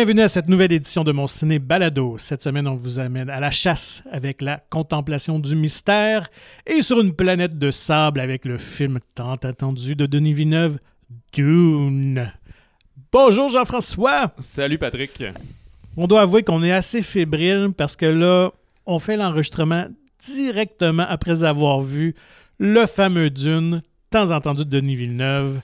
Bienvenue 0.00 0.22
à 0.22 0.30
cette 0.30 0.48
nouvelle 0.48 0.72
édition 0.72 1.04
de 1.04 1.12
mon 1.12 1.26
ciné 1.26 1.58
balado. 1.58 2.16
Cette 2.16 2.42
semaine, 2.42 2.66
on 2.66 2.74
vous 2.74 2.98
amène 2.98 3.28
à 3.28 3.38
la 3.38 3.50
chasse 3.50 4.02
avec 4.10 4.40
la 4.40 4.56
contemplation 4.70 5.38
du 5.38 5.54
mystère 5.54 6.30
et 6.66 6.80
sur 6.80 7.02
une 7.02 7.12
planète 7.12 7.58
de 7.58 7.70
sable 7.70 8.20
avec 8.20 8.46
le 8.46 8.56
film 8.56 9.00
tant 9.14 9.34
attendu 9.34 9.96
de 9.96 10.06
Denis 10.06 10.32
Villeneuve, 10.32 10.78
Dune. 11.34 12.32
Bonjour 13.12 13.50
Jean-François. 13.50 14.32
Salut 14.38 14.78
Patrick. 14.78 15.22
On 15.98 16.06
doit 16.06 16.22
avouer 16.22 16.44
qu'on 16.44 16.62
est 16.62 16.72
assez 16.72 17.02
fébrile 17.02 17.68
parce 17.76 17.94
que 17.94 18.06
là, 18.06 18.52
on 18.86 18.98
fait 18.98 19.18
l'enregistrement 19.18 19.84
directement 20.26 21.04
après 21.10 21.44
avoir 21.44 21.82
vu 21.82 22.14
le 22.58 22.86
fameux 22.86 23.28
Dune, 23.28 23.82
tant 24.08 24.30
entendu 24.30 24.64
de 24.64 24.70
Denis 24.70 24.96
Villeneuve. 24.96 25.60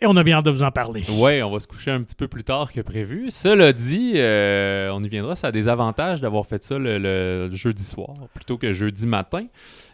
Et 0.00 0.06
on 0.06 0.16
a 0.16 0.24
bien 0.24 0.38
hâte 0.38 0.44
de 0.44 0.50
vous 0.50 0.64
en 0.64 0.70
parler. 0.72 1.04
Ouais, 1.08 1.42
on 1.42 1.50
va 1.50 1.60
se 1.60 1.68
coucher 1.68 1.92
un 1.92 2.02
petit 2.02 2.16
peu 2.16 2.26
plus 2.26 2.42
tard 2.42 2.72
que 2.72 2.80
prévu. 2.80 3.30
Cela 3.30 3.72
dit, 3.72 4.14
euh, 4.16 4.90
on 4.92 5.02
y 5.02 5.08
viendra, 5.08 5.36
ça 5.36 5.48
a 5.48 5.52
des 5.52 5.68
avantages 5.68 6.20
d'avoir 6.20 6.46
fait 6.46 6.64
ça 6.64 6.78
le, 6.78 7.48
jeudi 7.52 7.84
soir 7.84 8.08
plutôt 8.34 8.58
que 8.58 8.72
jeudi 8.72 9.06
matin. 9.06 9.46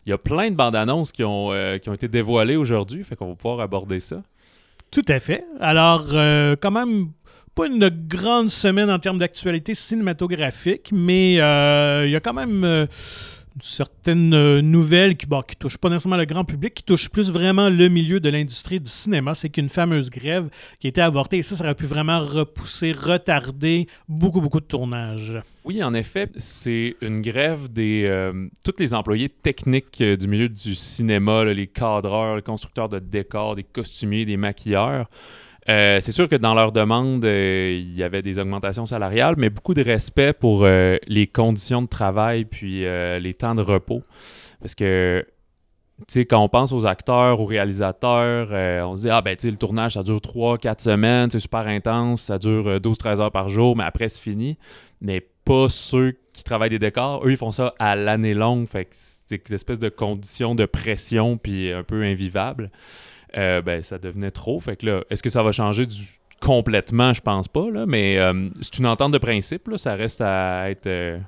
Il 0.07 0.11
y 0.11 0.13
a 0.13 0.19
plein 0.19 0.51
de 0.51 0.57
bandes 0.57 0.75
annonces 0.75 1.13
qui 1.13 1.23
ont, 1.23 1.53
euh, 1.53 1.77
qui 1.79 1.91
ont 1.91 1.95
été 1.95 2.09
dévoilées 2.09 2.57
aujourd'hui, 2.57 3.05
fait 3.05 3.15
qu'on 3.15 3.29
va 3.29 3.35
pouvoir 3.35 3.61
aborder 3.61 4.01
ça. 4.01 4.23
Tout 4.91 5.05
à 5.07 5.21
fait. 5.21 5.45
Alors, 5.61 6.07
euh, 6.13 6.57
quand 6.61 6.71
même, 6.71 7.11
pas 7.55 7.67
une 7.67 7.89
grande 7.89 8.49
semaine 8.49 8.91
en 8.91 8.99
termes 8.99 9.19
d'actualité 9.19 9.75
cinématographique, 9.75 10.91
mais 10.93 11.35
il 11.35 12.11
y 12.11 12.17
a 12.17 12.21
quand 12.21 12.33
même 12.33 12.89
certaines 13.61 14.35
euh, 14.35 14.63
nouvelles 14.63 15.17
qui 15.17 15.27
ne 15.29 15.43
qui 15.43 15.57
touchent 15.57 15.79
pas 15.79 15.89
nécessairement 15.89 16.17
le 16.17 16.25
grand 16.25 16.45
public, 16.45 16.75
qui 16.75 16.83
touchent 16.83 17.09
plus 17.09 17.31
vraiment 17.31 17.69
le 17.69 17.89
milieu 17.89 18.21
de 18.21 18.29
l'industrie 18.29 18.81
du 18.81 18.91
cinéma. 18.91 19.35
C'est 19.35 19.49
qu'une 19.49 19.69
fameuse 19.69 20.11
grève 20.11 20.49
qui 20.79 20.87
a 20.87 20.91
été 20.91 21.01
avortée 21.01 21.39
et 21.39 21.43
ça, 21.43 21.57
ça 21.57 21.65
aurait 21.65 21.75
pu 21.75 21.87
vraiment 21.87 22.21
repousser, 22.21 22.93
retarder 22.93 23.87
beaucoup, 24.09 24.41
beaucoup 24.41 24.61
de 24.61 24.67
tournages. 24.67 25.35
Oui, 25.65 25.83
en 25.83 25.95
effet, 25.95 26.29
c'est 26.37 26.97
une 27.03 27.21
grève 27.21 27.71
des 27.71 28.05
euh, 28.07 28.49
tous 28.65 28.75
les 28.79 28.95
employés 28.95 29.29
techniques 29.29 30.01
euh, 30.01 30.17
du 30.17 30.27
milieu 30.27 30.49
du 30.49 30.75
cinéma, 30.75 31.45
les 31.45 31.67
cadreurs, 31.67 32.37
les 32.37 32.43
constructeurs 32.43 32.89
de 32.89 32.99
décors, 32.99 33.57
des 33.57 33.65
costumiers, 33.65 34.25
des 34.25 34.37
maquilleurs. 34.37 35.09
Euh, 35.69 35.99
c'est 36.01 36.13
sûr 36.13 36.29
que 36.29 36.37
dans 36.37 36.55
leur 36.55 36.73
demande, 36.73 37.25
euh, 37.25 37.79
il 37.79 37.95
y 37.95 38.03
avait 38.03 38.23
des 38.23 38.39
augmentations 38.39 38.87
salariales, 38.87 39.35
mais 39.37 39.51
beaucoup 39.51 39.75
de 39.75 39.83
respect 39.83 40.33
pour 40.33 40.65
euh, 40.65 40.97
les 41.07 41.27
conditions 41.27 41.83
de 41.83 41.87
travail 41.87 42.45
puis 42.45 42.81
les 42.83 43.35
temps 43.35 43.55
de 43.55 43.63
repos. 43.63 44.03
Parce 44.61 44.75
que, 44.75 45.25
tu 46.01 46.05
sais, 46.09 46.27
quand 46.27 46.43
on 46.43 46.49
pense 46.49 46.73
aux 46.73 46.87
acteurs, 46.87 47.41
aux 47.41 47.47
réalisateurs, 47.47 48.49
on 48.89 48.97
se 48.97 49.03
dit, 49.03 49.11
ah 49.11 49.23
ben, 49.23 49.37
tu 49.37 49.43
sais, 49.43 49.51
le 49.51 49.57
tournage, 49.57 49.93
ça 49.93 50.03
dure 50.03 50.19
3-4 50.19 50.83
semaines, 50.83 51.31
c'est 51.31 51.41
super 51.41 51.67
intense, 51.67 52.23
ça 52.23 52.39
dure 52.39 52.79
12-13 52.79 53.21
heures 53.21 53.33
par 53.33 53.49
jour, 53.49 53.77
mais 53.77 53.85
après, 53.85 54.09
c'est 54.09 54.23
fini. 54.23 54.59
Mais 55.01 55.27
pas 55.45 55.69
ceux 55.69 56.17
qui 56.33 56.45
travaillent 56.45 56.71
des 56.71 56.79
décors. 56.79 57.27
Eux, 57.27 57.33
ils 57.33 57.37
font 57.37 57.53
ça 57.53 57.75
à 57.79 57.97
l'année 57.97 58.35
longue. 58.35 58.67
Fait 58.67 58.85
que 58.85 58.91
c'est 58.93 59.49
une 59.49 59.55
espèce 59.55 59.79
de 59.79 59.89
conditions 59.89 60.55
de 60.55 60.65
pression 60.65 61.37
puis 61.37 61.73
un 61.73 61.83
peu 61.83 62.03
invivable. 62.03 62.71
Euh, 63.37 63.63
ben, 63.63 63.83
ça 63.83 63.99
devenait 63.99 64.31
trop. 64.31 64.61
Fait 64.61 64.77
que 64.77 64.87
là, 64.87 65.03
est-ce 65.11 65.23
que 65.23 65.31
ça 65.31 65.43
va 65.43 65.53
changer 65.53 65.87
du 65.87 66.03
complètement? 66.41 67.13
Je 67.13 67.21
pense 67.21 67.49
pas, 67.49 67.71
là, 67.71 67.87
mais 67.87 68.19
euh, 68.19 68.49
c'est 68.61 68.79
une 68.79 68.87
entente 68.87 69.13
de 69.13 69.19
principe. 69.19 69.69
Là, 69.69 69.79
ça 69.79 69.95
reste 69.95 70.21
à 70.21 70.71
être 70.71 70.87
euh, 70.87 71.19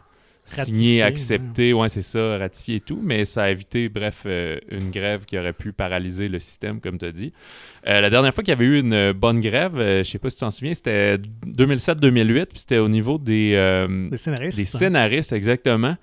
signé, 0.44 1.02
accepté. 1.02 1.72
Ouais, 1.72 1.88
c'est 1.88 2.02
ça, 2.02 2.38
ratifié 2.38 2.76
et 2.76 2.80
tout. 2.80 3.00
Mais 3.02 3.24
ça 3.24 3.44
a 3.44 3.50
évité, 3.50 3.88
bref, 3.88 4.26
une 4.26 4.90
grève 4.90 5.24
qui 5.24 5.38
aurait 5.38 5.52
pu 5.52 5.72
paralyser 5.72 6.28
le 6.28 6.38
système, 6.38 6.80
comme 6.80 6.98
tu 6.98 7.04
as 7.04 7.12
dit. 7.12 7.32
la 7.84 8.10
dernière 8.10 8.34
fois 8.34 8.42
qu'il 8.42 8.52
y 8.52 8.56
avait 8.56 8.66
eu 8.66 8.80
une 8.80 9.12
bonne 9.12 9.40
grève, 9.40 9.74
je 9.76 10.02
sais 10.02 10.18
pas 10.18 10.30
si 10.30 10.36
tu 10.36 10.40
t'en 10.40 10.50
souviens, 10.50 10.74
c'était 10.74 11.18
2007-2008, 11.46 12.46
puis 12.46 12.58
c'était 12.58 12.78
au 12.78 12.88
niveau 12.88 13.18
des, 13.18 13.52
des 14.10 14.16
scénaristes. 14.16 14.58
Des 14.58 14.64
scénaristes, 14.64 15.32
exactement. 15.32 15.96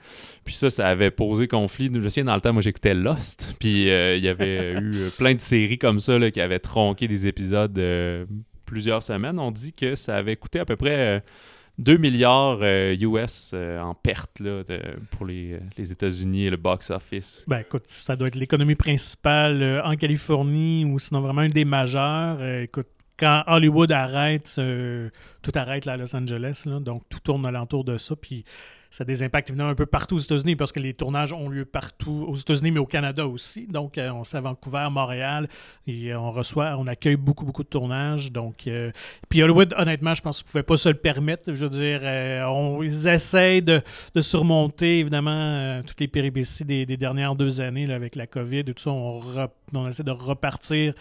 Puis 0.49 0.55
ça, 0.55 0.71
ça 0.71 0.87
avait 0.87 1.11
posé 1.11 1.47
conflit. 1.47 1.91
Je 1.93 1.99
me 1.99 2.09
souviens, 2.09 2.23
dans 2.23 2.33
le 2.33 2.41
temps, 2.41 2.53
moi, 2.53 2.63
j'écoutais 2.63 2.95
Lost. 2.95 3.55
Puis 3.59 3.87
euh, 3.89 4.15
il 4.15 4.23
y 4.23 4.27
avait 4.27 4.73
eu 4.81 5.09
plein 5.15 5.35
de 5.35 5.41
séries 5.41 5.77
comme 5.77 5.99
ça 5.99 6.17
qui 6.31 6.41
avaient 6.41 6.57
tronqué 6.57 7.07
des 7.07 7.27
épisodes 7.27 7.71
de 7.71 8.27
plusieurs 8.65 9.03
semaines. 9.03 9.37
On 9.37 9.51
dit 9.51 9.73
que 9.73 9.93
ça 9.93 10.15
avait 10.15 10.35
coûté 10.35 10.57
à 10.57 10.65
peu 10.65 10.75
près 10.75 11.23
2 11.79 11.93
euh, 11.93 11.97
milliards 11.97 12.59
US 12.61 13.51
euh, 13.53 13.79
en 13.79 13.95
perte 13.95 14.41
pour 15.11 15.25
les, 15.25 15.59
États-Unis 15.77 16.45
et 16.45 16.49
le 16.49 16.57
box-office. 16.57 17.45
Ben 17.47 17.59
écoute, 17.59 17.85
ça 17.87 18.15
doit 18.15 18.27
être 18.27 18.35
l'économie 18.35 18.75
principale 18.75 19.81
en 19.83 19.95
Californie 19.95 20.85
ou 20.85 20.99
sinon 20.99 21.21
vraiment 21.21 21.41
une 21.41 21.51
des 21.51 21.65
majeures. 21.65 22.43
écoute, 22.61 22.87
quand 23.17 23.43
Hollywood 23.47 23.91
arrête, 23.91 24.59
tout 25.41 25.51
arrête 25.55 25.85
là, 25.85 25.93
à 25.93 25.97
Los 25.97 26.15
Angeles. 26.15 26.63
donc 26.81 27.03
tout 27.09 27.19
tourne 27.19 27.45
alentour 27.45 27.83
de 27.83 27.97
ça. 27.97 28.15
Puis 28.15 28.45
ça 28.91 29.03
a 29.03 29.05
des 29.05 29.21
impacts 29.21 29.49
évidemment 29.49 29.69
un 29.69 29.75
peu 29.75 29.85
partout 29.85 30.15
aux 30.15 30.19
États-Unis 30.19 30.55
parce 30.55 30.71
que 30.71 30.79
les 30.79 30.95
tournages 30.95 31.31
ont 31.31 31.47
lieu 31.47 31.65
partout 31.65 32.25
aux 32.27 32.35
États-Unis, 32.35 32.71
mais 32.71 32.79
au 32.79 32.87
Canada 32.87 33.27
aussi. 33.27 33.67
Donc, 33.67 33.97
euh, 33.97 34.09
on 34.11 34.23
sait 34.23 34.37
à 34.37 34.41
Vancouver, 34.41 34.87
Montréal, 34.89 35.47
et 35.85 36.15
on 36.15 36.31
reçoit, 36.31 36.75
on 36.77 36.87
accueille 36.87 37.15
beaucoup, 37.15 37.45
beaucoup 37.45 37.63
de 37.63 37.69
tournages. 37.69 38.31
Donc, 38.31 38.65
euh, 38.65 38.91
puis 39.29 39.43
Hollywood, 39.43 39.75
honnêtement, 39.77 40.15
je 40.15 40.21
pense 40.21 40.39
qu'ils 40.39 40.47
ne 40.47 40.51
pouvaient 40.51 40.63
pas 40.63 40.77
se 40.77 40.89
le 40.89 40.95
permettre. 40.95 41.53
Je 41.53 41.65
veux 41.65 41.69
dire, 41.69 41.99
euh, 42.01 42.43
on, 42.45 42.81
ils 42.81 43.07
essayent 43.07 43.61
de, 43.61 43.81
surmonter 44.19 44.99
évidemment 44.99 45.81
toutes 45.85 45.99
les 46.01 46.07
péripéties 46.07 46.65
des, 46.65 46.85
dernières 46.97 47.35
deux 47.35 47.61
années 47.61 47.91
avec 47.91 48.15
la 48.15 48.27
COVID 48.27 48.59
et 48.59 48.73
tout 48.73 48.83
ça. 48.83 48.91
On, 48.91 49.21
on 49.73 49.87
essaie 49.87 50.03
de 50.03 50.11
repartir 50.11 50.93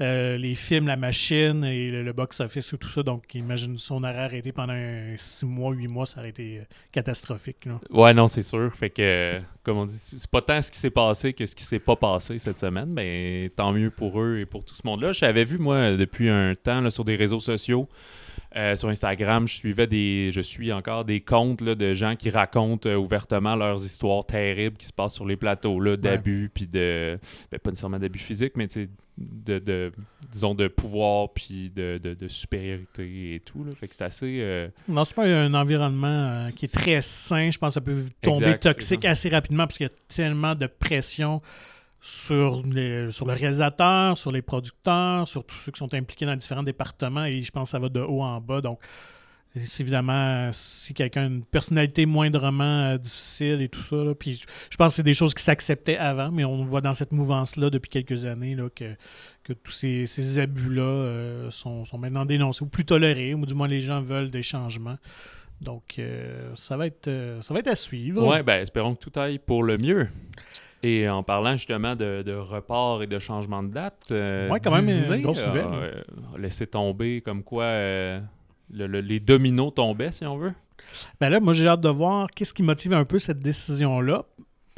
les 0.00 0.54
films, 0.54 0.88
la 0.88 0.96
machine 0.96 1.64
et 1.64 1.90
le, 1.90 2.12
box-office 2.12 2.72
et 2.72 2.78
tout 2.78 2.88
ça. 2.88 3.02
Donc, 3.02 3.34
imagine 3.34 3.78
son 3.86 4.02
aurait 4.02 4.18
arrêté 4.18 4.52
pendant 4.52 4.74
six 5.16 5.46
mois, 5.46 5.72
huit 5.72 5.88
mois, 5.88 6.06
ça 6.06 6.20
aurait 6.20 6.30
été 6.30 6.62
catastrophique. 6.90 7.68
Ouais, 7.90 8.12
non, 8.12 8.26
c'est 8.26 8.42
sûr. 8.42 8.72
Fait 8.74 8.90
que, 8.90 9.40
comme 9.62 9.78
on 9.78 9.86
dit, 9.86 9.94
c'est 9.96 10.30
pas 10.30 10.42
tant 10.42 10.60
ce 10.60 10.70
qui 10.70 10.78
s'est 10.78 10.90
passé 10.90 11.32
que 11.32 11.46
ce 11.46 11.54
qui 11.54 11.64
s'est 11.64 11.78
pas 11.78 11.96
passé 11.96 12.38
cette 12.38 12.58
semaine, 12.58 12.90
mais 12.90 13.50
tant 13.54 13.72
mieux 13.72 13.90
pour 13.90 14.20
eux 14.20 14.38
et 14.38 14.46
pour 14.46 14.64
tout 14.64 14.74
ce 14.74 14.82
monde-là. 14.84 15.12
J'avais 15.12 15.44
vu, 15.44 15.58
moi, 15.58 15.92
depuis 15.96 16.28
un 16.28 16.54
temps 16.54 16.88
sur 16.90 17.04
des 17.04 17.16
réseaux 17.16 17.40
sociaux, 17.40 17.88
euh, 18.56 18.76
sur 18.76 18.88
Instagram, 18.88 19.46
je 19.46 19.54
suivais 19.54 19.86
des, 19.86 20.30
je 20.32 20.40
suis 20.40 20.72
encore 20.72 21.04
des 21.04 21.20
comptes 21.20 21.62
de 21.62 21.94
gens 21.94 22.16
qui 22.16 22.30
racontent 22.30 22.88
euh, 22.88 22.96
ouvertement 22.96 23.56
leurs 23.56 23.84
histoires 23.84 24.24
terribles 24.24 24.76
qui 24.76 24.86
se 24.86 24.92
passent 24.92 25.14
sur 25.14 25.26
les 25.26 25.36
plateaux 25.36 25.96
d'abus 25.96 26.50
puis 26.52 26.66
de, 26.66 27.18
ben, 27.50 27.58
pas 27.58 27.70
nécessairement 27.70 27.98
d'abus 27.98 28.18
physiques, 28.18 28.52
mais 28.56 28.66
de, 29.18 29.58
de, 29.58 29.92
disons 30.30 30.54
de 30.54 30.68
pouvoir 30.68 31.32
puis 31.32 31.70
de, 31.70 31.98
de, 31.98 32.28
supériorité 32.28 33.34
et 33.34 33.40
tout. 33.40 33.64
Là. 33.64 33.72
Fait 33.78 33.88
que 33.88 33.94
c'est 33.94 34.04
assez. 34.04 34.38
Euh, 34.40 34.68
non, 34.88 35.04
c'est 35.04 35.14
pas 35.14 35.24
un 35.26 35.52
environnement 35.54 36.48
qui 36.56 36.66
est 36.66 36.72
très 36.74 37.02
sain. 37.02 37.50
Je 37.50 37.58
pense 37.58 37.70
que 37.70 37.74
ça 37.74 37.80
peut 37.80 38.04
tomber 38.22 38.58
toxique 38.58 39.04
assez 39.04 39.28
rapidement 39.28 39.66
parce 39.66 39.78
qu'il 39.78 39.86
y 39.86 39.90
a 39.90 40.14
tellement 40.14 40.54
de 40.54 40.66
pression 40.66 41.40
sur, 42.06 42.62
les, 42.62 43.10
sur 43.10 43.26
le 43.26 43.32
réalisateur, 43.32 44.16
sur 44.16 44.30
les 44.30 44.42
producteurs, 44.42 45.26
sur 45.26 45.44
tous 45.44 45.56
ceux 45.56 45.72
qui 45.72 45.78
sont 45.78 45.92
impliqués 45.92 46.24
dans 46.24 46.36
différents 46.36 46.62
départements 46.62 47.24
et 47.24 47.42
je 47.42 47.50
pense 47.50 47.68
que 47.68 47.70
ça 47.72 47.80
va 47.80 47.88
de 47.88 48.00
haut 48.00 48.22
en 48.22 48.40
bas. 48.40 48.60
Donc, 48.60 48.78
évidemment, 49.80 50.50
si 50.52 50.94
quelqu'un 50.94 51.22
a 51.22 51.26
une 51.26 51.42
personnalité 51.42 52.06
moindrement 52.06 52.84
euh, 52.84 52.98
difficile 52.98 53.60
et 53.60 53.68
tout 53.68 53.82
ça, 53.82 53.96
puis 54.16 54.44
je 54.70 54.76
pense 54.76 54.92
que 54.92 54.96
c'est 54.96 55.02
des 55.02 55.14
choses 55.14 55.34
qui 55.34 55.42
s'acceptaient 55.42 55.96
avant, 55.96 56.30
mais 56.30 56.44
on 56.44 56.64
voit 56.64 56.80
dans 56.80 56.94
cette 56.94 57.10
mouvance-là 57.10 57.70
depuis 57.70 57.90
quelques 57.90 58.24
années 58.24 58.54
là, 58.54 58.68
que, 58.72 58.94
que 59.42 59.52
tous 59.52 59.72
ces, 59.72 60.38
abus-là 60.38 60.82
euh, 60.82 61.50
sont, 61.50 61.84
maintenant 61.98 62.24
dénoncés 62.24 62.62
ou 62.62 62.68
plus 62.68 62.84
tolérés, 62.84 63.34
ou 63.34 63.46
du 63.46 63.54
moins 63.54 63.66
les 63.66 63.80
gens 63.80 64.00
veulent 64.00 64.30
des 64.30 64.44
changements. 64.44 64.98
Donc, 65.60 65.96
euh, 65.98 66.52
ça, 66.54 66.76
va 66.76 66.86
être, 66.86 67.10
ça 67.42 67.52
va 67.52 67.58
être 67.58 67.68
à 67.68 67.76
suivre. 67.76 68.24
Oui, 68.24 68.42
ben, 68.44 68.60
espérons 68.60 68.94
que 68.94 69.00
tout 69.08 69.18
aille 69.18 69.40
pour 69.40 69.64
le 69.64 69.76
mieux. 69.76 70.06
Et 70.86 71.08
en 71.08 71.24
parlant 71.24 71.56
justement 71.56 71.96
de, 71.96 72.22
de 72.22 72.34
report 72.34 73.02
et 73.02 73.08
de 73.08 73.18
changement 73.18 73.60
de 73.64 73.70
date, 73.70 74.06
euh, 74.12 74.48
quand 74.62 74.72
même 74.72 74.88
une 74.88 75.22
grosse 75.22 75.44
nouvelle. 75.44 75.66
Euh, 75.72 76.02
laisser 76.38 76.68
tomber 76.68 77.22
comme 77.22 77.42
quoi 77.42 77.64
euh, 77.64 78.20
les 78.70 79.18
dominos 79.18 79.74
tombaient, 79.74 80.12
si 80.12 80.24
on 80.24 80.36
veut. 80.36 80.52
Ben 81.20 81.28
là, 81.28 81.40
moi, 81.40 81.54
j'ai 81.54 81.66
hâte 81.66 81.80
de 81.80 81.88
voir 81.88 82.28
qu'est-ce 82.30 82.54
qui 82.54 82.62
motive 82.62 82.92
un 82.92 83.04
peu 83.04 83.18
cette 83.18 83.40
décision-là. 83.40 84.26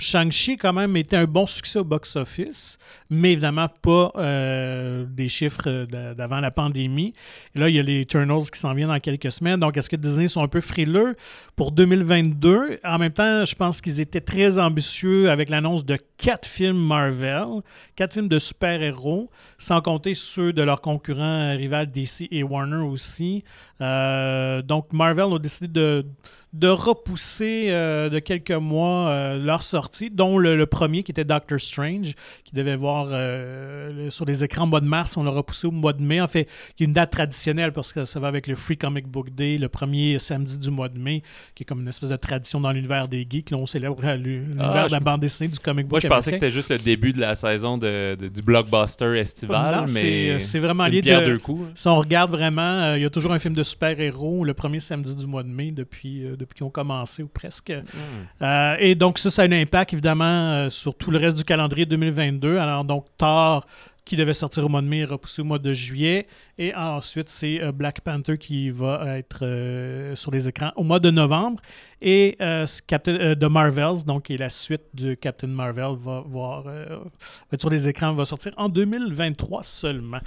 Shang-Chi, 0.00 0.56
quand 0.56 0.72
même, 0.72 0.96
était 0.96 1.16
un 1.16 1.24
bon 1.24 1.46
succès 1.46 1.80
au 1.80 1.84
box-office, 1.84 2.78
mais 3.10 3.32
évidemment 3.32 3.66
pas 3.82 4.12
euh, 4.16 5.04
des 5.08 5.28
chiffres 5.28 5.86
d'avant 6.14 6.38
la 6.38 6.52
pandémie. 6.52 7.12
Et 7.56 7.58
là, 7.58 7.68
il 7.68 7.74
y 7.74 7.80
a 7.80 7.82
les 7.82 8.02
Eternals 8.02 8.50
qui 8.52 8.60
s'en 8.60 8.74
viennent 8.74 8.88
dans 8.88 9.00
quelques 9.00 9.32
semaines. 9.32 9.58
Donc, 9.58 9.76
est-ce 9.76 9.90
que 9.90 9.96
Disney 9.96 10.28
sont 10.28 10.42
un 10.42 10.48
peu 10.48 10.60
frileux 10.60 11.16
pour 11.56 11.72
2022? 11.72 12.78
En 12.84 12.98
même 12.98 13.12
temps, 13.12 13.44
je 13.44 13.56
pense 13.56 13.80
qu'ils 13.80 14.00
étaient 14.00 14.20
très 14.20 14.60
ambitieux 14.60 15.30
avec 15.30 15.50
l'annonce 15.50 15.84
de 15.84 15.98
quatre 16.16 16.46
films 16.46 16.78
Marvel, 16.78 17.62
quatre 17.96 18.12
films 18.12 18.28
de 18.28 18.38
super-héros, 18.38 19.30
sans 19.58 19.80
compter 19.80 20.14
ceux 20.14 20.52
de 20.52 20.62
leurs 20.62 20.80
concurrents 20.80 21.56
rivales 21.56 21.90
DC 21.90 22.28
et 22.30 22.44
Warner 22.44 22.84
aussi. 22.84 23.42
Euh, 23.80 24.62
donc, 24.62 24.92
Marvel 24.92 25.32
a 25.32 25.38
décidé 25.40 25.66
de 25.66 26.06
de 26.54 26.68
repousser 26.68 27.66
euh, 27.68 28.08
de 28.08 28.18
quelques 28.20 28.50
mois 28.52 29.08
euh, 29.10 29.44
leur 29.44 29.62
sortie, 29.62 30.10
dont 30.10 30.38
le, 30.38 30.56
le 30.56 30.66
premier 30.66 31.02
qui 31.02 31.10
était 31.12 31.24
Doctor 31.24 31.60
Strange, 31.60 32.14
qui 32.44 32.54
devait 32.54 32.76
voir 32.76 33.08
euh, 33.10 34.08
sur 34.10 34.24
les 34.24 34.42
écrans 34.44 34.64
au 34.64 34.66
mois 34.66 34.80
de 34.80 34.86
mars. 34.86 35.16
On 35.16 35.24
l'a 35.24 35.30
repoussé 35.30 35.66
au 35.66 35.70
mois 35.70 35.92
de 35.92 36.02
mai. 36.02 36.20
En 36.20 36.26
fait, 36.26 36.48
qui 36.76 36.84
est 36.84 36.86
une 36.86 36.92
date 36.94 37.10
traditionnelle 37.10 37.72
parce 37.72 37.92
que 37.92 38.04
ça 38.06 38.18
va 38.18 38.28
avec 38.28 38.46
le 38.46 38.54
Free 38.54 38.76
Comic 38.78 39.06
Book 39.06 39.30
Day, 39.34 39.58
le 39.58 39.68
premier 39.68 40.18
samedi 40.18 40.58
du 40.58 40.70
mois 40.70 40.88
de 40.88 40.98
mai, 40.98 41.22
qui 41.54 41.64
est 41.64 41.66
comme 41.66 41.80
une 41.80 41.88
espèce 41.88 42.08
de 42.10 42.16
tradition 42.16 42.60
dans 42.60 42.72
l'univers 42.72 43.08
des 43.08 43.26
geeks. 43.28 43.50
Là, 43.50 43.58
on 43.58 43.66
célèbre 43.66 43.98
euh, 44.04 44.16
l'univers 44.16 44.72
Ah, 44.74 44.86
de 44.86 44.92
la 44.92 45.00
bande 45.00 45.20
dessinée 45.20 45.48
du 45.50 45.58
comic 45.58 45.84
book. 45.86 45.92
Moi, 45.92 46.00
je 46.00 46.08
pensais 46.08 46.30
que 46.30 46.36
c'était 46.38 46.50
juste 46.50 46.70
le 46.70 46.78
début 46.78 47.12
de 47.12 47.20
la 47.20 47.34
saison 47.34 47.76
de, 47.76 48.14
de- 48.18 48.28
du 48.28 48.40
blockbuster 48.42 49.18
estival, 49.18 49.74
Non, 49.76 49.84
mais 49.92 50.38
c'est 50.40 50.58
vraiment 50.60 50.86
lié 50.86 51.02
de- 51.02 51.24
deux 51.26 51.38
coups. 51.38 51.62
hein. 51.68 51.72
Si 51.74 51.86
on 51.88 51.96
regarde 51.96 52.30
vraiment, 52.30 52.94
il 52.94 53.02
y 53.02 53.04
a 53.04 53.10
toujours 53.10 53.32
un 53.32 53.38
film 53.38 53.52
de 53.54 53.62
super-héros 53.62 54.44
le 54.44 54.54
premier 54.54 54.80
samedi 54.80 55.14
du 55.14 55.26
mois 55.26 55.42
de 55.42 55.48
mai 55.48 55.72
depuis, 55.72 56.22
depuis 56.38 56.56
qu'ils 56.56 56.66
ont 56.66 56.70
commencé 56.70 57.22
ou 57.22 57.28
presque. 57.28 57.72
Euh, 58.42 58.76
et 58.78 58.94
donc 58.94 59.18
ça, 59.18 59.30
ça 59.30 59.42
a 59.42 59.44
un 59.46 59.52
impact 59.52 59.92
évidemment 59.92 60.24
euh, 60.24 60.70
sur 60.70 60.94
tout 60.94 61.10
le 61.10 61.18
reste 61.18 61.36
du 61.36 61.44
calendrier 61.44 61.86
2022. 61.86 62.56
Alors 62.56 62.84
donc 62.84 63.06
Thor 63.16 63.66
qui 64.08 64.16
devait 64.16 64.32
sortir 64.32 64.64
au 64.64 64.70
mois 64.70 64.80
de 64.80 64.86
mai 64.86 65.04
repoussé 65.04 65.42
au 65.42 65.44
mois 65.44 65.58
de 65.58 65.74
juillet. 65.74 66.26
Et 66.56 66.74
ensuite, 66.74 67.28
c'est 67.28 67.62
euh, 67.62 67.72
Black 67.72 68.00
Panther 68.00 68.38
qui 68.38 68.70
va 68.70 69.18
être 69.18 69.40
euh, 69.42 70.16
sur 70.16 70.30
les 70.30 70.48
écrans 70.48 70.72
au 70.76 70.82
mois 70.82 70.98
de 70.98 71.10
novembre. 71.10 71.60
Et 72.00 72.34
euh, 72.40 72.64
Captain, 72.86 73.34
The 73.34 73.44
Marvels, 73.44 74.06
donc 74.06 74.24
qui 74.24 74.34
est 74.34 74.38
la 74.38 74.48
suite 74.48 74.84
de 74.94 75.12
Captain 75.12 75.48
Marvel, 75.48 75.94
va, 75.98 76.22
voir, 76.26 76.62
va 76.62 77.00
être 77.52 77.60
sur 77.60 77.68
les 77.68 77.86
écrans, 77.86 78.14
va 78.14 78.24
sortir 78.24 78.52
en 78.56 78.70
2023 78.70 79.62
seulement. 79.62 80.20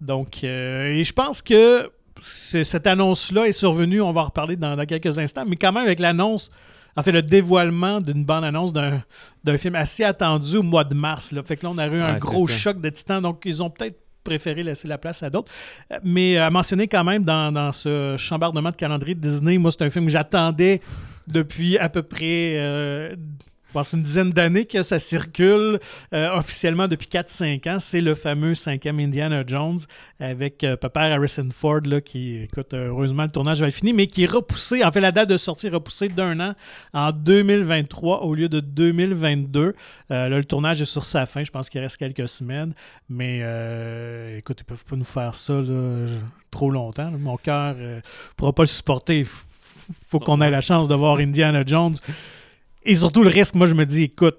Donc, 0.00 0.42
et 0.42 1.04
je 1.04 1.12
pense 1.12 1.42
que 1.42 1.90
cette 2.20 2.86
annonce-là 2.86 3.46
est 3.46 3.52
survenue, 3.52 4.00
on 4.00 4.12
va 4.12 4.22
en 4.22 4.24
reparler 4.24 4.56
dans, 4.56 4.76
dans 4.76 4.86
quelques 4.86 5.18
instants, 5.18 5.44
mais 5.46 5.56
quand 5.56 5.72
même 5.72 5.84
avec 5.84 5.98
l'annonce, 5.98 6.50
en 6.96 7.02
fait, 7.02 7.12
le 7.12 7.22
dévoilement 7.22 8.00
d'une 8.00 8.24
bande-annonce 8.24 8.72
d'un 8.72 9.02
d'un 9.44 9.58
film 9.58 9.74
assez 9.74 10.02
attendu 10.02 10.56
au 10.56 10.62
mois 10.62 10.84
de 10.84 10.94
mars. 10.94 11.32
Là. 11.32 11.42
Fait 11.44 11.56
que 11.56 11.64
là, 11.64 11.72
on 11.74 11.78
a 11.78 11.86
eu 11.86 12.00
un 12.00 12.16
gros 12.16 12.48
choc 12.48 12.80
de 12.80 12.88
titans, 12.88 13.20
donc 13.20 13.42
ils 13.44 13.62
ont 13.62 13.70
peut-être 13.70 13.98
préféré 14.24 14.62
laisser 14.62 14.88
la 14.88 14.98
place 14.98 15.22
à 15.22 15.30
d'autres. 15.30 15.52
Euh, 15.92 15.98
Mais 16.02 16.36
à 16.36 16.50
mentionner 16.50 16.88
quand 16.88 17.04
même 17.04 17.22
dans, 17.22 17.52
dans 17.52 17.72
ce 17.72 18.16
chambardement 18.18 18.70
de 18.70 18.76
calendrier 18.76 19.14
de 19.14 19.20
Disney, 19.20 19.58
moi, 19.58 19.70
c'est 19.70 19.82
un 19.84 19.90
film 19.90 20.06
que 20.06 20.10
j'attendais 20.10 20.80
depuis 21.28 21.78
à 21.78 21.88
peu 21.88 22.02
près 22.02 22.56
euh, 22.56 23.14
pense 23.76 23.92
une 23.92 24.02
dizaine 24.02 24.30
d'années 24.30 24.64
que 24.64 24.82
ça 24.82 24.98
circule 24.98 25.78
euh, 26.14 26.30
officiellement 26.34 26.88
depuis 26.88 27.08
4-5 27.08 27.68
ans. 27.70 27.78
C'est 27.78 28.00
le 28.00 28.14
fameux 28.14 28.54
cinquième 28.54 28.98
Indiana 28.98 29.44
Jones 29.46 29.80
avec 30.18 30.64
euh, 30.64 30.78
Papa 30.78 31.02
Harrison 31.02 31.46
Ford 31.52 31.82
là, 31.84 32.00
qui, 32.00 32.38
écoute, 32.44 32.72
heureusement 32.72 33.24
le 33.24 33.30
tournage 33.30 33.60
va 33.60 33.68
être 33.68 33.74
fini, 33.74 33.92
mais 33.92 34.06
qui 34.06 34.24
est 34.24 34.32
repoussé, 34.32 34.82
en 34.82 34.90
fait 34.90 35.00
la 35.00 35.12
date 35.12 35.28
de 35.28 35.36
sortie 35.36 35.66
est 35.66 35.70
repoussée 35.70 36.08
d'un 36.08 36.40
an 36.40 36.54
en 36.94 37.12
2023 37.12 38.22
au 38.22 38.34
lieu 38.34 38.48
de 38.48 38.60
2022. 38.60 39.60
Euh, 39.60 39.74
là, 40.08 40.28
le 40.28 40.44
tournage 40.46 40.80
est 40.80 40.86
sur 40.86 41.04
sa 41.04 41.26
fin, 41.26 41.44
je 41.44 41.50
pense 41.50 41.68
qu'il 41.68 41.82
reste 41.82 41.98
quelques 41.98 42.28
semaines, 42.30 42.72
mais 43.10 43.40
euh, 43.42 44.38
écoute, 44.38 44.58
ils 44.58 44.64
peuvent 44.64 44.86
pas 44.86 44.96
nous 44.96 45.04
faire 45.04 45.34
ça 45.34 45.60
trop 46.50 46.70
longtemps. 46.70 47.10
Mon 47.10 47.36
cœur 47.36 47.74
ne 47.74 48.00
pourra 48.38 48.54
pas 48.54 48.62
le 48.62 48.68
supporter. 48.68 49.26
Faut 50.08 50.18
qu'on 50.18 50.40
ait 50.40 50.50
la 50.50 50.62
chance 50.62 50.88
de 50.88 50.94
voir 50.94 51.18
Indiana 51.18 51.62
Jones. 51.66 51.96
Et 52.86 52.96
surtout 52.96 53.22
le 53.22 53.28
risque, 53.30 53.54
moi 53.54 53.66
je 53.66 53.74
me 53.74 53.84
dis, 53.84 54.04
écoute, 54.04 54.38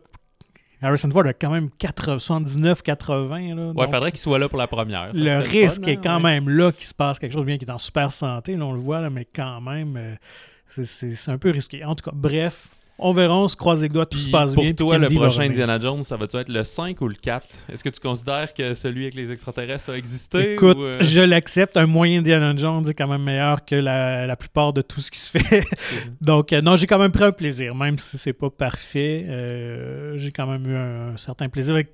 Harrison 0.81 1.09
Ford 1.09 1.25
a 1.25 1.33
quand 1.33 1.51
même 1.51 1.69
79, 2.17 2.81
80. 2.83 3.55
Là, 3.55 3.67
Ouais, 3.67 3.73
donc 3.73 3.89
faudrait 3.89 4.11
qu'il 4.11 4.19
soit 4.19 4.39
là 4.39 4.47
pour 4.47 4.57
la 4.59 4.67
première. 4.67 5.09
ça 5.13 5.19
le 5.19 5.39
risque 5.39 5.83
fun, 5.83 5.91
est 5.91 5.97
hein, 5.97 6.01
quand 6.03 6.15
ouais. 6.17 6.39
même 6.39 6.49
là 6.49 6.71
qu'il 6.71 6.85
se 6.85 6.93
passe 6.93 7.19
quelque 7.19 7.33
chose, 7.33 7.45
bien 7.45 7.57
qu'il 7.57 7.67
est 7.67 7.71
en 7.71 7.77
super 7.79 8.11
santé, 8.11 8.55
là, 8.55 8.65
on 8.65 8.73
le 8.73 8.79
voit, 8.79 9.01
là, 9.01 9.09
mais 9.09 9.25
quand 9.25 9.59
même, 9.61 9.97
euh, 9.97 10.15
c'est 10.83 11.29
un 11.29 11.37
peu 11.37 11.49
risqué. 11.49 11.83
En 11.83 11.95
tout 11.95 12.03
cas, 12.09 12.15
bref, 12.15 12.76
on 12.99 13.13
verra, 13.13 13.37
on 13.37 13.47
se 13.47 13.55
croise 13.55 13.81
les 13.83 13.89
doigts, 13.89 14.05
tout 14.05 14.17
Puis 14.17 14.25
se 14.27 14.31
passe 14.31 14.53
pour 14.53 14.63
bien. 14.63 14.73
toi, 14.73 14.95
puis 14.99 15.07
le 15.15 15.15
prochain. 15.21 15.43
Indiana 15.43 15.79
Jones, 15.79 16.03
ça 16.03 16.17
va-tu 16.17 16.37
être 16.37 16.49
le 16.49 16.63
5 16.63 16.99
ou 17.01 17.07
le 17.07 17.13
4 17.15 17.45
Est-ce 17.71 17.83
que 17.83 17.89
tu 17.89 17.99
considères 17.99 18.53
que 18.53 18.73
celui 18.73 19.03
avec 19.03 19.15
les 19.15 19.31
extraterrestres 19.31 19.91
a 19.91 19.97
existé 19.97 20.53
Écoute, 20.53 20.77
ou, 20.77 20.81
euh, 20.83 20.97
je 21.01 21.21
l'accepte. 21.21 21.77
Un 21.77 21.85
moyen 21.85 22.19
Indiana 22.19 22.55
Jones 22.55 22.87
est 22.89 22.93
quand 22.93 23.07
même 23.07 23.23
meilleur 23.23 23.63
que 23.65 23.75
la, 23.75 24.25
la 24.25 24.35
plupart 24.35 24.73
de 24.73 24.81
tout 24.81 24.99
ce 25.01 25.11
qui 25.11 25.19
se 25.19 25.29
fait. 25.37 25.63
Donc, 26.21 26.53
euh, 26.53 26.61
non, 26.61 26.75
j'ai 26.75 26.87
quand 26.87 26.99
même 26.99 27.11
pris 27.11 27.23
un 27.25 27.31
plaisir, 27.31 27.75
même 27.75 27.97
si 27.97 28.17
c'est 28.17 28.33
pas 28.33 28.49
parfait. 28.49 29.25
euh, 29.27 30.17
j'ai 30.17 30.31
quand 30.31 30.47
même 30.47 30.65
eu 30.69 30.75
un, 30.75 31.17
certain 31.17 31.49
plaisir. 31.49 31.75
avec- 31.75 31.91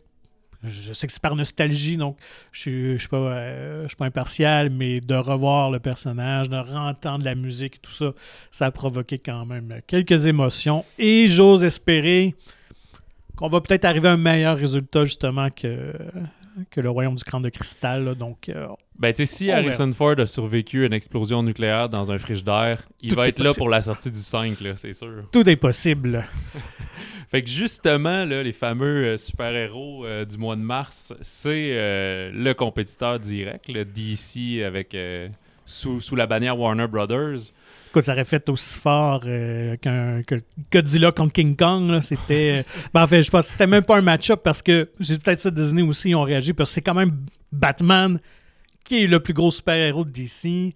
je 0.64 0.94
sais 0.94 1.08
que 1.08 1.14
c'est 1.14 1.22
par 1.22 1.36
nostalgie, 1.36 1.98
donc 1.98 2.18
je 2.52 2.60
suis, 2.60 2.94
je 2.94 2.98
suis 2.98 3.08
pas, 3.08 3.18
euh, 3.18 3.88
suis 3.88 3.96
pas 3.96 4.06
impartial, 4.06 4.70
mais 4.70 5.02
de 5.02 5.16
revoir 5.16 5.72
le 5.72 5.80
personnage, 5.80 6.50
de 6.50 6.56
entendre 6.56 7.26
la 7.26 7.36
musique 7.36 7.82
tout 7.82 7.92
ça, 7.92 8.14
ça 8.52 8.66
a 8.68 8.72
provoqué 8.72 9.20
quand 9.20 9.46
même 9.46 9.82
quelques 9.88 10.26
émotions. 10.26 10.86
Et 10.98 11.28
j'ose 11.28 11.64
espérer 11.64 12.36
qu'on 13.36 13.50
va 13.50 13.62
peut-être 13.62 13.86
arriver 13.86 14.08
à 14.08 14.14
un 14.14 14.18
meilleur 14.18 14.58
résultat, 14.58 15.06
justement, 15.06 15.50
que, 15.50 15.94
que 16.72 16.82
le 16.82 16.90
Royaume 16.90 17.16
du 17.16 17.24
Crâne 17.24 17.42
de 17.42 17.50
Cristal. 17.50 18.06
là. 18.06 18.16
donc, 18.16 18.50
euh, 18.50 18.68
Ben, 19.00 19.14
tu 19.14 19.26
sais, 19.26 19.36
si 19.36 19.50
On 19.50 19.54
Harrison 19.56 19.92
Ford 19.92 20.20
a 20.20 20.26
survécu 20.26 20.84
à 20.84 20.88
une 20.88 20.94
explosion 20.94 21.44
nucléaire 21.44 21.90
dans 21.90 22.12
un 22.12 22.18
frigidaire, 22.18 22.82
il 23.02 23.10
Tout 23.10 23.16
va 23.16 23.28
être 23.28 23.40
là 23.40 23.54
pour 23.54 23.70
la 23.70 23.82
sortie 23.82 24.12
du 24.12 24.20
5, 24.20 24.60
là, 24.62 24.76
c'est 24.76 24.94
sûr. 24.94 25.24
tout 25.32 25.48
est 25.50 25.56
possible. 25.56 26.26
Fait 27.34 27.42
que 27.42 27.50
justement, 27.50 28.26
là, 28.26 28.44
les 28.44 28.52
fameux 28.52 29.06
euh, 29.06 29.18
super-héros 29.18 30.06
euh, 30.06 30.24
du 30.24 30.38
mois 30.38 30.56
de 30.56 30.62
mars, 30.62 31.16
c'est 31.22 31.72
euh, 31.72 32.30
le 32.32 32.54
compétiteur 32.54 33.20
direct, 33.20 33.68
le 33.70 33.86
DC 33.86 34.64
avec 34.64 34.96
sous, 35.66 36.00
sous 36.00 36.16
la 36.16 36.28
bannière 36.28 36.60
Warner 36.60 36.86
Brothers. 36.86 37.52
Écoute, 37.94 38.06
ça 38.06 38.14
aurait 38.14 38.26
fait 38.26 38.50
aussi 38.50 38.80
fort 38.80 39.22
euh, 39.28 39.78
qu'un 39.78 40.24
que 40.24 40.42
Godzilla 40.72 41.12
contre 41.12 41.32
King 41.34 41.56
Kong. 41.56 42.02
C'était. 42.02 42.62
euh, 42.66 42.70
ben, 42.94 43.04
en 43.04 43.08
fait, 43.08 43.22
je 43.22 43.30
pense 43.30 43.46
que 43.46 43.52
c'était 43.52 43.68
même 43.68 43.84
pas 43.84 43.98
un 43.98 44.02
match-up 44.02 44.42
parce 44.44 44.64
que 44.64 44.90
j'ai 45.00 45.20
peut-être 45.20 45.40
ça 45.42 45.52
Disney 45.52 45.84
aussi 45.84 46.10
ils 46.10 46.16
ont 46.16 46.24
réagi 46.24 46.54
parce 46.54 46.72
que 46.72 46.74
c'est 46.76 46.82
quand 46.82 46.96
même 46.96 47.24
Batman 47.52 48.20
qui 48.84 49.04
est 49.04 49.08
le 49.08 49.20
plus 49.20 49.34
gros 49.34 49.52
super-héros 49.52 50.06
de 50.06 50.10
DC 50.10 50.74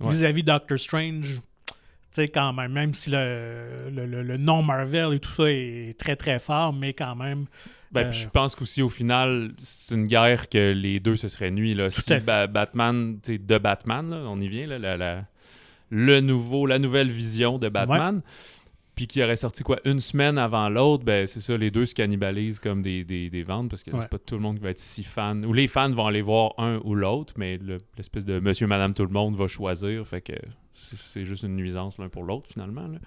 Ouais. 0.00 0.10
vis-à-vis 0.10 0.42
Doctor 0.42 0.76
Strange. 0.78 1.40
Tu 1.70 1.72
sais, 2.10 2.28
quand 2.28 2.52
même, 2.52 2.72
même 2.72 2.92
si 2.94 3.08
le, 3.10 3.88
le, 3.90 4.04
le- 4.06 4.22
le 4.22 4.36
nom 4.36 4.62
Marvel 4.62 5.14
et 5.14 5.20
tout 5.20 5.30
ça 5.30 5.44
est 5.50 5.96
très 5.98 6.16
très 6.16 6.38
fort, 6.38 6.72
mais 6.74 6.92
quand 6.92 7.14
même. 7.14 7.46
Ben, 7.92 8.08
Euh, 8.08 8.12
je 8.12 8.28
pense 8.28 8.54
qu'aussi 8.56 8.82
au 8.82 8.88
final, 8.90 9.52
c'est 9.64 9.94
une 9.94 10.06
guerre 10.06 10.48
que 10.50 10.72
les 10.72 10.98
deux 10.98 11.16
se 11.16 11.28
seraient 11.28 11.50
nuits. 11.50 11.74
Là. 11.74 11.88
Si. 11.90 12.12
Ba- 12.26 12.46
Batman, 12.46 13.18
tu 13.22 13.34
sais, 13.34 13.38
de 13.38 13.56
Batman, 13.58 14.10
là, 14.10 14.16
on 14.28 14.38
y 14.40 14.48
vient, 14.48 14.66
là, 14.66 14.78
la, 14.78 14.96
la- 14.96 15.24
le 15.90 16.20
nouveau, 16.20 16.66
la 16.66 16.78
nouvelle 16.78 17.10
vision 17.10 17.58
de 17.58 17.68
Batman, 17.68 18.22
puis 18.94 19.06
qui 19.06 19.22
aurait 19.22 19.36
sorti 19.36 19.62
quoi 19.62 19.78
une 19.84 20.00
semaine 20.00 20.38
avant 20.38 20.68
l'autre, 20.70 21.04
ben 21.04 21.26
c'est 21.26 21.42
ça, 21.42 21.56
les 21.56 21.70
deux 21.70 21.84
se 21.84 21.94
cannibalisent 21.94 22.58
comme 22.60 22.80
des, 22.80 23.04
des, 23.04 23.28
des 23.28 23.42
ventes 23.42 23.68
parce 23.68 23.82
que 23.82 23.90
Ouais. 23.90 23.98
c'est 24.00 24.08
pas 24.08 24.18
tout 24.18 24.36
le 24.36 24.40
monde 24.40 24.56
qui 24.56 24.62
va 24.62 24.70
être 24.70 24.80
si 24.80 25.04
fan. 25.04 25.44
Ou 25.44 25.52
les 25.52 25.68
fans 25.68 25.90
vont 25.92 26.06
aller 26.06 26.22
voir 26.22 26.54
un 26.56 26.80
ou 26.82 26.94
l'autre, 26.94 27.34
mais 27.36 27.58
le- 27.58 27.76
l'espèce 27.98 28.24
de 28.24 28.40
monsieur, 28.40 28.66
madame, 28.66 28.94
tout 28.94 29.02
le 29.04 29.12
monde 29.12 29.36
va 29.36 29.48
choisir. 29.48 30.06
Fait 30.06 30.22
que 30.22 30.32
c'est 30.72 30.96
c'est 30.96 31.24
juste 31.26 31.42
une 31.42 31.56
nuisance 31.56 31.98
l'un 31.98 32.08
pour 32.08 32.22
l'autre 32.24 32.48
finalement. 32.50 32.86
là. 32.88 32.98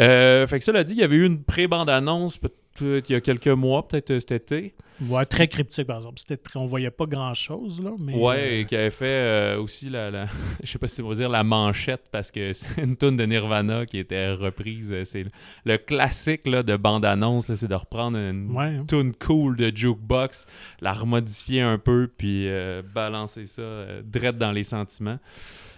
Euh, 0.00 0.46
fait 0.46 0.58
que 0.58 0.64
cela 0.64 0.84
dit, 0.84 0.92
il 0.92 0.98
y 0.98 1.04
avait 1.04 1.16
eu 1.16 1.24
une 1.24 1.42
pré-bande-annonce 1.42 2.36
peut-être 2.38 2.58
il 2.80 3.02
y 3.08 3.14
a 3.14 3.20
quelques 3.20 3.48
mois, 3.48 3.86
peut-être 3.86 4.10
euh, 4.10 4.20
cet 4.20 4.32
été. 4.32 4.74
Ouais, 5.08 5.24
très 5.26 5.48
cryptique, 5.48 5.86
par 5.88 5.96
exemple. 5.96 6.20
On 6.54 6.66
voyait 6.66 6.90
pas 6.90 7.06
grand-chose, 7.06 7.82
là. 7.82 7.90
Mais, 7.98 8.14
Ouais, 8.14 8.36
euh, 8.38 8.60
et 8.60 8.64
qui 8.64 8.76
avait 8.76 8.90
fait 8.90 9.06
euh, 9.06 9.60
aussi 9.60 9.90
la, 9.90 10.10
la- 10.10 10.26
je 10.62 10.70
sais 10.70 10.78
pas 10.78 10.86
si 10.86 11.02
dire 11.02 11.28
la 11.28 11.42
manchette 11.42 12.04
parce 12.12 12.30
que 12.30 12.52
c'est 12.52 12.78
une 12.82 12.96
tune 12.96 13.16
de 13.16 13.24
Nirvana 13.24 13.84
qui 13.84 13.98
était 13.98 14.32
reprise. 14.32 14.94
C'est 15.04 15.24
le, 15.24 15.30
le 15.64 15.78
classique 15.78 16.46
là, 16.46 16.62
de 16.62 16.76
bande-annonce, 16.76 17.52
c'est 17.52 17.68
de 17.68 17.74
reprendre 17.74 18.16
une 18.18 18.52
ouais, 18.52 18.64
hein. 18.66 18.84
tune 18.88 19.12
cool 19.14 19.56
de 19.56 19.72
jukebox, 19.74 20.46
la 20.80 20.92
remodifier 20.92 21.62
un 21.62 21.78
peu 21.78 22.08
puis 22.16 22.48
euh, 22.48 22.82
balancer 22.94 23.46
ça 23.46 23.62
euh, 23.62 24.02
direct 24.04 24.38
dans 24.38 24.52
les 24.52 24.64
sentiments. 24.64 25.18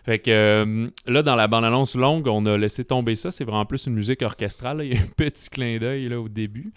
Fait 0.07 0.21
que 0.21 0.31
euh, 0.31 0.87
là, 1.07 1.23
dans 1.23 1.35
la 1.37 1.49
bande-annonce 1.49 1.95
longue, 1.97 2.27
on 2.29 2.47
a 2.47 2.57
laissé 2.57 2.85
tomber 2.85 3.17
ça. 3.17 3.31
C'est 3.31 3.45
vraiment 3.45 3.67
plus 3.67 3.87
une 3.87 3.95
musique 3.95 4.23
orchestrale. 4.23 4.79
là. 4.79 4.85
Il 4.85 4.95
y 4.95 4.97
a 4.97 5.01
un 5.01 5.07
petit 5.17 5.51
clin 5.51 5.79
d'œil 5.79 6.09
là, 6.09 6.19
au 6.21 6.29
début. 6.29 6.73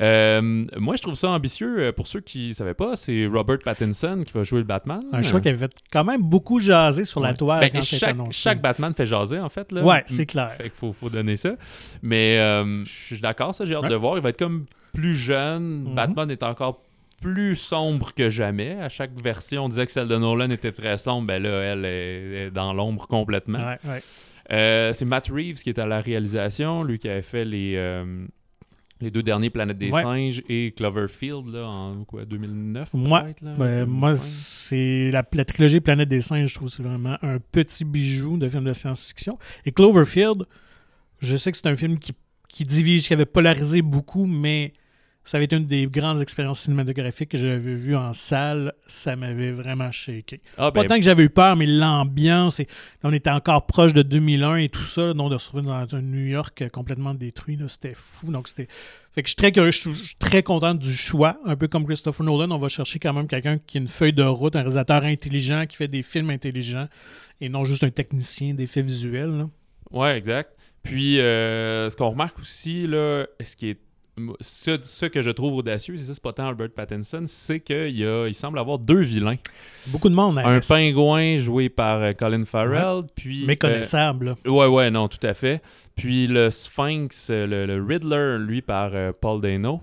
Euh, 0.00 0.62
moi, 0.76 0.94
je 0.96 1.02
trouve 1.02 1.14
ça 1.14 1.30
ambitieux. 1.30 1.78
Euh, 1.80 1.92
Pour 1.92 2.06
ceux 2.06 2.20
qui 2.20 2.48
ne 2.48 2.52
savaient 2.52 2.74
pas, 2.74 2.94
c'est 2.96 3.26
Robert 3.26 3.58
Pattinson 3.64 4.20
qui 4.24 4.32
va 4.32 4.44
jouer 4.44 4.58
le 4.58 4.66
Batman. 4.66 5.02
Un 5.12 5.22
choix 5.22 5.40
qui 5.40 5.48
avait 5.48 5.58
fait 5.58 5.72
quand 5.90 6.04
même 6.04 6.22
beaucoup 6.22 6.60
jaser 6.60 7.04
sur 7.04 7.20
la 7.20 7.32
toile 7.34 7.60
Ben, 7.60 7.70
quand 7.70 7.82
chaque, 7.82 8.10
annoncé. 8.10 8.32
chaque 8.42 8.60
Batman 8.60 8.92
fait 8.94 9.06
jaser, 9.06 9.38
en 9.40 9.48
fait. 9.48 9.72
Là. 9.72 9.82
Ouais, 9.82 10.02
c'est 10.06 10.26
clair. 10.26 10.50
Fait 10.52 10.64
qu'il 10.64 10.72
faut, 10.72 10.92
faut 10.92 11.08
donner 11.10 11.36
ça. 11.36 11.54
Mais 12.02 12.38
euh, 12.38 12.84
je 12.84 12.90
suis 13.14 13.20
d'accord, 13.20 13.54
ça, 13.54 13.64
j'ai 13.64 13.74
hâte 13.74 13.84
Ouais. 13.84 13.88
de 13.88 13.94
voir. 13.96 14.16
Il 14.16 14.22
va 14.22 14.28
être 14.28 14.38
comme 14.38 14.66
plus 14.92 15.14
jeune. 15.16 15.84
Mhm. 15.88 15.94
Batman 15.94 16.30
est 16.30 16.42
encore 16.42 16.82
plus 17.24 17.56
sombre 17.56 18.12
que 18.14 18.28
jamais. 18.28 18.78
À 18.80 18.88
chaque 18.90 19.12
version, 19.20 19.64
on 19.64 19.68
disait 19.70 19.86
que 19.86 19.92
celle 19.92 20.08
de 20.08 20.16
Nolan 20.16 20.50
était 20.50 20.72
très 20.72 20.98
sombre. 20.98 21.26
Ben 21.28 21.42
là, 21.42 21.60
elle 21.72 21.84
est, 21.86 22.46
est 22.46 22.50
dans 22.50 22.72
l'ombre 22.74 23.06
complètement. 23.08 23.58
Ouais, 23.58 23.78
ouais. 23.90 24.02
Euh, 24.52 24.92
c'est 24.92 25.06
Matt 25.06 25.28
Reeves 25.28 25.56
qui 25.62 25.70
est 25.70 25.78
à 25.78 25.86
la 25.86 26.00
réalisation, 26.02 26.82
lui 26.84 26.98
qui 26.98 27.08
avait 27.08 27.22
fait 27.22 27.46
les, 27.46 27.76
euh, 27.76 28.26
les 29.00 29.10
deux 29.10 29.22
derniers 29.22 29.48
Planètes 29.48 29.78
des 29.78 29.90
Ouais. 29.90 30.02
Singes 30.02 30.42
et 30.50 30.72
Cloverfield 30.76 31.46
là, 31.48 31.66
en 31.66 32.04
quoi, 32.04 32.26
2009 32.26 32.90
Moi, 32.92 33.22
là, 33.40 33.54
Ben, 33.56 33.86
moi, 33.86 34.10
2005. 34.10 34.18
c'est 34.26 35.10
la, 35.10 35.24
la 35.32 35.44
trilogie 35.46 35.80
Planète 35.80 36.10
des 36.10 36.20
singes, 36.20 36.50
je 36.50 36.54
trouve 36.56 36.68
que 36.68 36.74
c'est 36.76 36.82
vraiment 36.82 37.16
un 37.22 37.38
petit 37.38 37.86
bijou 37.86 38.36
de 38.36 38.46
film 38.50 38.64
de 38.64 38.74
science-fiction. 38.74 39.38
Et 39.64 39.72
Cloverfield, 39.72 40.44
Je 41.20 41.36
sais 41.38 41.50
que 41.50 41.56
c'est 41.56 41.68
un 41.68 41.76
film 41.76 41.98
qui, 41.98 42.12
qui 42.50 42.64
divise, 42.64 43.06
qui 43.08 43.14
avait 43.14 43.24
polarisé 43.24 43.80
beaucoup, 43.80 44.26
mais 44.26 44.74
ça 45.24 45.38
avait 45.38 45.44
été 45.46 45.56
une 45.56 45.64
des 45.66 45.86
grandes 45.86 46.20
expériences 46.20 46.60
cinématographiques 46.60 47.30
que 47.30 47.38
j'avais 47.38 47.74
vues 47.74 47.96
en 47.96 48.12
salle. 48.12 48.74
Ça 48.86 49.16
m'avait 49.16 49.52
vraiment 49.52 49.90
shaké. 49.90 50.40
Ah, 50.58 50.70
Pas 50.70 50.82
ben, 50.82 50.88
tant 50.88 50.96
que 50.96 51.02
j'avais 51.02 51.24
eu 51.24 51.30
peur, 51.30 51.56
mais 51.56 51.66
l'ambiance, 51.66 52.60
et 52.60 52.66
on 53.02 53.12
était 53.12 53.30
encore 53.30 53.66
proche 53.66 53.92
de 53.94 54.02
2001 54.02 54.56
et 54.56 54.68
tout 54.68 54.82
ça, 54.82 55.14
donc 55.14 55.32
de 55.32 55.38
se 55.38 55.46
retrouver 55.50 55.66
dans 55.66 55.96
un 55.96 56.02
New 56.02 56.26
York 56.26 56.68
complètement 56.70 57.14
détruit, 57.14 57.58
c'était 57.68 57.94
fou. 57.94 58.30
Donc 58.30 58.48
c'était, 58.48 58.68
fait 59.14 59.22
que 59.22 59.28
je 59.28 59.30
suis 59.30 59.36
très 59.36 59.52
curieux, 59.52 59.70
je 59.70 59.80
suis- 59.80 59.94
je 59.94 60.04
suis 60.04 60.16
très 60.16 60.42
content 60.42 60.74
du 60.74 60.92
choix, 60.92 61.38
un 61.44 61.56
peu 61.56 61.68
comme 61.68 61.86
Christopher 61.86 62.24
Nolan, 62.26 62.50
on 62.50 62.58
va 62.58 62.68
chercher 62.68 62.98
quand 62.98 63.12
même 63.14 63.26
quelqu'un 63.28 63.58
qui 63.58 63.78
a 63.78 63.80
une 63.80 63.88
feuille 63.88 64.12
de 64.12 64.22
route, 64.22 64.54
un 64.56 64.60
réalisateur 64.60 65.04
intelligent 65.04 65.64
qui 65.66 65.76
fait 65.76 65.88
des 65.88 66.02
films 66.02 66.30
intelligents 66.30 66.88
et 67.40 67.48
non 67.48 67.64
juste 67.64 67.84
un 67.84 67.90
technicien 67.90 68.52
d'effets 68.54 68.82
visuels. 68.82 69.30
là. 69.30 69.48
Ouais, 69.90 70.16
exact. 70.18 70.54
Puis, 70.82 71.18
euh, 71.18 71.88
ce 71.88 71.96
qu'on 71.96 72.08
remarque 72.08 72.38
aussi, 72.40 72.86
là, 72.86 73.24
ce 73.42 73.56
qui 73.56 73.70
est. 73.70 73.78
Ce, 74.40 74.78
ce 74.82 75.06
que 75.06 75.22
je 75.22 75.30
trouve 75.30 75.54
audacieux, 75.56 75.96
c'est 75.96 76.04
ça, 76.04 76.14
c'est 76.14 76.22
pas 76.22 76.32
tant 76.32 76.46
Albert 76.48 76.70
Pattinson, 76.70 77.24
c'est 77.26 77.58
qu'il 77.58 77.96
y 77.98 78.06
a, 78.06 78.28
il 78.28 78.34
semble 78.34 78.60
avoir 78.60 78.78
deux 78.78 79.00
vilains. 79.00 79.36
Beaucoup 79.88 80.08
de 80.08 80.14
monde, 80.14 80.38
Un 80.38 80.44
hein, 80.56 80.60
pingouin 80.68 81.36
joué 81.38 81.68
par 81.68 82.00
euh, 82.00 82.12
Colin 82.12 82.44
Farrell, 82.44 83.02
puis. 83.16 83.44
méconnaissable. 83.44 84.26
là. 84.26 84.34
euh, 84.46 84.50
ouais, 84.50 84.66
ouais, 84.66 84.90
non, 84.92 85.08
tout 85.08 85.24
à 85.26 85.34
fait. 85.34 85.62
Puis 85.96 86.28
le 86.28 86.50
Sphinx, 86.50 87.28
euh, 87.30 87.46
le, 87.46 87.66
le 87.66 87.84
Riddler, 87.84 88.36
lui, 88.38 88.62
par 88.62 88.90
euh, 88.94 89.10
Paul 89.20 89.40
Dano. 89.40 89.80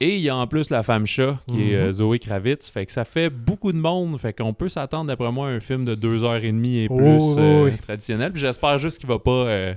Et 0.00 0.16
il 0.16 0.20
y 0.22 0.28
a 0.28 0.36
en 0.36 0.46
plus 0.46 0.68
la 0.68 0.82
femme 0.82 1.06
chat, 1.06 1.38
qui 1.48 1.70
est 1.70 1.74
Mhm. 1.76 1.88
euh, 1.88 1.92
Zoé 1.92 2.18
Kravitz. 2.18 2.68
Fait 2.68 2.84
que 2.84 2.92
ça 2.92 3.04
fait 3.06 3.30
beaucoup 3.30 3.72
de 3.72 3.78
monde. 3.78 4.18
Fait 4.18 4.32
qu'on 4.34 4.52
peut 4.52 4.68
s'attendre, 4.68 5.06
d'après 5.06 5.30
moi, 5.32 5.46
à 5.48 5.50
un 5.52 5.60
film 5.60 5.84
de 5.86 5.94
deux 5.94 6.22
heures 6.24 6.34
et 6.44 6.52
demie 6.52 6.80
et 6.80 6.88
plus 6.88 7.36
euh, 7.38 7.64
oui. 7.64 7.78
traditionnel. 7.78 8.32
Puis 8.32 8.40
j'espère 8.42 8.76
juste 8.78 8.98
qu'il 8.98 9.08
va 9.08 9.18
pas 9.18 9.30
euh, 9.30 9.74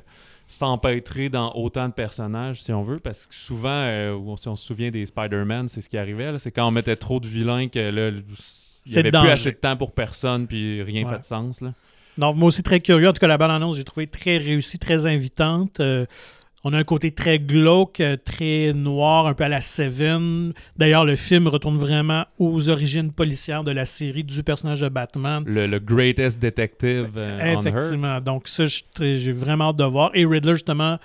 s'empêtrer 0.50 1.30
dans 1.30 1.54
autant 1.54 1.88
de 1.88 1.94
personnages, 1.94 2.62
si 2.62 2.74
on 2.74 2.84
veut. 2.84 3.00
Parce 3.00 3.28
que 3.28 3.36
souvent, 3.36 3.70
euh, 3.70 4.18
si 4.36 4.48
on 4.50 4.56
se 4.56 4.66
souvient 4.66 4.90
des 4.90 5.06
Spider-Man, 5.06 5.68
c'est 5.70 5.80
ce 5.82 5.88
qui 5.90 5.98
arrivait. 5.98 6.38
C'est 6.40 6.52
quand 6.52 6.68
on 6.68 6.72
mettait 6.72 6.96
trop 6.96 7.20
de 7.20 7.28
vilains 7.28 7.68
que 7.70 7.80
là, 7.80 8.10
il 8.10 8.92
n'y 8.92 8.98
avait 8.98 9.12
plus 9.12 9.30
assez 9.30 9.52
de 9.52 9.58
temps 9.58 9.78
pour 9.78 9.92
personne, 9.94 10.48
puis 10.48 10.82
rien 10.82 11.06
Ouais. 11.06 11.14
fait 11.14 11.20
de 11.20 11.24
sens. 11.24 11.62
Là. 11.62 11.74
Donc, 12.18 12.36
moi 12.36 12.48
aussi, 12.48 12.64
très 12.64 12.80
curieux. 12.80 13.08
En 13.08 13.14
tout 13.14 13.20
cas, 13.20 13.28
la 13.28 13.38
bande-annonce, 13.38 13.78
j'ai 13.78 13.84
trouvé 13.84 14.08
très 14.08 14.38
réussie, 14.38 14.80
très 14.80 15.06
invitante. 15.06 15.80
Euh, 15.80 16.06
on 16.64 16.74
a 16.74 16.78
un 16.78 16.84
côté 16.84 17.12
très 17.12 17.40
glauque, 17.40 18.00
euh, 18.02 18.18
très 18.18 18.74
noir, 18.74 19.28
un 19.28 19.34
peu 19.34 19.46
à 19.46 19.50
la 19.50 19.62
Seven. 19.62 20.52
D'ailleurs, 20.78 21.06
le 21.06 21.16
film 21.16 21.48
retourne 21.48 21.78
vraiment 21.78 22.26
aux 22.38 22.70
origines 22.70 23.12
policières 23.12 23.64
de 23.64 23.72
la 23.72 23.86
série 23.86 24.24
du 24.24 24.44
personnage 24.44 24.82
de 24.82 24.90
Batman. 24.90 25.44
Le, 25.46 25.68
le 25.68 25.80
greatest 25.80 26.40
detective 26.40 27.12
euh, 27.18 27.56
on. 27.56 27.62
Effectivement. 27.62 28.20
Donc, 28.20 28.48
ça, 28.48 28.66
j'ai 29.00 29.32
vraiment 29.32 29.70
hâte 29.70 29.78
de 29.78 29.86
voir. 29.86 30.12
Et 30.14 30.26
Riddler, 30.26 30.54
justement, 30.54 30.98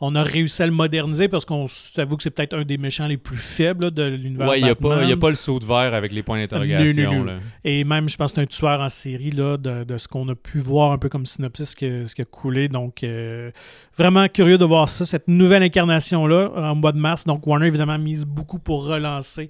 on 0.00 0.14
a 0.16 0.22
réussi 0.22 0.62
à 0.62 0.66
le 0.66 0.72
moderniser 0.72 1.28
parce 1.28 1.44
qu'on 1.44 1.68
s'avoue 1.68 2.16
que 2.16 2.22
c'est 2.22 2.30
peut-être 2.30 2.54
un 2.54 2.64
des 2.64 2.78
méchants 2.78 3.06
les 3.06 3.16
plus 3.16 3.38
faibles 3.38 3.84
là, 3.84 3.90
de 3.90 4.02
l'univers 4.02 4.48
Ouais, 4.48 4.58
il 4.58 4.64
n'y 4.64 4.68
a, 4.68 4.72
a 4.72 5.16
pas 5.16 5.30
le 5.30 5.36
saut 5.36 5.60
de 5.60 5.64
verre 5.64 5.94
avec 5.94 6.12
les 6.12 6.22
points 6.22 6.38
d'interrogation. 6.38 7.26
Et 7.62 7.84
même, 7.84 8.08
je 8.08 8.16
pense 8.16 8.32
que 8.32 8.36
c'est 8.36 8.42
un 8.42 8.46
tueur 8.46 8.80
en 8.80 8.88
série 8.88 9.30
là, 9.30 9.56
de, 9.56 9.84
de 9.84 9.96
ce 9.96 10.08
qu'on 10.08 10.28
a 10.28 10.34
pu 10.34 10.58
voir 10.58 10.90
un 10.92 10.98
peu 10.98 11.08
comme 11.08 11.26
synopsis, 11.26 11.74
que, 11.74 12.06
ce 12.06 12.14
qui 12.14 12.22
a 12.22 12.24
coulé. 12.24 12.68
Donc, 12.68 13.04
euh, 13.04 13.50
vraiment 13.96 14.26
curieux 14.28 14.58
de 14.58 14.64
voir 14.64 14.88
ça, 14.88 15.06
cette 15.06 15.28
nouvelle 15.28 15.62
incarnation-là, 15.62 16.50
en 16.56 16.74
mois 16.74 16.92
de 16.92 16.98
mars. 16.98 17.24
Donc, 17.24 17.46
Warner, 17.46 17.68
évidemment, 17.68 17.98
mise 17.98 18.24
beaucoup 18.24 18.58
pour 18.58 18.86
relancer 18.86 19.48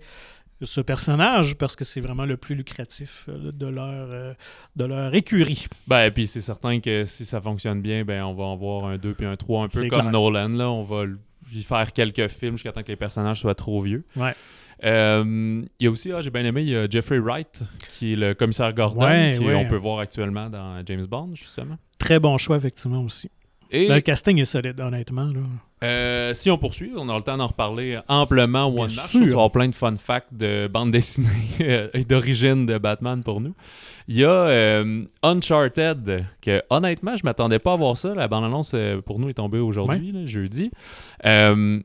ce 0.62 0.80
personnage 0.80 1.56
parce 1.56 1.76
que 1.76 1.84
c'est 1.84 2.00
vraiment 2.00 2.24
le 2.24 2.36
plus 2.36 2.54
lucratif 2.54 3.26
euh, 3.28 3.52
de, 3.52 3.66
leur, 3.66 4.08
euh, 4.12 4.34
de 4.76 4.84
leur 4.84 5.14
écurie. 5.14 5.66
Ben, 5.86 6.10
puis 6.10 6.26
c'est 6.26 6.40
certain 6.40 6.80
que 6.80 7.04
si 7.06 7.24
ça 7.24 7.40
fonctionne 7.40 7.80
bien, 7.82 8.04
ben 8.04 8.22
on 8.24 8.34
va 8.34 8.44
en 8.44 8.56
voir 8.56 8.86
un 8.86 8.96
2 8.98 9.14
puis 9.14 9.26
un 9.26 9.36
3, 9.36 9.64
un 9.64 9.68
peu 9.68 9.80
comme 9.88 10.00
clair. 10.00 10.10
Nolan. 10.10 10.48
Là. 10.48 10.70
On 10.70 10.82
va 10.84 11.04
lui 11.04 11.62
faire 11.62 11.92
quelques 11.92 12.28
films 12.28 12.52
jusqu'à 12.56 12.72
temps 12.72 12.82
que 12.82 12.88
les 12.88 12.96
personnages 12.96 13.40
soient 13.40 13.54
trop 13.54 13.82
vieux. 13.82 14.04
Ouais. 14.16 14.32
Euh, 14.84 15.62
Il 15.78 15.84
y 15.84 15.86
a 15.86 15.90
aussi, 15.90 16.12
ah, 16.12 16.20
j'ai 16.20 16.30
bien 16.30 16.44
aimé, 16.44 16.62
il 16.62 16.68
y 16.70 16.76
a 16.76 16.88
Jeffrey 16.88 17.18
Wright, 17.18 17.62
qui 17.98 18.12
est 18.12 18.16
le 18.16 18.34
commissaire 18.34 18.72
Gordon, 18.74 19.04
Ouais, 19.06 19.34
qui 19.38 19.44
ouais. 19.44 19.54
on 19.54 19.66
peut 19.66 19.76
voir 19.76 19.98
actuellement 20.00 20.50
dans 20.50 20.82
James 20.84 21.06
Bond, 21.06 21.30
justement. 21.34 21.76
Très 21.98 22.18
bon 22.18 22.36
choix, 22.38 22.56
effectivement, 22.56 23.02
aussi. 23.02 23.30
Et 23.70 23.88
Le 23.88 24.00
casting 24.00 24.38
est 24.38 24.44
solide, 24.44 24.78
honnêtement. 24.80 25.24
Là. 25.26 25.40
euh, 25.82 26.34
si 26.34 26.50
on 26.50 26.58
poursuit, 26.58 26.92
on 26.96 27.08
aura 27.08 27.18
le 27.18 27.24
temps 27.24 27.36
d'en 27.36 27.46
reparler 27.48 27.98
amplement 28.08 28.64
au 28.66 28.72
mois 28.72 28.86
de 28.86 28.92
Bien 28.92 29.02
mars. 29.02 29.10
sûr. 29.10 29.18
Je 29.18 29.18
pense 29.18 29.20
qu'il 29.20 29.30
va 29.30 29.30
y 29.30 29.32
avoir 29.32 29.50
plein 29.52 29.68
de 29.68 29.74
fun 29.74 29.94
facts 29.96 30.32
de 30.32 30.68
bande 30.68 30.90
dessinée 30.92 31.28
euh, 31.60 31.88
et 31.94 32.04
d'origine 32.04 32.66
de 32.66 32.78
Batman 32.78 33.22
pour 33.22 33.40
nous. 33.40 33.54
Il 34.08 34.16
y 34.16 34.24
a 34.24 34.30
euh, 34.30 35.04
Uncharted, 35.22 36.26
que 36.40 36.62
honnêtement, 36.70 37.16
je 37.16 37.24
m'attendais 37.24 37.58
pas 37.58 37.72
à 37.72 37.76
voir 37.76 37.96
ça. 37.96 38.14
La 38.14 38.28
bande-annonce 38.28 38.74
pour 39.06 39.18
nous 39.18 39.28
est 39.28 39.34
tombée 39.34 39.58
aujourd'hui, 39.58 40.26
jeudi. 40.26 40.70
Euh, 41.24 41.80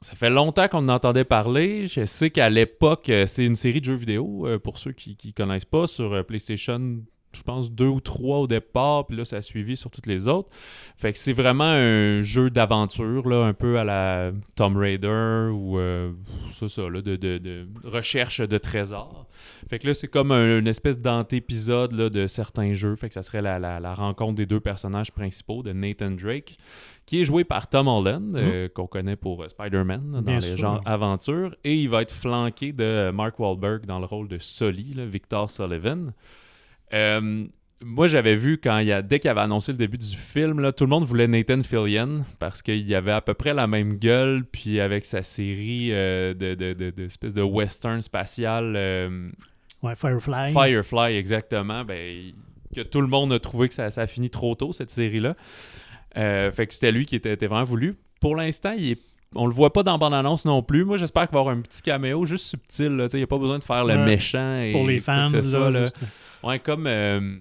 ça 0.00 0.14
fait 0.16 0.30
longtemps 0.30 0.68
qu'on 0.68 0.88
en 0.88 0.94
entendait 0.94 1.24
parler. 1.24 1.86
Je 1.86 2.04
sais 2.04 2.30
qu'à 2.30 2.50
l'époque, 2.50 3.10
c'est 3.26 3.44
une 3.46 3.56
série 3.56 3.80
de 3.80 3.86
jeux 3.86 3.94
vidéo, 3.94 4.46
pour 4.62 4.76
ceux 4.78 4.92
qui 4.92 5.16
ne 5.24 5.32
connaissent 5.32 5.64
pas, 5.64 5.86
sur 5.86 6.24
PlayStation, 6.26 6.98
je 7.34 7.42
pense 7.42 7.70
deux 7.70 7.86
ou 7.88 8.00
trois 8.00 8.38
au 8.38 8.46
départ, 8.46 9.06
puis 9.06 9.16
là, 9.16 9.24
ça 9.24 9.36
a 9.36 9.42
suivi 9.42 9.76
sur 9.76 9.90
toutes 9.90 10.06
les 10.06 10.28
autres. 10.28 10.48
Fait 10.96 11.12
que 11.12 11.18
c'est 11.18 11.32
vraiment 11.32 11.64
un 11.64 12.22
jeu 12.22 12.50
d'aventure, 12.50 13.28
là, 13.28 13.44
un 13.44 13.52
peu 13.52 13.78
à 13.78 13.84
la 13.84 14.32
Tomb 14.54 14.76
Raider 14.76 15.48
ou 15.52 15.78
euh, 15.78 16.12
ça, 16.50 16.68
ça, 16.68 16.88
là, 16.88 17.02
de, 17.02 17.16
de- 17.16 17.38
de 17.38 17.66
recherche 17.84 18.40
de 18.40 18.58
trésors. 18.58 19.26
Fait 19.68 19.78
que 19.78 19.86
là, 19.88 19.94
c'est 19.94 20.08
comme 20.08 20.32
un- 20.32 20.58
une 20.58 20.68
espèce 20.68 20.98
d'antépisode 21.00 21.92
là, 21.92 22.08
de 22.10 22.26
certains 22.26 22.72
jeux. 22.72 22.94
Fait 22.96 23.08
que 23.08 23.14
ça 23.14 23.22
serait 23.22 23.42
la, 23.42 23.58
la- 23.58 23.80
la 23.80 23.92
rencontre 23.94 24.34
des 24.36 24.46
deux 24.46 24.60
personnages 24.60 25.10
principaux 25.12 25.62
de 25.62 25.72
Nathan 25.72 26.12
Drake, 26.12 26.56
qui 27.06 27.20
est 27.20 27.24
joué 27.24 27.44
par 27.44 27.68
Tom 27.68 27.86
Holland, 27.88 28.34
euh, 28.36 28.68
qu'on 28.68 28.86
connaît 28.86 29.16
pour 29.16 29.42
euh, 29.42 29.48
Spider-Man 29.48 30.12
dans 30.12 30.22
Bien 30.22 30.36
les 30.36 30.40
sûr. 30.42 30.56
genres 30.56 30.80
aventures. 30.86 31.54
Et 31.64 31.74
il 31.76 31.88
va 31.90 32.02
être 32.02 32.14
flanqué 32.14 32.72
de 32.72 33.10
Mark 33.12 33.38
Wahlberg 33.38 33.84
dans 33.86 33.98
le 33.98 34.06
rôle 34.06 34.28
de 34.28 34.38
Sully, 34.38 34.94
là, 34.94 35.04
Victor 35.04 35.50
Sullivan. 35.50 36.12
Euh, 36.92 37.46
moi, 37.82 38.08
j'avais 38.08 38.34
vu 38.34 38.58
quand 38.58 38.78
il 38.78 38.88
y 38.88 38.92
a, 38.92 39.02
dès 39.02 39.18
qu'il 39.18 39.30
avait 39.30 39.40
annoncé 39.40 39.72
le 39.72 39.78
début 39.78 39.98
du 39.98 40.16
film, 40.16 40.60
là, 40.60 40.72
tout 40.72 40.84
le 40.84 40.90
monde 40.90 41.04
voulait 41.04 41.26
Nathan 41.28 41.62
Fillion 41.62 42.24
parce 42.38 42.62
qu'il 42.62 42.94
avait 42.94 43.12
à 43.12 43.20
peu 43.20 43.34
près 43.34 43.52
la 43.52 43.66
même 43.66 43.96
gueule, 43.98 44.44
puis 44.50 44.80
avec 44.80 45.04
sa 45.04 45.22
série 45.22 45.88
euh, 45.92 46.34
de, 46.34 46.54
de, 46.54 46.72
de, 46.72 46.90
de 46.90 47.04
espèce 47.04 47.34
de 47.34 47.42
western 47.42 48.00
spatial 48.00 48.74
euh, 48.76 49.26
Ouais, 49.82 49.94
Firefly. 49.94 50.52
Firefly, 50.52 51.16
exactement, 51.16 51.84
ben, 51.84 52.32
que 52.74 52.80
tout 52.80 53.02
le 53.02 53.06
monde 53.06 53.34
a 53.34 53.38
trouvé 53.38 53.68
que 53.68 53.74
ça, 53.74 53.90
ça 53.90 54.02
a 54.02 54.06
fini 54.06 54.30
trop 54.30 54.54
tôt, 54.54 54.72
cette 54.72 54.90
série-là. 54.90 55.36
Euh, 56.16 56.50
fait 56.52 56.66
que 56.66 56.72
c'était 56.72 56.92
lui 56.92 57.04
qui 57.04 57.16
était, 57.16 57.34
était 57.34 57.46
vraiment 57.46 57.64
voulu. 57.64 57.96
Pour 58.20 58.34
l'instant, 58.34 58.72
il 58.72 58.92
est 58.92 59.02
on 59.34 59.46
le 59.46 59.52
voit 59.52 59.72
pas 59.72 59.82
dans 59.82 59.98
bande-annonce 59.98 60.44
non 60.44 60.62
plus. 60.62 60.84
Moi, 60.84 60.96
j'espère 60.96 61.26
qu'il 61.28 61.34
va 61.34 61.38
y 61.38 61.42
avoir 61.42 61.56
un 61.56 61.60
petit 61.60 61.82
caméo 61.82 62.24
juste 62.26 62.46
subtil. 62.46 63.06
Il 63.12 63.16
n'y 63.16 63.22
a 63.22 63.26
pas 63.26 63.38
besoin 63.38 63.58
de 63.58 63.64
faire 63.64 63.84
le 63.84 63.94
Ouais. 63.94 64.04
méchant. 64.04 64.60
Et 64.60 64.72
pour 64.72 64.86
les 64.86 65.00
fans. 65.00 65.28
que 65.30 65.40
ce 65.40 65.56
là, 65.56 65.88
Ouais, 66.42 66.58
comme 66.58 66.86
euh, 66.86 67.36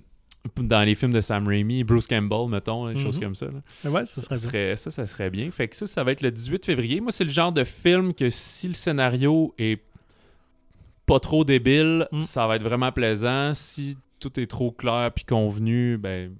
dans 0.58 0.82
les 0.82 0.96
films 0.96 1.14
de 1.14 1.22
Sam 1.22 1.48
Raimi, 1.48 1.84
Bruce 1.84 2.08
Campbell, 2.08 2.48
mettons, 2.50 2.88
des 2.92 3.00
choses 3.00 3.18
Mhm. 3.18 3.24
comme 3.24 3.36
ça. 3.36 3.48
là. 3.48 3.90
Ouais, 3.92 4.06
ça 4.06 4.22
Ça, 4.22 4.36
serait 4.36 4.68
bien. 4.68 4.76
ça, 4.76 4.92
ça 4.92 5.06
serait 5.08 5.30
bien. 5.30 5.52
Fait 5.52 5.68
que 5.68 5.76
ça, 5.76 5.88
ça 5.88 6.04
va 6.04 6.12
être 6.12 6.22
le 6.22 6.32
18 6.32 6.66
février. 6.66 7.00
Moi, 7.02 7.12
c'est 7.12 7.24
le 7.26 7.30
genre 7.30 7.52
de 7.52 7.64
film 7.64 8.14
que 8.14 8.30
si 8.30 8.68
le 8.68 8.74
scénario 8.74 9.54
est 9.58 9.82
pas 11.06 11.20
trop 11.20 11.44
débile, 11.44 12.08
Mm. 12.12 12.22
ça 12.22 12.48
va 12.48 12.56
être 12.56 12.64
vraiment 12.64 12.92
plaisant. 12.92 13.54
Si 13.54 13.98
tout 14.20 14.40
est 14.40 14.48
trop 14.48 14.72
clair 14.72 15.12
puis 15.14 15.26
convenu, 15.26 15.98
ben 15.98 16.32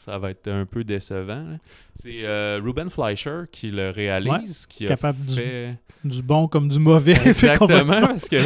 ça 0.00 0.18
va 0.18 0.30
être 0.30 0.48
un 0.48 0.64
peu 0.66 0.82
décevant. 0.82 1.58
C'est 1.94 2.24
euh, 2.24 2.58
Ruben 2.62 2.88
Fleischer 2.90 3.42
qui 3.52 3.70
le 3.70 3.90
réalise, 3.90 4.66
qui 4.66 4.86
a 4.86 4.88
Capable 4.88 5.18
fait... 5.30 5.76
du 6.04 6.22
bon 6.22 6.48
comme 6.48 6.68
du 6.68 6.78
mauvais. 6.78 7.12
Exactement, 7.26 8.00
parce 8.00 8.28
que 8.28 8.38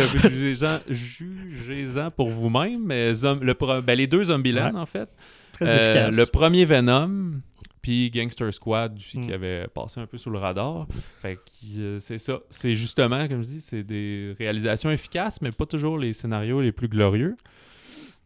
jugez-en 0.89 2.11
pour 2.11 2.29
vous-même. 2.31 2.85
mais 2.85 3.13
le 3.13 3.81
ben, 3.81 3.95
les 3.95 4.07
deux 4.07 4.25
Zombieland, 4.25 4.75
Ouais. 4.75 4.81
en 4.81 4.87
fait. 4.87 5.09
Très 5.53 5.67
Euh, 5.67 5.85
efficace. 6.09 6.17
le 6.17 6.27
premier 6.27 6.65
Venom, 6.65 7.35
puis 7.81 8.11
Gangster 8.11 8.53
Squad 8.53 8.97
aussi, 8.97 9.19
Mm. 9.19 9.27
qui 9.27 9.33
avait 9.33 9.67
passé 9.69 10.01
un 10.01 10.07
peu 10.07 10.19
sous 10.19 10.31
le 10.31 10.39
radar. 10.39 10.87
Fait 11.23 11.37
que 11.37 11.41
euh, 11.79 11.99
c'est 12.01 12.19
ça. 12.19 12.41
C'est 12.51 12.75
justement, 12.75 13.29
comme 13.29 13.45
je 13.45 13.49
dis, 13.51 13.61
c'est 13.61 13.85
des 13.85 14.35
réalisations 14.39 14.91
efficaces, 14.91 15.41
mais 15.41 15.53
pas 15.53 15.67
toujours 15.67 15.99
les 15.99 16.13
scénarios 16.13 16.61
les 16.61 16.73
plus 16.73 16.89
glorieux. 16.89 17.37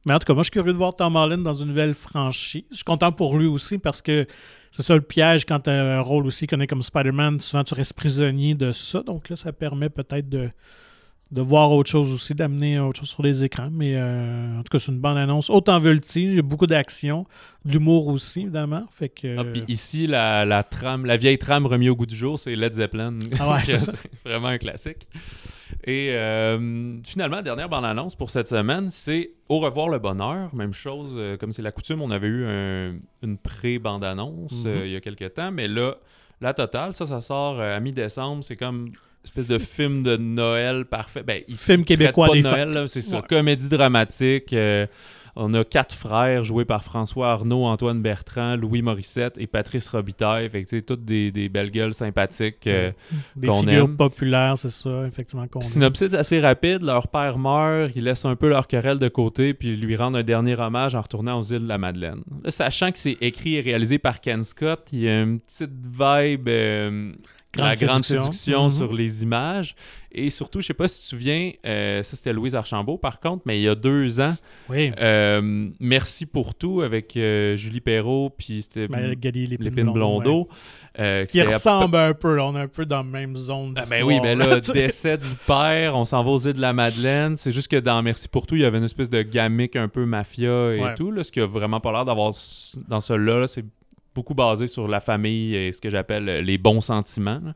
Mais 0.09 0.15
en 0.15 0.19
tout 0.19 0.25
cas, 0.25 0.33
moi, 0.33 0.43
je 0.43 0.47
suis 0.47 0.53
curieux 0.53 0.73
de 0.73 0.79
voir 0.79 0.97
Tom 0.97 1.17
Holland 1.17 1.43
dans 1.43 1.53
une 1.53 1.69
nouvelle 1.69 1.93
franchise. 1.93 2.65
Je 2.71 2.77
suis 2.77 2.85
content 2.85 3.13
pour 3.13 3.37
lui 3.37 3.47
aussi 3.47 3.77
parce 3.77 4.01
que 4.01 4.27
c'est 4.73 4.83
ça 4.83 4.95
le 4.95 5.03
piège 5.03 5.45
quand 5.45 5.61
tu 5.61 5.71
as 5.71 5.99
un 5.99 6.01
rôle 6.01 6.27
aussi 6.27 6.47
connu 6.47 6.67
comme 6.67 6.83
Spider-Man. 6.83 7.43
Souvent, 7.43 7.63
tu 7.63 7.75
restes 7.75 7.93
prisonnier 7.93 8.55
de 8.55 8.73
ça. 8.73 9.03
Donc 9.03 9.29
là, 9.29 9.37
ça 9.37 9.53
permet 9.53 9.91
peut-être 9.91 10.27
de, 10.27 10.49
de 11.31 11.43
voir 11.43 11.73
autre 11.73 11.91
chose 11.91 12.11
aussi, 12.11 12.35
d'amener 12.35 12.81
autre 12.81 13.01
chose 13.01 13.11
sur 13.11 13.23
les 13.23 13.45
écrans. 13.45 13.69
Mais 13.71 13.97
euh, 13.97 14.59
en 14.59 14.63
tout 14.63 14.71
cas, 14.71 14.79
c'est 14.79 14.93
une 14.93 14.99
bonne 14.99 15.19
annonce. 15.19 15.51
Autant 15.51 15.79
y 15.79 16.39
a 16.39 16.43
beaucoup 16.43 16.67
d'action, 16.67 17.27
de 17.67 17.73
l'humour 17.73 18.09
aussi, 18.09 18.41
évidemment. 18.41 18.87
Fait 18.91 19.11
que. 19.11 19.39
Ah, 19.39 19.45
ici, 19.69 20.07
la, 20.07 20.47
la 20.47 20.63
trame, 20.63 21.05
la 21.05 21.19
vieille 21.19 21.39
trame 21.39 21.67
remise 21.67 21.91
au 21.91 21.97
goût 21.97 22.07
du 22.07 22.17
jour, 22.17 22.39
c'est 22.39 22.57
Led 22.57 22.73
Zeppelin. 22.73 23.19
Ah 23.39 23.53
ouais, 23.53 23.63
c'est 23.65 24.11
vraiment 24.25 24.49
un 24.49 24.59
classique. 24.59 25.07
Et 25.85 26.11
euh, 26.13 26.99
finalement, 27.05 27.43
dernière 27.43 27.69
bande-annonce 27.69 28.15
pour 28.17 28.31
cette 28.31 28.49
semaine, 28.49 28.89
c'est 28.91 29.31
Au 29.49 29.61
revoir 29.61 29.89
le 29.89 29.99
bonheur. 29.99 30.55
Même 30.55 30.75
chose, 30.75 31.15
euh, 31.17 31.37
comme 31.39 31.53
c'est 31.53 31.63
la 31.63 31.73
coutume, 31.73 32.03
on 32.03 32.11
avait 32.11 32.27
eu 32.29 32.45
un- 32.47 32.97
une 33.23 33.39
pré-bande-annonce 33.39 34.65
Mhm. 34.65 34.71
euh, 34.71 34.87
il 34.87 34.93
y 34.93 34.97
a 34.97 35.01
quelques 35.01 35.35
temps, 35.35 35.51
mais 35.51 35.69
là, 35.69 35.97
la 36.41 36.53
totale, 36.55 36.93
ça, 36.93 37.07
ça 37.07 37.21
sort 37.21 37.61
à 37.61 37.81
mi-décembre. 37.81 38.45
C'est 38.45 38.57
comme 38.57 38.87
une 38.89 38.93
espèce 39.25 39.49
de 39.49 39.59
film 39.59 40.03
de 40.03 40.17
Noël 40.17 40.85
parfait. 40.85 41.23
Ben, 41.23 41.43
il 41.49 41.57
Film 41.57 41.85
québécois 41.85 42.27
pas 42.29 42.33
de 42.35 42.43
des 42.43 42.43
Noël, 42.43 42.89
c'est 42.89 43.01
ça. 43.01 43.17
Ouais. 43.19 43.23
Comédie 43.29 43.69
dramatique. 43.69 44.53
On 45.41 45.55
a 45.55 45.65
quatre 45.65 45.95
frères 45.95 46.43
joués 46.45 46.65
par 46.65 46.83
François 46.83 47.31
Arnaud, 47.31 47.65
Antoine 47.65 48.03
Bertrand, 48.03 48.57
Louis 48.57 48.83
Morissette 48.83 49.39
et 49.39 49.47
Patrice 49.47 49.89
Robitaille. 49.89 50.49
Fait 50.51 50.65
que, 50.65 50.81
toutes 50.81 51.05
des, 51.05 51.31
des 51.31 51.49
belles 51.49 51.71
gueules 51.71 51.95
sympathiques. 51.95 52.67
euh, 52.67 52.91
Des 53.37 53.47
qu'on 53.47 53.61
figures 53.61 53.85
aime. 53.85 53.97
populaires, 53.97 54.59
c'est 54.59 54.71
ça, 54.71 55.07
effectivement. 55.07 55.47
qu'on 55.47 55.61
aime. 55.61 55.67
Synopsis 55.67 56.15
assez 56.15 56.41
rapide, 56.41 56.83
leur 56.83 57.09
père 57.09 57.39
meurt, 57.39 57.93
ils 57.95 58.03
laissent 58.05 58.25
un 58.25 58.35
peu 58.37 58.49
leur 58.49 58.67
querelle 58.67 58.99
de 58.99 59.09
côté, 59.09 59.55
puis 59.55 59.69
ils 59.69 59.81
lui 59.81 59.95
rendent 59.97 60.17
un 60.17 60.23
dernier 60.25 60.59
hommage 60.59 60.95
en 60.97 61.01
retournant 61.01 61.39
aux 61.39 61.45
îles 61.45 61.63
de 61.63 61.69
la 61.69 61.79
Madeleine. 61.79 62.23
Là, 62.43 62.51
sachant 62.51 62.91
que 62.91 62.99
c'est 62.99 63.17
écrit 63.21 63.55
et 63.57 63.61
réalisé 63.61 63.99
par 63.99 64.21
Ken 64.21 64.43
Scott, 64.43 64.89
il 64.93 65.01
y 65.01 65.09
a 65.09 65.23
une 65.23 65.39
petite 65.41 65.71
vibe, 65.71 66.49
euh, 66.49 67.13
la 67.57 67.75
grande 67.75 68.05
séduction 68.05 68.65
Mhm. 68.65 68.71
sur 68.71 68.93
les 68.93 69.23
images. 69.23 69.75
Et 70.11 70.31
surtout, 70.31 70.61
je 70.63 70.67
sais 70.67 70.75
pas 70.75 70.89
si 70.89 70.97
tu 71.01 71.03
te 71.05 71.09
souviens, 71.11 71.53
euh, 71.67 72.03
ça 72.03 72.17
c'était 72.17 72.33
Louise 72.33 72.55
Archambault 72.57 72.97
par 72.97 73.21
contre, 73.21 73.43
mais 73.45 73.59
il 73.59 73.63
y 73.65 73.69
a 73.69 73.75
deux 73.75 74.21
ans, 74.21 74.35
Oui, 74.71 74.91
euh, 74.99 75.69
Merci 75.81 76.25
pour 76.25 76.55
tout 76.55 76.81
avec 76.81 77.15
euh, 77.17 77.57
Julie 77.57 77.81
Perrault, 77.81 78.31
puis 78.31 78.63
c'était 78.63 78.89
ben, 78.89 79.15
Lépine, 79.23 79.93
Blondeau, 79.93 80.49
ouais. 80.99 81.27
Qui 81.29 81.41
à 81.43 81.45
ressemble 81.47 81.97
un 81.97 82.15
peu, 82.15 82.37
là, 82.37 82.47
on 82.47 82.57
est 82.57 82.61
un 82.61 82.69
peu 82.69 82.87
dans 82.87 82.97
la 82.99 83.03
même 83.03 83.37
zone 83.37 83.75
ah 83.77 83.83
ben 83.89 84.03
oui, 84.03 84.19
mais 84.23 84.35
là, 84.35 84.61
tu 84.61 84.67
sais. 84.69 84.73
décès 84.87 85.19
du 85.19 85.29
père, 85.47 85.95
on 85.97 86.05
s'en 86.07 86.23
va 86.25 86.31
aux 86.31 86.39
îles 86.39 86.55
de 86.55 86.61
la 86.61 86.73
Madeleine. 86.73 87.37
C'est 87.37 87.51
juste 87.53 87.69
que 87.69 87.77
dans 87.77 88.03
Merci 88.03 88.29
pour 88.29 88.47
tout, 88.47 88.55
il 88.57 88.63
y 88.63 88.65
avait 88.65 88.79
une 88.79 88.85
espèce 88.85 89.11
de 89.11 89.21
gamique 89.23 89.77
un 89.77 89.89
peu 89.89 90.05
mafia 90.07 90.75
et 90.75 90.81
Ouais. 90.81 90.95
tout. 90.95 91.11
Là, 91.11 91.23
ce 91.23 91.31
qui 91.31 91.41
a 91.41 91.47
vraiment 91.47 91.81
pas 91.81 91.93
l'air 91.93 92.05
d'avoir 92.07 92.33
dans 92.89 93.01
celui-là. 93.01 93.41
là, 93.41 93.47
c'est 93.47 93.65
beaucoup 94.19 94.35
basé 94.35 94.67
sur 94.67 94.89
la 94.89 95.01
famille 95.01 95.55
et 95.55 95.73
ce 95.73 95.81
que 95.81 95.91
j'appelle 95.91 96.25
les 96.45 96.59
bons 96.59 96.81
sentiments. 96.81 97.41
là. 97.45 97.55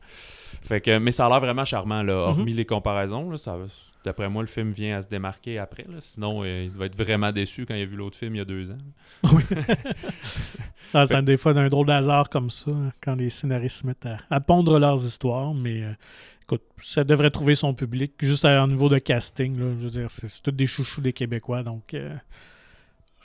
Fait 0.61 0.79
que, 0.79 0.97
mais 0.97 1.11
ça 1.11 1.25
a 1.25 1.29
l'air 1.29 1.41
vraiment 1.41 1.65
charmant, 1.65 2.03
là, 2.03 2.13
Mhm. 2.13 2.29
hormis 2.39 2.53
les 2.53 2.63
comparaisons. 2.65 3.29
là, 3.29 3.35
ça, 3.37 3.57
d'après 4.05 4.29
moi, 4.29 4.41
le 4.43 4.47
film 4.47 4.71
vient 4.71 4.97
à 4.97 5.01
se 5.01 5.07
démarquer 5.09 5.57
après. 5.59 5.83
là. 5.83 5.97
Sinon, 5.99 6.41
euh, 6.43 6.63
il 6.65 6.69
va 6.71 6.85
être 6.85 6.95
vraiment 6.95 7.31
déçu 7.33 7.65
quand 7.65 7.75
il 7.75 7.81
a 7.81 7.85
vu 7.85 7.97
l'autre 7.97 8.17
film 8.17 8.35
il 8.35 8.37
y 8.37 8.41
a 8.41 8.45
deux 8.45 8.71
ans. 8.71 8.77
Ah, 10.93 11.05
c'est 11.05 11.15
un- 11.15 11.23
des 11.23 11.37
fois 11.37 11.53
d'un 11.53 11.67
drôle 11.67 11.87
d'hasard 11.87 12.29
comme 12.29 12.49
ça, 12.49 12.71
hein, 12.71 12.91
quand 13.01 13.15
les 13.15 13.29
scénaristes 13.29 13.81
se 13.81 13.87
mettent 13.87 14.05
à, 14.05 14.17
à 14.29 14.39
pondre 14.39 14.79
leurs 14.79 15.03
histoires, 15.03 15.53
mais 15.53 15.81
euh, 15.83 15.91
écoute, 16.43 16.61
ça 16.77 17.03
devrait 17.03 17.31
trouver 17.31 17.55
son 17.55 17.73
public, 17.73 18.13
juste 18.19 18.45
à 18.45 18.61
un 18.61 18.67
niveau 18.67 18.89
de 18.89 18.99
casting, 18.99 19.57
là, 19.57 19.65
je 19.79 19.83
veux 19.85 19.89
dire, 19.89 20.09
c'est 20.11 20.41
tous 20.41 20.51
des 20.51 20.67
chouchous 20.67 21.01
des 21.01 21.13
Québécois, 21.13 21.63
donc 21.63 21.93
euh, 21.93 22.13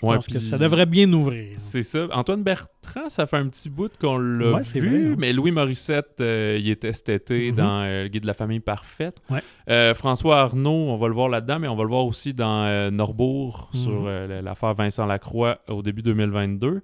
je 0.00 0.06
Ouais, 0.06 0.14
pense 0.14 0.26
que 0.28 0.38
ça 0.38 0.58
devrait 0.58 0.86
bien 0.86 1.12
ouvrir. 1.12 1.54
C'est 1.56 1.82
ça. 1.82 2.06
Antoine 2.12 2.42
Bertrand, 2.42 3.08
ça 3.08 3.26
fait 3.26 3.36
un 3.36 3.48
petit 3.48 3.68
bout 3.68 3.90
qu'on 4.00 4.16
l'a 4.18 4.52
Ouais, 4.52 4.62
vu, 4.74 4.88
vrai, 5.04 5.12
hein. 5.12 5.16
mais 5.18 5.32
Louis 5.32 5.50
Morissette, 5.50 6.16
euh, 6.20 6.56
il 6.60 6.68
était 6.70 6.92
cet 6.92 7.08
été 7.08 7.50
Mhm. 7.50 7.56
dans 7.56 7.80
euh, 7.82 8.02
Le 8.04 8.08
Guide 8.08 8.22
de 8.22 8.26
la 8.28 8.34
famille 8.34 8.60
parfaite. 8.60 9.16
Ouais. 9.30 9.40
Euh, 9.68 9.94
François 9.94 10.38
Arnaud, 10.40 10.70
on 10.90 10.96
va 10.96 11.08
le 11.08 11.14
voir 11.14 11.28
là-dedans, 11.28 11.58
mais 11.58 11.68
on 11.68 11.76
va 11.76 11.82
le 11.82 11.88
voir 11.88 12.06
aussi 12.06 12.32
dans 12.32 12.90
Norbourg, 12.92 13.70
Mhm. 13.74 13.80
sur 13.80 14.08
l'affaire 14.42 14.74
Vincent 14.74 15.04
Lacroix 15.06 15.58
au 15.68 15.82
début 15.82 16.02
2022. 16.02 16.80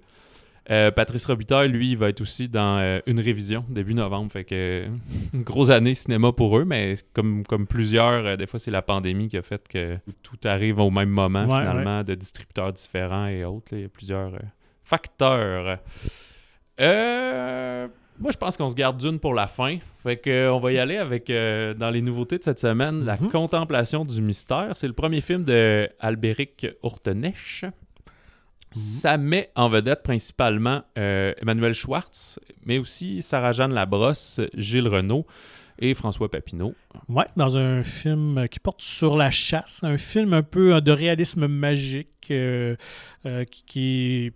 Euh, 0.71 0.89
Patrice 0.89 1.25
Robitaille, 1.27 1.69
lui, 1.69 1.91
il 1.91 1.97
va 1.97 2.09
être 2.09 2.21
aussi 2.21 2.49
dans 2.49 2.79
euh, 2.79 2.99
une 3.05 3.19
révision 3.19 3.63
début 3.69 3.93
novembre. 3.93 4.31
Fait 4.31 4.43
que 4.43 4.85
une 5.33 5.43
grosse 5.43 5.69
année 5.69 5.93
cinéma 5.93 6.31
pour 6.31 6.57
eux, 6.57 6.65
mais 6.65 6.95
comme, 7.13 7.45
comme 7.45 7.67
plusieurs, 7.67 8.25
euh, 8.25 8.35
des 8.35 8.47
fois 8.47 8.59
c'est 8.59 8.71
la 8.71 8.81
pandémie 8.81 9.27
qui 9.27 9.37
a 9.37 9.43
fait 9.43 9.67
que 9.67 9.97
tout 10.23 10.37
arrive 10.43 10.79
au 10.79 10.89
même 10.89 11.09
moment 11.09 11.45
Ouais, 11.45 11.59
finalement, 11.59 12.01
de 12.03 12.15
distributeurs 12.15 12.73
différents 12.73 13.27
et 13.27 13.43
autres. 13.45 13.67
là. 13.73 13.77
Il 13.77 13.81
y 13.83 13.85
a 13.85 13.89
plusieurs 13.89 14.31
facteurs. 14.83 15.79
Moi, 18.17 18.31
je 18.31 18.37
pense 18.37 18.55
qu'on 18.55 18.69
se 18.69 18.75
garde 18.75 18.97
d'une 18.97 19.19
pour 19.19 19.33
la 19.33 19.45
fin. 19.47 19.77
Fait 20.01 20.15
que, 20.17 20.49
on 20.49 20.59
va 20.59 20.71
y 20.71 20.79
aller 20.79 20.95
avec, 20.97 21.27
dans 21.27 21.89
les 21.91 22.01
nouveautés 22.01 22.37
de 22.37 22.43
cette 22.43 22.59
semaine, 22.59 23.03
La 23.03 23.17
Mhm. 23.17 23.29
Contemplation 23.29 24.05
du 24.05 24.21
mystère. 24.21 24.71
C'est 24.75 24.87
le 24.87 24.93
premier 24.93 25.19
film 25.21 25.43
de 25.43 25.89
Albéric 25.99 26.65
Urtenech. 28.75 29.01
Ça 29.01 29.17
met 29.17 29.51
en 29.55 29.69
vedette 29.69 30.03
principalement 30.03 30.83
euh, 30.97 31.33
Emmanuel 31.41 31.73
Schwartz, 31.73 32.39
mais 32.65 32.77
aussi 32.77 33.21
Sarah-Jeanne 33.21 33.73
Labrosse, 33.73 34.41
Gilles 34.55 34.87
Renault 34.87 35.25
et 35.79 35.93
François 35.93 36.29
Papineau. 36.29 36.73
Ouais, 37.09 37.25
dans 37.35 37.57
un 37.57 37.83
film 37.83 38.47
qui 38.49 38.59
porte 38.59 38.81
sur 38.81 39.17
la 39.17 39.29
chasse, 39.29 39.83
un 39.83 39.97
film 39.97 40.33
un 40.33 40.43
peu 40.43 40.75
euh, 40.75 40.81
de 40.81 40.91
réalisme 40.91 41.47
magique 41.47 42.27
euh, 42.31 42.75
euh, 43.25 43.43
qui, 43.43 43.63
qui 43.65 44.25
est 44.27 44.33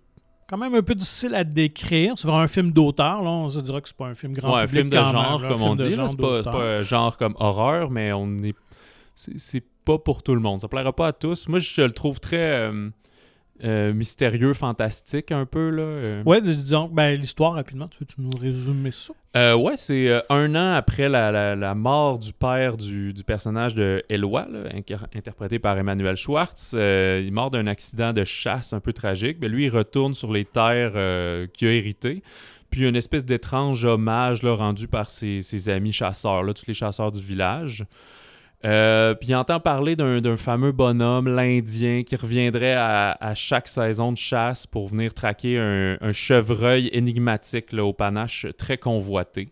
quand 0.47 0.57
même 0.57 0.73
un 0.73 0.81
peu 0.81 0.95
difficile 0.95 1.35
à 1.35 1.43
décrire. 1.43 2.13
C'est 2.17 2.27
vraiment 2.27 2.43
un 2.43 2.47
film 2.47 2.71
d'auteur, 2.71 3.21
là. 3.21 3.29
On 3.29 3.49
se 3.49 3.59
dira 3.59 3.81
que 3.81 3.87
c'est 3.87 3.97
pas 3.97 4.07
un 4.07 4.15
film 4.15 4.33
grand 4.33 4.55
ouais, 4.55 4.61
un 4.61 4.65
public 4.65 4.79
film 4.79 4.89
de 4.89 4.95
genre, 4.95 5.39
même, 5.39 5.45
un 5.45 5.53
comme 5.53 5.63
on 5.63 5.75
dit. 5.75 5.95
C'est 5.95 6.17
pas, 6.17 6.43
pas 6.43 6.77
un 6.79 6.83
genre 6.83 7.17
comme 7.17 7.35
horreur, 7.39 7.89
mais 7.91 8.11
on 8.11 8.43
est. 8.43 8.55
C'est 9.15 9.37
c'est 9.37 9.63
pas 9.85 9.97
pour 9.97 10.23
tout 10.23 10.35
le 10.35 10.41
monde. 10.41 10.59
Ça 10.59 10.67
plaira 10.67 10.93
pas 10.93 11.07
à 11.07 11.13
tous. 11.13 11.47
Moi, 11.47 11.59
je 11.59 11.81
le 11.81 11.91
trouve 11.91 12.19
très 12.19 12.37
euh, 12.37 12.89
euh, 13.63 13.93
mystérieux, 13.93 14.53
fantastique, 14.53 15.31
un 15.31 15.45
peu. 15.45 15.69
Là. 15.69 15.81
euh. 15.83 16.23
Ouais, 16.25 16.41
disons, 16.41 16.87
ben, 16.87 17.19
l'histoire 17.19 17.53
rapidement, 17.53 17.87
tu 17.87 17.97
veux 17.99 18.05
tu 18.05 18.15
nous 18.21 18.29
résumer 18.39 18.91
ça? 18.91 19.13
Euh, 19.35 19.53
ouais, 19.55 19.77
c'est 19.77 20.07
euh, 20.09 20.21
un 20.29 20.55
an 20.55 20.73
après 20.73 21.07
la, 21.09 21.31
la- 21.31 21.55
la 21.55 21.75
mort 21.75 22.17
du 22.19 22.33
père 22.33 22.77
du, 22.77 23.13
du 23.13 23.23
personnage 23.23 23.75
de 23.75 24.03
Eloi, 24.09 24.47
là, 24.51 24.69
interprété 25.15 25.59
par 25.59 25.77
Emmanuel 25.77 26.15
Schwartz. 26.17 26.71
Il 26.73 26.79
est 26.79 27.31
mort 27.31 27.49
d'un 27.49 27.67
accident 27.67 28.11
de 28.13 28.23
chasse 28.23 28.73
un 28.73 28.79
peu 28.79 28.93
tragique. 28.93 29.37
Mais 29.41 29.47
lui, 29.49 29.65
il 29.65 29.69
retourne 29.69 30.13
sur 30.13 30.31
les 30.31 30.45
terres 30.45 30.93
qu'il 31.53 31.67
a 31.67 31.71
héritées. 31.71 32.23
Puis 32.71 32.87
une 32.87 32.95
espèce 32.95 33.25
d'étrange 33.25 33.83
hommage 33.83 34.43
là, 34.43 34.53
rendu 34.53 34.87
par 34.87 35.09
ses, 35.09 35.41
ses 35.41 35.69
amis 35.69 35.91
chasseurs, 35.91 36.43
là, 36.43 36.53
tous 36.53 36.67
les 36.67 36.75
chasseurs 36.75 37.11
du 37.11 37.19
village. 37.21 37.83
Euh, 38.65 39.13
puis 39.13 39.29
il 39.29 39.35
entend 39.35 39.59
parler 39.61 39.95
d'un 39.95 40.35
fameux 40.35 40.73
bonhomme, 40.73 41.27
l'Indien, 41.33 42.03
qui 42.03 42.15
reviendrait 42.17 42.73
à, 42.73 43.11
à 43.21 43.33
chaque 43.33 43.67
saison 43.69 44.11
de 44.11 44.17
chasse 44.17 44.67
pour 44.67 44.87
venir 44.89 45.13
traquer 45.13 45.57
un, 45.57 45.97
un 46.01 46.11
chevreuil 46.11 46.89
énigmatique 46.91 47.71
là, 47.71 47.85
au 47.85 47.93
panache 47.93 48.45
très 48.57 48.77
convoité. 48.77 49.49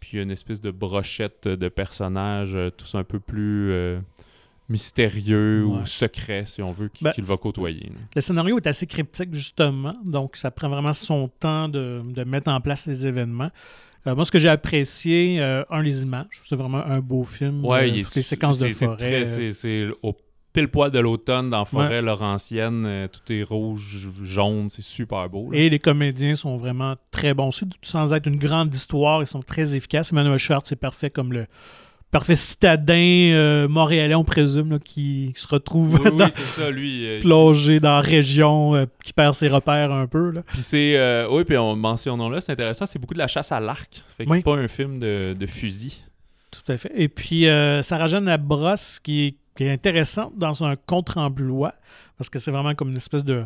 Puis 0.00 0.20
une 0.20 0.30
espèce 0.30 0.60
de 0.60 0.70
brochette 0.70 1.48
de 1.48 1.68
personnages, 1.70 2.54
euh, 2.54 2.68
tous 2.70 2.94
un 2.94 3.04
peu 3.04 3.20
plus 3.20 3.70
euh, 3.70 4.00
mystérieux 4.68 5.64
Ouais. 5.64 5.80
ou 5.82 5.86
secrets, 5.86 6.44
si 6.46 6.62
on 6.62 6.72
veut, 6.72 6.90
Ben, 7.00 7.12
qu'il 7.12 7.24
va 7.24 7.36
côtoyer. 7.36 7.86
là. 7.86 8.00
Le 8.16 8.20
scénario 8.20 8.56
est 8.58 8.66
assez 8.66 8.86
cryptique, 8.86 9.34
justement, 9.34 9.94
donc 10.04 10.36
ça 10.36 10.50
prend 10.50 10.68
vraiment 10.68 10.92
son 10.92 11.28
temps 11.28 11.68
de, 11.68 12.00
de 12.04 12.24
mettre 12.24 12.50
en 12.50 12.60
place 12.60 12.86
les 12.86 13.06
événements. 13.06 13.50
Euh, 14.06 14.14
moi, 14.14 14.24
ce 14.24 14.32
que 14.32 14.38
j'ai 14.38 14.48
apprécié, 14.48 15.40
euh, 15.40 15.64
un, 15.70 15.82
les 15.82 16.02
images. 16.02 16.40
C'est 16.44 16.56
vraiment 16.56 16.84
un 16.84 17.00
beau 17.00 17.24
film. 17.24 17.64
Ouais, 17.64 17.80
euh, 17.80 17.86
il 17.86 17.98
est 17.98 18.16
les 18.16 18.22
séquences 18.22 18.58
de 18.58 18.68
forêt. 18.70 19.24
C'est 19.24 19.88
au 20.02 20.16
pile 20.52 20.68
poil 20.68 20.90
de 20.90 20.98
l'automne 20.98 21.50
dans 21.50 21.60
la 21.60 21.64
forêt 21.64 22.02
laurentienne. 22.02 23.08
tout 23.10 23.32
est 23.32 23.42
rouge, 23.42 24.08
jaune, 24.22 24.68
c'est 24.68 24.82
super 24.82 25.28
beau. 25.28 25.50
là. 25.50 25.58
Et 25.58 25.70
les 25.70 25.78
comédiens 25.78 26.34
sont 26.34 26.56
vraiment 26.56 26.96
très 27.10 27.32
bons 27.32 27.48
aussi, 27.48 27.64
sans 27.82 28.12
être 28.12 28.26
une 28.26 28.36
grande 28.36 28.74
histoire, 28.74 29.22
ils 29.22 29.26
sont 29.26 29.42
très 29.42 29.74
efficaces. 29.74 30.12
Emmanuel 30.12 30.38
Schwartz, 30.38 30.68
c'est 30.68 30.76
parfait 30.76 31.08
comme 31.10 31.32
le 31.32 31.46
parfait 32.12 32.36
citadin 32.36 32.94
euh, 32.94 33.66
montréalais, 33.68 34.14
on 34.14 34.22
présume, 34.22 34.70
là, 34.70 34.78
qui 34.78 35.32
se 35.34 35.48
retrouve 35.48 35.94
Oui, 35.94 36.10
oui, 36.12 36.18
dans- 36.18 36.30
c'est 36.30 36.42
ça, 36.42 36.70
lui. 36.70 37.04
euh, 37.06 37.20
plongé 37.20 37.80
dans 37.80 37.96
la 37.96 38.00
région, 38.00 38.76
euh, 38.76 38.84
qui 39.04 39.12
perd 39.12 39.34
ses 39.34 39.48
repères 39.48 39.90
un 39.90 40.06
peu. 40.06 40.30
Là. 40.30 40.42
Puis 40.46 40.62
c'est. 40.62 41.26
oui, 41.30 41.42
puis 41.44 41.56
on 41.56 41.74
mentionnons 41.74 42.28
là, 42.30 42.40
c'est 42.40 42.52
intéressant, 42.52 42.86
c'est 42.86 43.00
beaucoup 43.00 43.14
de 43.14 43.18
la 43.18 43.26
chasse 43.26 43.50
à 43.50 43.58
l'arc. 43.58 44.02
Fait 44.16 44.24
que 44.26 44.30
Oui. 44.30 44.38
c'est 44.38 44.44
pas 44.44 44.54
un 44.56 44.68
film 44.68 45.00
de, 45.00 45.34
de 45.36 45.46
fusil. 45.46 46.04
Tout 46.52 46.70
à 46.70 46.76
fait. 46.76 46.92
Et 46.94 47.08
puis, 47.08 47.48
euh, 47.48 47.82
Sarah-Jeanne 47.82 48.26
Labrosse, 48.26 49.00
qui 49.02 49.26
est, 49.26 49.34
qui 49.56 49.64
est 49.64 49.70
intéressante 49.72 50.34
dans 50.36 50.62
un 50.64 50.76
contre-emploi, 50.76 51.72
parce 52.18 52.28
que 52.28 52.38
c'est 52.38 52.50
vraiment 52.50 52.74
comme 52.74 52.90
une 52.90 52.96
espèce 52.98 53.24
de 53.24 53.44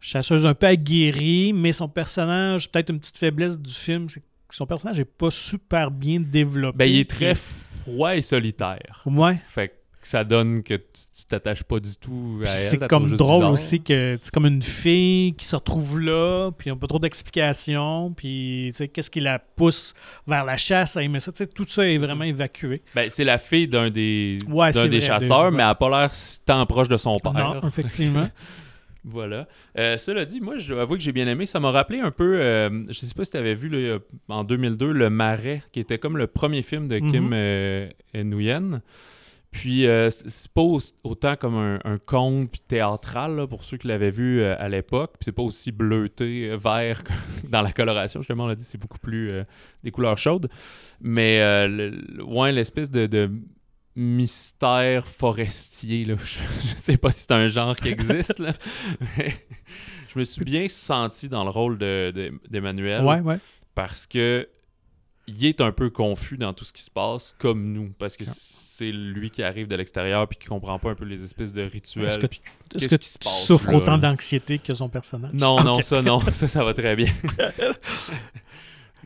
chasseuse 0.00 0.46
un 0.46 0.54
peu 0.54 0.66
aguerrie, 0.66 1.52
mais 1.52 1.72
son 1.72 1.88
personnage, 1.88 2.70
peut-être 2.70 2.90
une 2.90 3.00
petite 3.00 3.16
faiblesse 3.16 3.58
du 3.58 3.72
film, 3.74 4.08
c'est 4.08 4.20
que 4.20 4.54
son 4.54 4.66
personnage 4.66 4.98
n'est 4.98 5.04
pas 5.04 5.30
super 5.32 5.90
bien 5.90 6.20
développé. 6.20 6.78
Ben, 6.78 6.84
il 6.88 7.00
est 7.00 7.10
très 7.10 7.34
froid 7.92 8.16
et 8.16 8.22
solitaire. 8.22 9.02
Ouais. 9.06 9.36
Fait 9.44 9.68
que 9.68 9.74
ça 10.02 10.24
donne 10.24 10.62
que 10.62 10.74
tu 10.74 11.24
t'attaches 11.28 11.64
pas 11.64 11.80
du 11.80 11.94
tout 11.96 12.40
à 12.46 12.48
elle. 12.48 12.56
C'est 12.70 12.88
comme 12.88 13.10
drôle 13.10 13.38
bizarre. 13.40 13.52
aussi 13.52 13.82
que 13.82 14.18
c'est 14.22 14.32
comme 14.32 14.46
une 14.46 14.62
fille 14.62 15.34
qui 15.34 15.44
se 15.44 15.56
retrouve 15.56 15.98
là, 16.00 16.50
puis 16.56 16.70
n'a 16.70 16.76
pas 16.76 16.86
trop 16.86 16.98
d'explications, 17.00 18.12
puis 18.16 18.72
qu'est-ce 18.94 19.10
qui 19.10 19.20
la 19.20 19.38
pousse 19.38 19.94
vers 20.26 20.44
la 20.44 20.56
chasse 20.56 20.96
à 20.96 21.02
aimer 21.02 21.20
ça. 21.20 21.32
Tu 21.32 21.38
sais, 21.38 21.46
tout 21.46 21.66
ça 21.68 21.86
est 21.86 21.98
vraiment 21.98 22.24
évacué. 22.24 22.80
Ben, 22.94 23.10
c'est 23.10 23.24
la 23.24 23.38
fille 23.38 23.68
d'un 23.68 23.90
des, 23.90 24.38
Ouais, 24.48 24.72
des 24.72 24.86
vrai, 24.88 25.00
chasseurs, 25.00 25.50
des- 25.50 25.56
mais 25.56 25.62
elle 25.62 25.68
n'a 25.68 25.74
pas 25.74 25.90
l'air 25.90 26.12
si 26.12 26.40
tant 26.42 26.64
proche 26.64 26.88
de 26.88 26.96
son 26.96 27.16
père. 27.18 27.32
Non, 27.32 27.68
effectivement. 27.68 28.28
Voilà. 29.10 29.48
Euh, 29.78 29.96
cela 29.98 30.24
dit, 30.24 30.40
moi, 30.40 30.58
je 30.58 30.72
dois 30.72 30.82
avouer 30.82 30.98
que 30.98 31.02
j'ai 31.04 31.12
bien 31.12 31.26
aimé. 31.26 31.46
Ça 31.46 31.60
m'a 31.60 31.70
rappelé 31.70 32.00
un 32.00 32.10
peu, 32.10 32.40
euh, 32.40 32.82
je 32.88 32.92
sais 32.92 33.14
pas 33.14 33.24
si 33.24 33.30
tu 33.30 33.36
avais 33.36 33.54
vu 33.54 33.68
là, 33.68 33.98
en 34.28 34.42
2002, 34.42 34.92
Le 34.92 35.10
Marais, 35.10 35.62
qui 35.72 35.80
était 35.80 35.98
comme 35.98 36.16
le 36.18 36.26
premier 36.26 36.62
film 36.62 36.88
de 36.88 36.98
Kim 36.98 37.30
euh, 37.32 37.88
Nguyen. 38.14 38.82
Puis 39.50 39.86
c'est 40.10 40.52
pas 40.52 40.60
au- 40.60 40.78
autant 41.04 41.34
comme 41.36 41.54
un, 41.56 41.78
un 41.84 41.96
conte 41.96 42.52
théâtral 42.68 43.34
là, 43.34 43.46
pour 43.46 43.64
ceux 43.64 43.78
qui 43.78 43.88
l'avaient 43.88 44.10
vu 44.10 44.42
à 44.42 44.68
l'époque. 44.68 45.12
Puis 45.14 45.24
c'est 45.24 45.32
pas 45.32 45.42
aussi 45.42 45.72
bleuté, 45.72 46.54
vert 46.56 47.02
que 47.02 47.12
dans 47.48 47.62
la 47.62 47.72
coloration. 47.72 48.20
Justement, 48.20 48.44
on 48.44 48.48
l'a 48.48 48.54
dit, 48.54 48.64
c'est 48.64 48.78
beaucoup 48.78 48.98
plus 48.98 49.32
des 49.82 49.90
couleurs 49.90 50.18
chaudes. 50.18 50.48
Mais 51.00 51.38
le- 51.66 51.88
le- 51.90 52.24
ouais, 52.24 52.52
l'espèce 52.52 52.90
de, 52.90 53.06
de 53.06 53.30
mystère 53.98 55.06
forestier, 55.08 56.04
là. 56.04 56.14
Je, 56.24 56.38
je 56.68 56.74
sais 56.76 56.96
pas 56.96 57.10
si 57.10 57.20
c'est 57.22 57.32
un 57.32 57.48
genre 57.48 57.74
qui 57.76 57.88
existe, 57.88 58.38
là. 58.38 58.52
Mais 59.18 59.34
je 60.12 60.18
me 60.18 60.24
suis 60.24 60.44
bien 60.44 60.66
senti 60.68 61.28
dans 61.28 61.42
le 61.44 61.50
rôle 61.50 61.76
de- 61.78 62.12
de- 62.14 62.32
d'Emmanuel 62.48 63.04
Ouais, 63.04 63.20
ouais. 63.20 63.38
parce 63.74 64.06
que 64.06 64.48
il 65.26 65.44
est 65.44 65.60
un 65.60 65.72
peu 65.72 65.90
confus 65.90 66.38
dans 66.38 66.54
tout 66.54 66.64
ce 66.64 66.72
qui 66.72 66.80
se 66.82 66.90
passe, 66.90 67.34
comme 67.38 67.72
nous, 67.72 67.92
parce 67.98 68.16
que 68.16 68.24
c'est 68.24 68.90
lui 68.92 69.30
qui 69.30 69.42
arrive 69.42 69.66
de 69.66 69.76
l'extérieur 69.76 70.26
puis 70.26 70.38
qui 70.38 70.46
comprend 70.46 70.78
pas 70.78 70.90
un 70.90 70.94
peu 70.94 71.04
les 71.04 71.22
espèces 71.22 71.52
de 71.52 71.62
rituels. 71.62 72.06
Est-ce 72.06 72.18
que- 72.18 72.26
puis 72.28 72.40
qui 72.78 72.88
se 72.88 72.96
tu 72.96 73.18
passe, 73.24 73.44
souffres 73.44 73.74
autant 73.74 73.98
d'anxiété 73.98 74.58
que 74.58 74.72
son 74.72 74.88
personnage? 74.88 75.32
Non, 75.34 75.62
non, 75.62 75.82
ça, 75.82 76.00
non, 76.00 76.20
ça, 76.32 76.46
ça 76.48 76.64
va 76.64 76.72
très 76.72 76.94
bien. 76.96 77.12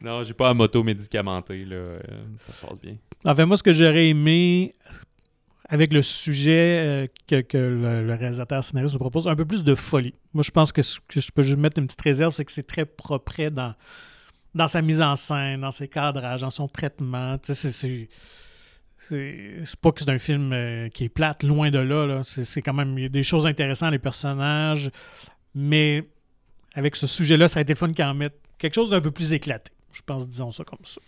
Non, 0.03 0.23
j'ai 0.25 0.35
pas 0.35 0.51
à 0.51 0.55
m'auto-médicamenter, 0.55 1.65
là. 1.65 1.77
euh, 1.77 2.01
ça 2.43 2.53
se 2.53 2.67
passe 2.67 2.81
bien. 2.81 2.97
Enfin, 3.25 3.47
moi, 3.47 3.57
ce 3.57 3.63
que 3.63 3.73
j'aurais 3.73 4.09
aimé 4.09 4.75
avec 5.69 5.93
le 5.93 6.03
sujet 6.03 6.79
euh, 6.87 7.07
que, 7.27 7.41
que 7.41 7.57
le, 7.57 8.07
le 8.07 8.15
réalisateur 8.15 8.63
scénariste 8.63 8.95
nous 8.95 8.99
propose, 9.01 9.27
un 9.29 9.37
peu 9.37 9.45
plus 9.47 9.65
de 9.65 9.75
folie. 9.75 10.15
Moi, 10.35 10.43
je 10.43 10.51
pense 10.51 10.73
que 10.73 10.83
ce 10.83 10.99
que 11.09 11.21
je 11.21 11.31
peux 11.33 11.43
juste 11.43 11.59
mettre 11.59 11.79
une 11.79 11.87
petite 11.87 12.01
réserve, 12.03 12.35
c'est 12.35 12.45
que 12.45 12.53
c'est 12.53 12.67
très 12.67 12.85
propre 12.85 13.49
dans, 13.49 13.75
dans 14.55 14.67
sa 14.67 14.83
mise 14.83 15.01
en 15.01 15.17
scène, 15.17 15.61
dans 15.63 15.71
ses 15.71 15.89
cadrages, 15.89 16.43
dans 16.43 16.51
son 16.51 16.69
traitement. 16.69 17.39
Tu 17.39 17.55
sais, 17.55 17.71
c'est- 17.73 17.73
c'est. 17.73 18.09
Pas 19.83 19.93
que 19.93 20.01
c'est 20.01 20.09
un 20.11 20.19
film 20.19 20.53
euh, 20.53 20.89
qui 20.89 21.05
est 21.05 21.09
plate, 21.11 21.43
loin 21.43 21.71
de 21.71 21.79
là. 21.79 22.07
là. 22.07 22.25
C'est 22.25 22.45
c'est 22.45 22.63
quand 22.63 22.73
même. 22.73 22.97
Il 22.99 23.03
y 23.03 23.07
a 23.07 23.11
des 23.11 23.23
choses 23.23 23.47
intéressantes, 23.47 23.93
les 23.93 23.99
personnages. 23.99 24.91
Mais 25.55 26.05
avec 26.75 26.97
ce 26.97 27.07
sujet-là, 27.07 27.47
ça 27.49 27.59
a 27.59 27.63
été 27.63 27.75
le 27.75 27.79
fun 27.79 27.93
qu'en 27.93 28.15
mette 28.15 28.39
quelque 28.59 28.75
chose 28.75 28.89
d'un 28.91 29.01
peu 29.03 29.11
plus 29.11 29.33
éclaté. 29.35 29.71
Je 29.93 30.01
pense, 30.05 30.29
disons 30.29 30.53
ça 30.53 30.65
comme 30.65 30.79
ça. 30.85 31.01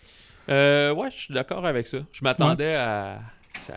Euh, 0.49 0.93
ouais, 0.93 1.09
je 1.11 1.17
suis 1.17 1.33
d'accord 1.33 1.65
avec 1.65 1.87
ça. 1.87 1.97
Je 2.11 2.23
m'attendais 2.23 2.75
à 2.75 3.19
ça- 3.61 3.73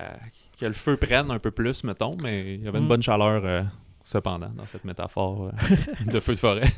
que 0.61 0.67
le 0.67 0.73
feu 0.73 0.97
prenne 0.97 1.31
un 1.31 1.39
peu 1.39 1.51
plus, 1.51 1.85
mettons, 1.85 2.17
mais 2.23 2.47
il 2.55 2.65
y 2.65 2.69
avait 2.69 2.79
une 2.79 2.85
Mm. 2.85 2.89
bonne 2.89 3.03
chaleur, 3.03 3.43
euh, 3.45 3.63
cependant, 4.03 4.51
dans 4.57 4.67
cette 4.67 4.85
métaphore 4.85 5.47
euh, 5.47 5.51
de 6.13 6.21
feu 6.21 6.33
de 6.35 6.39
forêt. 6.39 6.71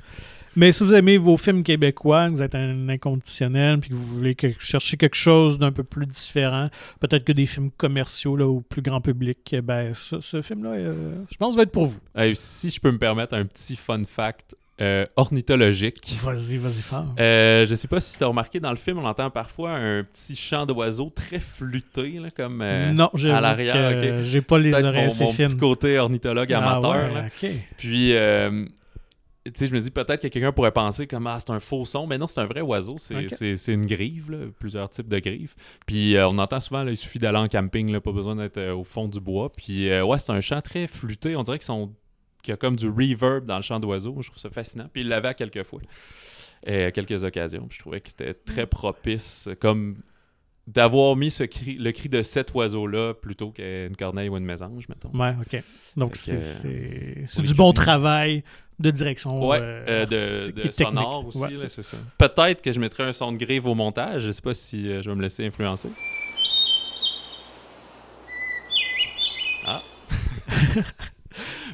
Mais 0.56 0.72
si 0.72 0.82
vous 0.84 0.92
aimez 0.94 1.16
vos 1.16 1.36
films 1.36 1.62
québécois, 1.62 2.26
que 2.26 2.32
vous 2.34 2.42
êtes 2.42 2.56
un 2.56 2.88
inconditionnel, 2.88 3.78
puis 3.78 3.90
que 3.90 3.94
vous 3.94 4.04
voulez 4.04 4.34
que- 4.34 4.52
chercher 4.58 4.96
quelque 4.96 5.14
chose 5.14 5.58
d'un 5.60 5.70
peu 5.72 5.84
plus 5.84 6.06
différent, 6.06 6.68
peut-être 6.98 7.24
que 7.24 7.32
des 7.32 7.46
films 7.46 7.70
commerciaux 7.70 8.36
là, 8.36 8.46
au 8.48 8.60
plus 8.60 8.82
grand 8.82 9.00
public, 9.00 9.38
eh 9.52 9.60
ben, 9.60 9.94
ce, 9.94 10.20
ce 10.20 10.42
film-là, 10.42 10.70
euh, 10.72 11.14
je 11.30 11.36
pense, 11.36 11.54
va 11.56 11.62
être 11.62 11.70
pour 11.70 11.86
vous. 11.86 12.00
Euh, 12.16 12.32
si 12.34 12.68
je 12.70 12.80
peux 12.80 12.90
me 12.90 12.98
permettre 12.98 13.34
un 13.34 13.44
petit 13.46 13.76
fun 13.76 14.02
fact 14.02 14.56
euh, 14.80 15.04
ornithologique. 15.16 16.16
Vas-y, 16.22 16.56
vas-y, 16.56 16.80
fort. 16.80 17.04
Euh, 17.18 17.66
je 17.66 17.74
sais 17.74 17.88
pas 17.88 18.00
si 18.00 18.16
tu 18.16 18.24
as 18.24 18.26
remarqué 18.26 18.60
dans 18.60 18.70
le 18.70 18.76
film, 18.76 18.98
on 18.98 19.04
entend 19.04 19.28
parfois 19.30 19.72
un 19.72 20.04
petit 20.04 20.34
chant 20.34 20.64
d'oiseau 20.64 21.10
très 21.14 21.38
flûté, 21.38 22.12
là, 22.12 22.30
comme 22.30 22.62
euh, 22.62 22.90
non, 22.92 23.10
à 23.24 23.40
l'arrière, 23.40 24.24
j'ai 24.24 24.40
pas 24.40 24.58
les 24.58 24.72
oreilles 24.72 25.08
mon, 25.20 25.32
petit 25.32 25.56
côté 25.56 25.98
ornithologue 25.98 26.52
Ah 26.54 26.78
amateur. 26.78 27.12
ouais. 27.12 27.64
Puis, 27.76 28.14
euh, 28.14 28.64
tu 29.44 29.52
sais, 29.54 29.66
je 29.66 29.74
me 29.74 29.80
dis 29.80 29.90
peut-être 29.90 30.22
que 30.22 30.28
quelqu'un 30.28 30.52
pourrait 30.52 30.72
penser 30.72 31.06
comme 31.06 31.26
ah, 31.26 31.36
c'est 31.38 31.50
un 31.50 31.60
faux 31.60 31.84
son, 31.84 32.06
mais 32.06 32.16
non, 32.16 32.26
c'est 32.26 32.40
un 32.40 32.46
vrai 32.46 32.62
oiseau. 32.62 32.96
C'est 32.98 33.72
une 33.72 33.84
grive, 33.84 34.30
là, 34.30 34.38
plusieurs 34.58 34.88
types 34.88 35.08
de 35.08 35.18
grives. 35.18 35.54
Puis, 35.86 36.16
on 36.18 36.38
entend 36.38 36.60
souvent, 36.60 36.84
là, 36.84 36.90
il 36.90 36.96
suffit 36.96 37.18
d'aller 37.18 37.38
en 37.38 37.48
camping, 37.48 37.92
là, 37.92 38.00
pas 38.00 38.12
besoin 38.12 38.34
d'être 38.34 38.70
au 38.70 38.84
fond 38.84 39.08
du 39.08 39.20
bois. 39.20 39.52
Puis, 39.52 39.90
ouais, 40.00 40.18
c'est 40.18 40.32
un 40.32 40.40
chant 40.40 40.62
très 40.62 40.86
flûté. 40.86 41.36
On 41.36 41.42
dirait 41.42 41.58
qu'ils 41.58 41.66
sont 41.66 41.90
qu'il 42.40 42.52
y 42.52 42.54
a 42.54 42.56
comme 42.56 42.76
du 42.76 42.88
reverb 42.88 43.46
dans 43.46 43.56
le 43.56 43.62
chant 43.62 43.80
d'oiseau. 43.80 44.16
Je 44.20 44.28
trouve 44.28 44.40
ça 44.40 44.50
fascinant. 44.50 44.88
Puis, 44.92 45.02
il 45.02 45.08
l'avait 45.08 45.28
à 45.28 45.34
quelques 45.34 45.62
fois, 45.62 45.80
euh, 46.68 46.88
à 46.88 46.90
quelques 46.90 47.24
occasions. 47.24 47.66
Puis, 47.68 47.76
je 47.76 47.82
trouvais 47.82 48.00
que 48.00 48.08
c'était 48.08 48.34
très 48.34 48.66
propice, 48.66 49.48
comme 49.60 49.96
d'avoir 50.66 51.16
mis 51.16 51.30
ce 51.30 51.44
cri, 51.44 51.74
le 51.74 51.90
cri 51.92 52.08
de 52.08 52.22
cet 52.22 52.54
oiseau-là 52.54 53.14
plutôt 53.14 53.50
qu'une 53.50 53.96
corneille 53.96 54.28
ou 54.28 54.36
une 54.36 54.44
mésange, 54.44 54.88
mettons. 54.88 55.10
Ouais, 55.12 55.34
ok. 55.40 55.62
Donc, 55.96 56.16
c'est 56.16 56.64
les 56.64 57.42
du 57.42 57.54
bon 57.54 57.72
travail 57.72 58.44
de 58.78 58.90
direction 58.90 59.46
Ouais, 59.46 59.58
euh, 59.60 59.84
euh, 59.88 60.06
de, 60.06 60.60
et 60.60 60.68
de 60.68 60.72
sonore 60.72 61.24
technique. 61.24 61.26
aussi, 61.28 61.38
Ouais, 61.38 61.62
là, 61.62 61.68
c'est 61.68 61.82
ça. 61.82 61.98
Peut-être 62.16 62.62
que 62.62 62.72
je 62.72 62.80
mettrai 62.80 63.02
un 63.02 63.12
son 63.12 63.32
de 63.32 63.36
grive 63.36 63.66
au 63.66 63.74
montage. 63.74 64.22
Je 64.22 64.30
sais 64.30 64.42
pas 64.42 64.54
si 64.54 64.88
euh, 64.88 65.02
je 65.02 65.10
vais 65.10 65.16
me 65.16 65.22
laisser 65.22 65.44
influencer. 65.46 65.90
Ah. 69.66 69.82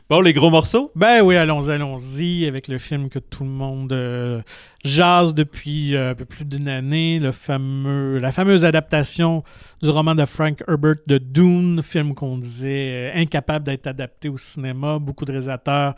bon, 0.08 0.20
les 0.20 0.32
gros 0.32 0.50
morceaux? 0.50 0.92
Ben 0.94 1.22
oui, 1.22 1.36
allons-y, 1.36 1.70
allons-y 1.70 2.46
avec 2.46 2.68
le 2.68 2.78
film 2.78 3.08
que 3.08 3.18
tout 3.18 3.44
le 3.44 3.50
monde 3.50 3.92
euh, 3.92 4.40
jase 4.84 5.34
depuis 5.34 5.94
euh, 5.94 6.10
un 6.10 6.14
peu 6.14 6.24
plus 6.24 6.44
d'une 6.44 6.68
année, 6.68 7.18
le 7.18 7.32
fameux, 7.32 8.18
la 8.18 8.32
fameuse 8.32 8.64
adaptation 8.64 9.42
du 9.82 9.90
roman 9.90 10.14
de 10.14 10.24
Frank 10.24 10.62
Herbert 10.68 10.96
de 11.06 11.18
Dune, 11.18 11.82
film 11.82 12.14
qu'on 12.14 12.38
disait 12.38 13.10
euh, 13.14 13.20
incapable 13.20 13.64
d'être 13.64 13.86
adapté 13.86 14.28
au 14.28 14.38
cinéma. 14.38 14.98
Beaucoup 14.98 15.24
de 15.24 15.32
réalisateurs 15.32 15.94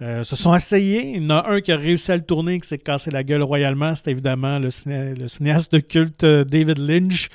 se 0.00 0.36
sont 0.36 0.54
essayés. 0.54 1.16
Il 1.16 1.24
y 1.24 1.26
en 1.26 1.30
a 1.30 1.50
un 1.50 1.60
qui 1.60 1.72
a 1.72 1.76
réussi 1.76 2.12
à 2.12 2.16
le 2.16 2.22
tourner, 2.22 2.60
qui 2.60 2.68
s'est 2.68 2.78
cassé 2.78 3.10
la 3.10 3.24
gueule 3.24 3.42
royalement. 3.42 3.96
C'est 3.96 4.12
évidemment 4.12 4.60
le, 4.60 4.68
le 4.86 5.26
cinéaste 5.26 5.72
de 5.72 5.80
culte 5.80 6.24
David 6.24 6.78
Lynch, 6.78 7.28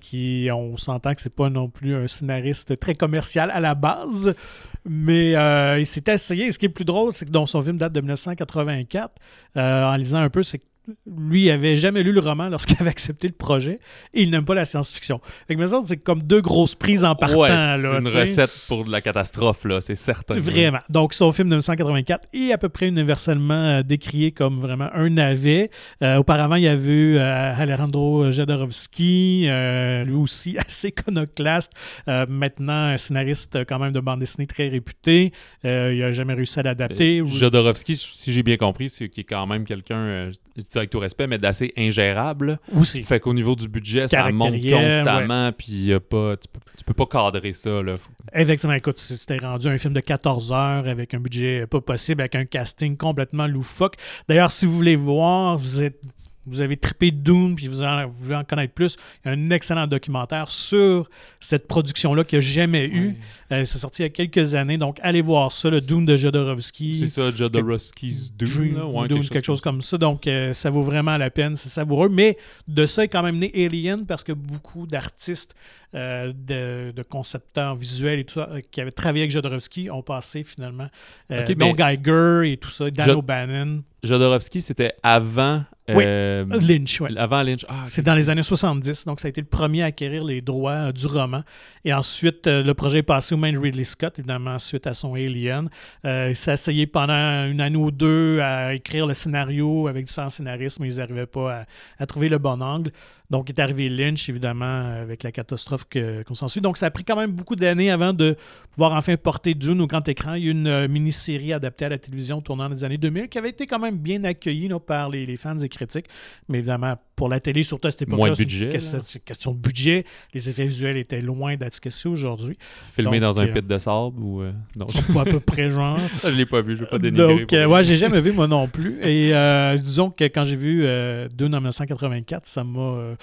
qui, 0.00 0.48
on 0.52 0.76
s'entend 0.76 1.14
que 1.14 1.20
c'est 1.20 1.34
pas 1.34 1.50
non 1.50 1.68
plus 1.68 1.96
un 1.96 2.06
scénariste 2.06 2.78
très 2.78 2.94
commercial 2.94 3.50
à 3.50 3.58
la 3.58 3.74
base, 3.74 4.36
mais 4.84 5.34
euh, 5.34 5.80
il 5.80 5.86
s'est 5.86 6.04
essayé. 6.08 6.52
Ce 6.52 6.58
qui 6.58 6.66
est 6.66 6.70
plus 6.70 6.84
drôle, 6.84 7.12
c'est 7.12 7.26
que 7.26 7.30
dans 7.30 7.46
son 7.46 7.62
film 7.62 7.78
date 7.78 7.92
de 7.92 8.00
1984, 8.00 9.14
euh, 9.56 9.84
en 9.84 9.96
lisant 9.96 10.18
un 10.18 10.30
peu, 10.30 10.42
c'est 10.42 10.60
lui, 11.06 11.50
avait 11.50 11.76
jamais 11.76 12.02
lu 12.02 12.12
le 12.12 12.20
roman 12.20 12.48
lorsqu'il 12.48 12.76
avait 12.80 12.90
accepté 12.90 13.28
le 13.28 13.34
projet 13.34 13.80
et 14.12 14.22
il 14.22 14.30
n'aime 14.30 14.44
pas 14.44 14.54
la 14.54 14.64
science-fiction. 14.64 15.20
Fait 15.48 15.54
que 15.54 15.60
me 15.60 15.66
semble 15.66 15.82
que 15.82 15.88
c'est 15.88 15.96
comme 15.96 16.22
deux 16.22 16.40
grosses 16.40 16.74
prises 16.74 17.04
en 17.04 17.14
partant. 17.14 17.40
ouais, 17.40 17.48
c'est 17.48 17.98
une 17.98 18.08
recette 18.08 18.52
pour 18.68 18.84
de 18.84 18.92
la 18.92 19.00
catastrophe, 19.00 19.64
là, 19.64 19.80
c'est 19.80 19.94
certain. 19.94 20.38
Vraiment. 20.38 20.80
Donc, 20.88 21.14
son 21.14 21.32
film 21.32 21.48
de 21.48 21.54
1984 21.54 22.28
est 22.32 22.52
à 22.52 22.58
peu 22.58 22.68
près 22.68 22.88
universellement 22.88 23.54
euh, 23.54 23.82
décrié 23.82 24.32
comme 24.32 24.60
vraiment 24.60 24.88
un 24.92 25.10
navet. 25.10 25.70
Euh, 26.02 26.16
auparavant, 26.16 26.56
il 26.56 26.64
y 26.64 26.68
avait 26.68 26.92
eu 26.92 27.16
euh, 27.16 27.54
Alejandro 27.56 28.30
Jodorowsky, 28.30 29.46
euh, 29.48 30.04
lui 30.04 30.14
aussi 30.14 30.56
assez 30.66 30.88
iconoclaste. 30.88 31.72
Maintenant, 32.06 32.92
un 32.92 32.98
scénariste 32.98 33.64
quand 33.66 33.78
même 33.78 33.92
de 33.92 34.00
bande 34.00 34.20
dessinée 34.20 34.46
très 34.46 34.68
réputé. 34.68 35.32
Il 35.62 35.98
n'a 35.98 36.12
jamais 36.12 36.34
réussi 36.34 36.58
à 36.60 36.62
l'adapter. 36.62 37.22
Jodorowsky, 37.26 37.96
si 37.96 38.32
j'ai 38.32 38.42
bien 38.42 38.56
compris, 38.56 38.88
c'est 38.88 39.08
qu'il 39.08 39.22
est 39.22 39.24
quand 39.24 39.46
même 39.46 39.64
quelqu'un, 39.64 40.30
avec 40.78 40.90
tout 40.90 40.98
respect, 40.98 41.26
mais 41.26 41.38
d'assez 41.38 41.72
ingérable. 41.76 42.58
Aussi. 42.74 43.02
Fait 43.02 43.20
qu'au 43.20 43.34
niveau 43.34 43.54
du 43.54 43.68
budget, 43.68 44.08
ça 44.08 44.30
monte 44.30 44.60
constamment, 44.60 45.52
puis 45.52 45.92
pas, 46.10 46.36
tu, 46.36 46.48
peux, 46.52 46.60
tu 46.76 46.84
peux 46.84 46.94
pas 46.94 47.06
cadrer 47.06 47.52
ça. 47.52 47.82
Là. 47.82 47.96
Effectivement, 48.32 48.74
écoute, 48.74 48.98
c'était 48.98 49.38
rendu 49.38 49.68
un 49.68 49.78
film 49.78 49.94
de 49.94 50.00
14 50.00 50.52
heures 50.52 50.88
avec 50.88 51.14
un 51.14 51.20
budget 51.20 51.66
pas 51.66 51.80
possible, 51.80 52.22
avec 52.22 52.34
un 52.34 52.44
casting 52.44 52.96
complètement 52.96 53.46
loufoque. 53.46 53.96
D'ailleurs, 54.28 54.50
si 54.50 54.66
vous 54.66 54.74
voulez 54.74 54.96
voir, 54.96 55.58
vous 55.58 55.82
êtes 55.82 56.00
vous 56.46 56.60
avez 56.60 56.76
trippé 56.76 57.10
Dune 57.10 57.54
puis 57.56 57.68
vous, 57.68 57.82
en- 57.82 58.06
vous 58.06 58.14
voulez 58.24 58.36
en 58.36 58.44
connaître 58.44 58.74
plus, 58.74 58.96
il 59.24 59.28
y 59.28 59.34
a 59.34 59.36
un 59.36 59.50
excellent 59.50 59.86
documentaire 59.86 60.48
sur 60.48 61.08
cette 61.40 61.66
production-là 61.68 62.24
qu'il 62.24 62.38
n'y 62.38 62.44
a 62.44 62.48
jamais 62.48 62.86
eu. 62.86 63.16
Euh, 63.52 63.64
c'est 63.64 63.78
sorti 63.78 64.02
il 64.02 64.04
y 64.04 64.06
a 64.06 64.10
quelques 64.10 64.54
années, 64.54 64.78
donc 64.78 64.98
allez 65.02 65.20
voir 65.20 65.52
ça, 65.52 65.70
le 65.70 65.80
Dune 65.80 66.06
de 66.06 66.16
Jodorowsky. 66.16 66.98
C'est 66.98 67.06
ça, 67.06 67.30
Jodorowsky's 67.30 68.32
Dune, 68.32 68.48
Dream, 68.48 68.76
là, 68.76 68.86
ouais, 68.86 69.08
Dune, 69.08 69.26
quelque, 69.28 69.44
chose 69.44 69.60
comme 69.60 69.80
ça. 69.82 69.98
Donc, 69.98 70.26
euh, 70.26 70.52
ça 70.52 70.70
vaut 70.70 70.82
vraiment 70.82 71.16
la 71.16 71.30
peine, 71.30 71.54
c'est 71.56 71.68
savoureux. 71.68 72.08
Mais 72.08 72.36
de 72.68 72.86
ça 72.86 73.04
est 73.04 73.08
quand 73.08 73.22
même 73.22 73.38
né 73.38 73.50
Alien 73.54 74.06
parce 74.06 74.24
que 74.24 74.32
beaucoup 74.32 74.86
d'artistes, 74.86 75.54
euh, 75.94 76.32
de, 76.34 76.90
de 76.92 77.02
concepteurs 77.02 77.76
visuels 77.76 78.18
et 78.18 78.24
tout 78.24 78.34
ça, 78.34 78.48
qui 78.72 78.80
avaient 78.80 78.90
travaillé 78.90 79.22
avec 79.24 79.30
Jodorowsky 79.30 79.90
ont 79.90 80.02
passé 80.02 80.42
finalement. 80.42 80.88
Euh, 81.30 81.42
Ok, 81.44 81.52
dont 81.56 81.74
mais- 81.74 81.96
Geiger 82.02 82.52
et 82.52 82.56
tout 82.56 82.70
ça, 82.70 82.90
Dan 82.90 83.10
O'Bannon. 83.10 83.82
Jodorowsky, 84.02 84.60
c'était 84.60 84.94
avant. 85.02 85.62
Oui. 85.88 86.02
euh, 86.06 86.46
Lynch, 86.60 87.00
ouais. 87.00 87.10
Avant 87.18 87.42
Lynch. 87.42 87.66
Ah. 87.68 87.84
C'est 87.88 88.02
dans 88.02 88.14
les 88.14 88.30
années 88.30 88.42
70, 88.42 89.04
donc 89.04 89.20
ça 89.20 89.26
a 89.26 89.28
été 89.28 89.42
le 89.42 89.46
premier 89.46 89.82
à 89.82 89.86
acquérir 89.86 90.24
les 90.24 90.40
droits 90.40 90.88
euh, 90.88 90.92
du 90.92 91.06
roman. 91.06 91.42
Et 91.84 91.92
ensuite, 91.92 92.46
euh, 92.46 92.62
le 92.62 92.72
projet 92.72 92.98
est 93.00 93.02
passé 93.02 93.34
aux 93.34 93.38
mains 93.38 93.52
de 93.52 93.58
Ridley 93.58 93.84
Scott, 93.84 94.18
évidemment, 94.18 94.58
suite 94.58 94.86
à 94.86 94.94
son 94.94 95.14
Alien. 95.14 95.68
Il 96.04 96.34
s'est 96.36 96.54
essayé 96.54 96.86
pendant 96.86 97.46
une 97.50 97.60
année 97.60 97.76
ou 97.76 97.90
deux 97.90 98.40
à 98.40 98.72
écrire 98.74 99.06
le 99.06 99.14
scénario 99.14 99.86
avec 99.88 100.06
différents 100.06 100.30
scénaristes, 100.30 100.80
mais 100.80 100.88
ils 100.88 100.96
n'arrivaient 100.96 101.26
pas 101.26 101.52
à, 101.52 101.64
à 101.98 102.06
trouver 102.06 102.28
le 102.30 102.38
bon 102.38 102.62
angle. 102.62 102.90
Donc, 103.30 103.48
est 103.48 103.58
arrivé 103.58 103.88
Lynch, 103.88 104.28
évidemment, 104.28 104.92
avec 105.00 105.22
la 105.22 105.32
catastrophe 105.32 105.86
qu'on 106.26 106.34
s'en 106.34 106.46
suit. 106.46 106.60
Donc, 106.60 106.76
ça 106.76 106.86
a 106.86 106.90
pris 106.90 107.04
quand 107.04 107.16
même 107.16 107.32
beaucoup 107.32 107.56
d'années 107.56 107.90
avant 107.90 108.12
de 108.12 108.36
pouvoir 108.70 108.92
enfin 108.92 109.16
porter 109.16 109.54
Dune 109.54 109.80
au 109.80 109.86
grand 109.86 110.06
écran. 110.08 110.34
Il 110.34 110.44
y 110.44 110.46
a 110.46 110.48
eu 110.48 110.52
une 110.52 110.86
mini-série 110.88 111.52
adaptée 111.52 111.86
à 111.86 111.88
la 111.88 111.98
télévision 111.98 112.40
tournant 112.42 112.68
dans 112.68 112.74
les 112.74 112.84
années 112.84 112.98
2000 112.98 113.28
qui 113.28 113.38
avait 113.38 113.48
été 113.48 113.66
quand 113.66 113.78
même 113.78 113.96
bien 113.96 114.22
accueillie 114.24 114.68
là, 114.68 114.78
par 114.78 115.08
les, 115.08 115.24
les 115.26 115.36
fans 115.36 115.58
et 115.58 115.68
critique. 115.76 116.06
Mais 116.48 116.58
évidemment, 116.58 116.96
pour 117.16 117.28
la 117.28 117.40
télé, 117.40 117.62
surtout 117.62 117.86
à 117.88 117.90
cette 117.90 118.08
Moins 118.08 118.28
époque-là, 118.28 118.34
de 118.34 118.38
budget, 118.38 118.78
c'est 118.80 118.96
une 119.14 119.20
question 119.20 119.52
de 119.52 119.58
budget. 119.58 120.04
Les 120.32 120.48
effets 120.48 120.66
visuels 120.66 120.96
étaient 120.96 121.20
loin 121.22 121.56
d'être 121.56 121.74
ce 121.74 121.80
que 121.80 121.90
c'est 121.90 122.08
aujourd'hui. 122.08 122.56
Filmé 122.94 123.20
Donc, 123.20 123.34
dans 123.34 123.40
un 123.40 123.46
euh, 123.46 123.52
pit 123.52 123.66
de 123.66 123.78
sable 123.78 124.20
ou. 124.22 124.42
euh, 124.42 124.52
Non, 124.76 124.86
Pas 125.14 125.20
à 125.20 125.24
peu 125.24 125.40
près 125.40 125.70
genre. 125.70 125.98
je 126.24 126.28
l'ai 126.30 126.46
pas 126.46 126.60
vu, 126.60 126.76
je 126.76 126.84
vais 126.84 126.90
pas 126.90 126.98
dénigrer. 126.98 127.40
Donc, 127.40 127.52
euh, 127.52 127.66
ouais, 127.66 127.84
j'ai 127.84 127.96
jamais 127.96 128.20
vu 128.20 128.32
moi 128.32 128.46
non 128.48 128.66
plus. 128.68 128.98
Et 129.02 129.34
euh, 129.34 129.76
disons 129.76 130.10
que 130.10 130.24
quand 130.24 130.44
j'ai 130.44 130.56
vu 130.56 130.84
euh, 130.84 131.28
Dune 131.34 131.54
en 131.54 131.58
1984, 131.58 132.46
ça 132.46 132.64
m'a 132.64 133.14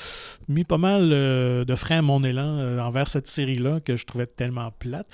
mis 0.48 0.64
pas 0.64 0.78
mal 0.78 1.10
de 1.10 1.76
frein 1.76 2.00
à 2.00 2.02
mon 2.02 2.24
élan 2.24 2.60
envers 2.80 3.08
cette 3.08 3.28
série-là 3.28 3.80
que 3.84 3.96
je 3.96 4.06
trouvais 4.06 4.26
tellement 4.28 4.72
plate. 4.78 5.08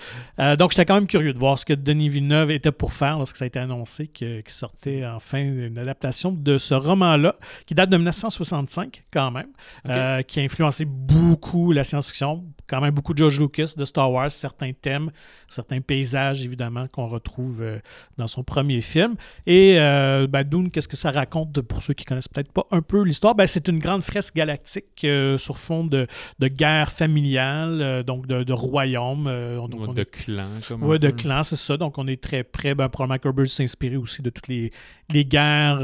Donc, 0.58 0.72
j'étais 0.72 0.86
quand 0.86 0.96
même 0.96 1.08
curieux 1.08 1.34
de 1.34 1.40
voir 1.40 1.58
ce 1.58 1.66
que 1.66 1.74
Denis 1.74 2.10
Villeneuve 2.10 2.52
était 2.52 2.72
pour 2.72 2.94
faire 2.94 3.18
lorsque 3.18 3.38
ça 3.38 3.46
a 3.46 3.48
été 3.48 3.60
annoncé 3.60 4.08
qu'il 4.08 4.44
sortait 4.48 5.06
enfin 5.06 5.40
une 5.40 5.78
adaptation 5.78 6.32
de 6.32 6.58
ce 6.58 6.74
roman-là, 6.74 7.36
qui 7.66 7.76
date 7.76 7.90
de 7.90 7.98
1965 8.68 9.04
quand 9.12 9.32
même, 9.32 9.52
euh, 9.88 10.22
qui 10.22 10.40
a 10.40 10.44
influencé 10.44 10.86
beaucoup 10.86 11.72
la 11.72 11.84
science-fiction, 11.84 12.46
quand 12.68 12.82
même 12.82 12.94
beaucoup 12.94 13.14
de 13.14 13.20
George 13.20 13.40
Lucas, 13.40 13.74
de 13.78 13.86
Star 13.86 14.12
Wars, 14.12 14.30
certains 14.30 14.74
thèmes, 14.74 15.10
certains 15.50 15.80
paysages 15.82 16.44
évidemment 16.44 16.88
qu'on 16.88 17.08
retrouve 17.08 17.62
euh, 17.62 17.80
dans 18.18 18.28
son 18.28 18.44
premier 18.44 18.82
film. 18.82 19.16
Et 19.46 19.76
euh, 19.80 20.28
ben, 20.28 20.44
Dune, 20.44 20.70
qu'est-ce 20.70 20.88
que 20.88 20.98
ça 20.98 21.12
raconte 21.12 21.62
pour 21.62 21.82
ceux 21.82 21.94
qui 21.94 22.04
connaissent 22.06 22.28
peut-être 22.28 22.52
pas 22.52 22.66
un 22.72 22.82
peu 22.82 23.04
l'histoire? 23.04 23.36
Ben, 23.36 23.48
c'est 23.48 23.68
une 23.68 23.80
grande 23.80 24.04
fresque 24.04 24.36
galactique 24.36 25.04
euh, 25.06 25.38
sur 25.38 25.58
fond 25.58 25.86
de, 25.86 26.08
de 26.40 26.48
guerre 26.48 26.92
familiale, 26.92 27.82
euh, 27.82 28.04
donc 28.04 28.28
de, 28.28 28.44
de 28.44 28.54
royaume. 28.54 29.24
donc 29.70 29.96
de 29.96 30.02
est- 30.02 30.06
clan, 30.12 30.48
comme. 30.68 30.84
Un 30.84 30.98
de 30.98 31.08
peu. 31.08 31.14
clans, 31.14 31.44
c'est 31.44 31.56
ça. 31.56 31.78
Donc, 31.78 31.98
on 31.98 32.08
est 32.08 32.22
très 32.22 32.44
près. 32.44 32.76
Ben, 32.76 32.90
probablement 32.90 33.20
qu'Herbert 33.20 33.48
s'est 33.50 33.64
inspiré 33.64 33.96
aussi 33.96 34.22
de 34.22 34.30
toutes 34.30 34.48
les, 34.50 34.72
les 35.10 35.24
guerres 35.26 35.80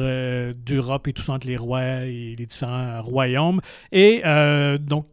d'Europe 0.56 1.08
et 1.08 1.13
tout 1.13 1.22
ça 1.24 1.34
entre 1.34 1.48
les 1.48 1.58
rois 1.58 2.04
et 2.06 2.36
les 2.38 2.46
différents 2.46 3.02
royaumes. 3.02 3.62
Et 3.91 4.22
donc, 4.82 5.08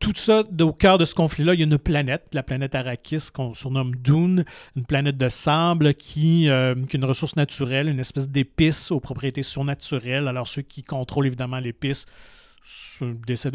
tout 0.00 0.12
ça, 0.14 0.44
au 0.60 0.72
cœur 0.72 0.98
de 0.98 1.04
ce 1.04 1.14
conflit-là, 1.14 1.54
il 1.54 1.60
y 1.60 1.62
a 1.62 1.66
une 1.66 1.78
planète, 1.78 2.26
la 2.32 2.42
planète 2.42 2.74
Arrakis, 2.74 3.30
qu'on 3.32 3.54
surnomme 3.54 3.96
Dune, 3.96 4.44
une 4.76 4.84
planète 4.84 5.16
de 5.16 5.28
sable 5.28 5.94
qui, 5.94 6.48
euh, 6.48 6.74
est 6.74 6.94
une 6.94 7.04
ressource 7.04 7.36
naturelle, 7.36 7.88
une 7.88 7.98
espèce 7.98 8.28
d'épice 8.28 8.90
aux 8.90 9.00
propriétés 9.00 9.42
surnaturelles. 9.42 10.28
Alors, 10.28 10.46
ceux 10.46 10.62
qui 10.62 10.84
contrôlent 10.84 11.26
évidemment 11.26 11.58
l'épice 11.58 12.06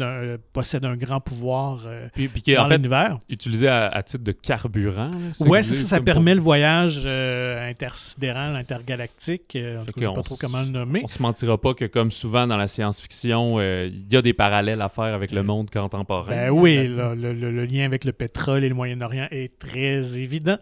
un- 0.00 0.04
euh, 0.04 0.38
possèdent 0.52 0.84
un 0.86 0.96
grand 0.96 1.20
pouvoir 1.20 1.82
euh, 1.86 2.08
Puis, 2.14 2.28
puis 2.28 2.42
qui 2.42 2.52
est 2.52 2.56
dans 2.56 2.64
en 2.64 2.68
fait 2.68 2.76
l'univers. 2.76 3.20
utilisé 3.28 3.68
à, 3.68 3.88
à 3.88 4.02
titre 4.02 4.24
de 4.24 4.32
carburant. 4.32 5.08
vous 5.38 5.86
ça, 5.88 6.00
permet 6.00 6.32
pour- 6.32 6.36
le 6.36 6.42
voyage 6.42 7.02
euh, 7.04 7.68
intersidéral, 7.70 8.56
intergalactique. 8.56 9.54
euh, 9.56 9.80
en 9.80 9.84
cas, 9.84 9.92
je 9.96 10.00
sais 10.06 10.12
pas 10.14 10.22
trop 10.22 10.36
comment 10.40 10.62
le 10.62 10.68
nommer. 10.68 11.00
On 11.04 11.08
se 11.08 11.20
mentira 11.22 11.60
pas 11.60 11.74
que, 11.74 11.84
comme 11.84 12.10
souvent 12.10 12.46
dans 12.46 12.56
la 12.56 12.68
science-fiction, 12.68 13.56
euh, 13.58 13.88
il 13.92 14.12
y 14.12 14.16
a 14.16 14.22
des 14.22 14.32
parallèles 14.32 14.80
à 14.80 14.88
faire 14.88 15.14
avec 15.14 15.30
le 15.32 15.42
monde 15.42 15.70
contemporain. 15.70 16.30
Ben 16.30 16.50
oui, 16.50 16.88
là, 16.88 17.14
le, 17.14 17.32
le- 17.32 17.50
le 17.52 17.64
lien 17.66 17.84
avec 17.84 18.04
le 18.04 18.12
pétrole 18.12 18.64
et 18.64 18.68
le 18.68 18.74
Moyen-Orient 18.74 19.28
est 19.30 19.58
très 19.58 20.18
évident. 20.18 20.56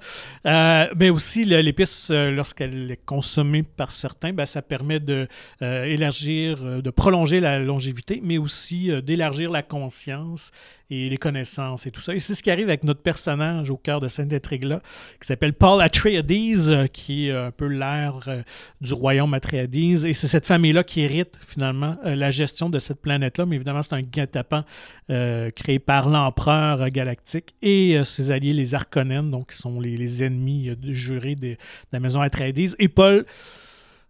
Euh, 0.46 0.86
mais 0.96 1.10
aussi, 1.10 1.44
l'épice, 1.44 2.08
euh, 2.10 2.30
lorsqu'elle 2.30 2.90
est 2.90 3.04
consommée 3.04 3.62
par 3.62 3.92
certains, 3.92 4.32
ben, 4.32 4.46
ça 4.46 4.62
permet 4.62 5.00
de 5.00 5.26
euh, 5.62 5.84
élargir, 5.84 6.58
euh, 6.62 6.82
de 6.82 6.90
prolonger 6.90 7.40
la 7.40 7.58
longévité, 7.58 8.20
mais 8.22 8.31
aussi 8.38 8.90
euh, 8.90 9.00
d'élargir 9.00 9.50
la 9.50 9.62
conscience 9.62 10.50
et 10.92 11.08
les 11.08 11.16
connaissances 11.16 11.86
et 11.86 11.90
tout 11.90 12.00
ça. 12.00 12.14
Et 12.14 12.20
c'est 12.20 12.34
ce 12.34 12.42
qui 12.42 12.50
arrive 12.50 12.68
avec 12.68 12.84
notre 12.84 13.00
personnage 13.00 13.70
au 13.70 13.76
cœur 13.76 14.00
de 14.00 14.08
cette 14.08 14.32
intrigue-là, 14.32 14.80
qui 15.20 15.26
s'appelle 15.26 15.54
Paul 15.54 15.80
Atreides, 15.80 16.28
euh, 16.28 16.86
qui 16.86 17.28
est 17.28 17.30
euh, 17.32 17.46
un 17.46 17.50
peu 17.50 17.70
euh, 17.72 18.42
du 18.80 18.92
royaume 18.92 19.32
Atreides. 19.32 19.74
Et 19.74 20.12
c'est 20.12 20.26
cette 20.26 20.44
famille-là 20.44 20.84
qui 20.84 21.00
hérite 21.00 21.38
finalement 21.40 21.96
la 22.04 22.30
gestion 22.30 22.68
de 22.68 22.78
cette 22.78 23.00
planète-là. 23.00 23.46
Mais 23.46 23.56
évidemment, 23.56 23.82
c'est 23.82 23.94
un 23.94 24.02
guet-apens 24.02 24.64
euh, 25.10 25.50
créé 25.50 25.78
par 25.78 26.08
l'empereur 26.08 26.86
galactique 26.90 27.54
et 27.62 27.98
ses 28.04 28.30
alliés, 28.30 28.52
les 28.52 28.74
Harkonnen, 28.74 29.30
donc 29.30 29.52
qui 29.52 29.56
sont 29.56 29.80
les, 29.80 30.22
ennemis 30.22 30.70
jurés 30.82 31.36
de 31.36 31.56
la 31.92 32.00
maison 32.00 32.20
Atreides. 32.20 32.74
Et 32.78 32.88
Paul 32.88 33.24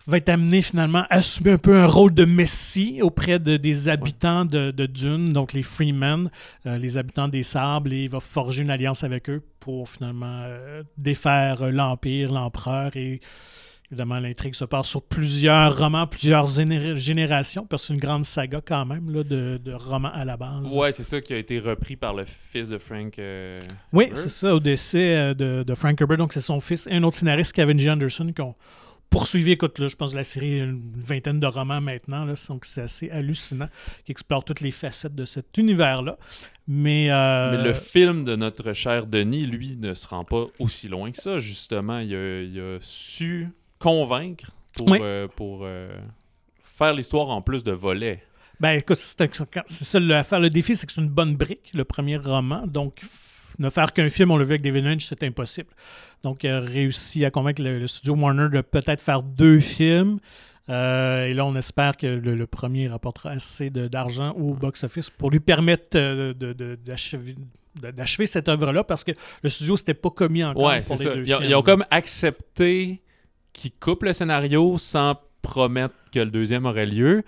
va 0.06 0.16
être 0.16 0.28
amené 0.28 0.62
finalement 0.62 1.04
à 1.10 1.16
assumer 1.16 1.52
un 1.52 1.58
peu 1.58 1.76
un 1.76 1.86
rôle 1.86 2.12
de 2.12 2.24
messie 2.24 3.00
auprès 3.02 3.38
de- 3.38 3.56
des 3.56 3.88
habitants 3.88 4.44
de, 4.44 4.70
de 4.72 4.86
Dune, 4.86 5.32
donc 5.32 5.52
les 5.52 5.62
Freemen, 5.62 6.30
euh, 6.66 6.76
les 6.78 6.98
habitants 6.98 7.28
des 7.28 7.42
sables, 7.44 7.92
et 7.92 8.04
il 8.04 8.10
va 8.10 8.18
forger 8.20 8.62
une 8.62 8.70
alliance 8.70 9.04
avec 9.04 9.30
eux 9.30 9.42
pour 9.60 9.88
finalement 9.88 10.42
euh, 10.44 10.82
défaire 10.98 11.62
euh, 11.62 11.70
l'Empire, 11.70 12.32
l'Empereur 12.32 12.96
et 12.96 13.20
Évidemment, 13.90 14.20
l'intrigue 14.20 14.54
se 14.54 14.64
passe 14.64 14.86
sur 14.86 15.02
plusieurs 15.02 15.76
romans, 15.76 16.06
plusieurs 16.06 16.46
géné- 16.48 16.96
générations, 16.96 17.66
parce 17.66 17.82
que 17.82 17.86
c'est 17.88 17.92
une 17.92 18.00
grande 18.00 18.24
saga 18.24 18.62
quand 18.66 18.86
même 18.86 19.10
là, 19.12 19.22
de, 19.22 19.60
de 19.62 19.72
romans 19.74 20.10
à 20.14 20.24
la 20.24 20.38
base. 20.38 20.74
Ouais, 20.74 20.92
c'est 20.92 21.02
ça 21.02 21.20
qui 21.20 21.34
a 21.34 21.36
été 21.36 21.58
repris 21.58 21.96
par 21.96 22.14
le 22.14 22.24
fils 22.24 22.70
de 22.70 22.78
Frank. 22.78 23.18
euh, 23.18 23.60
Oui, 23.92 24.08
c'est 24.14 24.30
ça, 24.30 24.54
au 24.54 24.60
décès 24.60 25.34
de, 25.34 25.62
de 25.62 25.74
Frank 25.74 26.00
Herbert. 26.00 26.16
Donc, 26.16 26.32
c'est 26.32 26.40
son 26.40 26.58
fils 26.62 26.86
et 26.86 26.94
un 26.94 27.02
autre 27.02 27.18
scénariste, 27.18 27.52
Kevin 27.52 27.78
G. 27.78 27.90
Anderson, 27.90 28.32
qui 28.34 28.40
ont 29.12 29.18
poursuivi, 29.18 29.52
écoute, 29.52 29.78
là, 29.78 29.88
je 29.88 29.96
pense 29.96 30.12
que 30.12 30.16
la 30.16 30.24
série 30.24 30.60
a 30.60 30.64
une 30.64 30.82
vingtaine 30.94 31.40
de 31.40 31.46
romans 31.46 31.80
maintenant, 31.80 32.24
là, 32.24 32.34
donc 32.48 32.64
c'est 32.64 32.82
assez 32.82 33.10
hallucinant, 33.10 33.68
qui 34.04 34.12
explore 34.12 34.44
toutes 34.44 34.60
les 34.60 34.70
facettes 34.70 35.14
de 35.14 35.24
cet 35.24 35.56
univers-là. 35.58 36.18
Mais, 36.66 37.10
euh, 37.10 37.56
Mais 37.58 37.64
le 37.64 37.74
film 37.74 38.22
de 38.24 38.36
notre 38.36 38.72
cher 38.72 39.06
Denis, 39.06 39.46
lui, 39.46 39.76
ne 39.76 39.94
se 39.94 40.06
rend 40.06 40.24
pas 40.24 40.46
aussi 40.58 40.88
loin 40.88 41.10
que 41.10 41.20
ça, 41.20 41.38
justement. 41.38 41.98
Il 41.98 42.14
a, 42.14 42.42
il 42.42 42.60
a 42.60 42.78
su 42.80 43.48
convaincre 43.78 44.50
pour, 44.76 44.88
Oui. 44.90 44.98
euh, 45.02 45.28
pour 45.28 45.62
euh, 45.64 45.88
faire 46.62 46.94
l'histoire 46.94 47.30
en 47.30 47.42
plus 47.42 47.64
de 47.64 47.72
volets. 47.72 48.22
Ben 48.60 48.78
écoute, 48.78 48.98
c'est 48.98 49.28
ça 49.66 49.98
l'affaire. 49.98 50.38
Le 50.38 50.48
défi, 50.50 50.76
c'est 50.76 50.86
que 50.86 50.92
c'est 50.92 51.00
une 51.00 51.08
bonne 51.08 51.34
brique, 51.36 51.70
le 51.74 51.84
premier 51.84 52.16
roman. 52.16 52.64
Donc, 52.66 53.00
ne 53.58 53.70
faire 53.70 53.92
qu'un 53.92 54.08
film, 54.10 54.30
on 54.30 54.36
l'a 54.36 54.44
vu 54.44 54.50
avec 54.52 54.62
David 54.62 54.84
Lynch, 54.84 55.04
c'est 55.06 55.22
impossible. 55.24 55.68
Donc, 56.22 56.44
il 56.44 56.50
a 56.50 56.60
réussi 56.60 57.24
à 57.24 57.30
convaincre 57.30 57.62
le, 57.62 57.78
le 57.78 57.86
studio 57.86 58.14
Warner 58.14 58.48
de 58.50 58.60
peut-être 58.60 59.00
faire 59.00 59.22
deux 59.22 59.60
films. 59.60 60.18
Euh, 60.68 61.26
et 61.26 61.34
là, 61.34 61.44
on 61.44 61.56
espère 61.56 61.96
que 61.96 62.06
le, 62.06 62.34
le 62.36 62.46
premier 62.46 62.86
rapportera 62.88 63.30
assez 63.30 63.68
d'argent 63.70 64.30
au 64.32 64.54
box-office 64.54 65.10
pour 65.10 65.30
lui 65.30 65.40
permettre 65.40 65.96
euh, 65.96 66.32
de- 66.34 66.52
de- 66.52 66.78
d'achever 67.80 68.26
cette 68.26 68.48
œuvre-là 68.48 68.84
parce 68.84 69.02
que 69.02 69.12
le 69.42 69.48
studio 69.48 69.76
s'était 69.76 69.94
pas 69.94 70.10
commis 70.10 70.44
encore 70.44 70.62
Ouais, 70.62 70.80
pour 70.82 70.96
les 70.96 71.04
ça. 71.04 71.14
deux 71.14 71.24
Ils 71.26 71.34
ont, 71.34 71.38
films. 71.38 71.50
ils 71.50 71.54
ont 71.56 71.62
comme 71.62 71.84
accepté 71.90 73.02
qu'ils 73.52 73.72
coupent 73.72 74.04
le 74.04 74.12
scénario 74.12 74.78
sans 74.78 75.16
promettre 75.42 75.94
que 76.12 76.20
le 76.20 76.30
deuxième 76.30 76.64
aurait 76.66 76.86
lieu. 76.86 77.24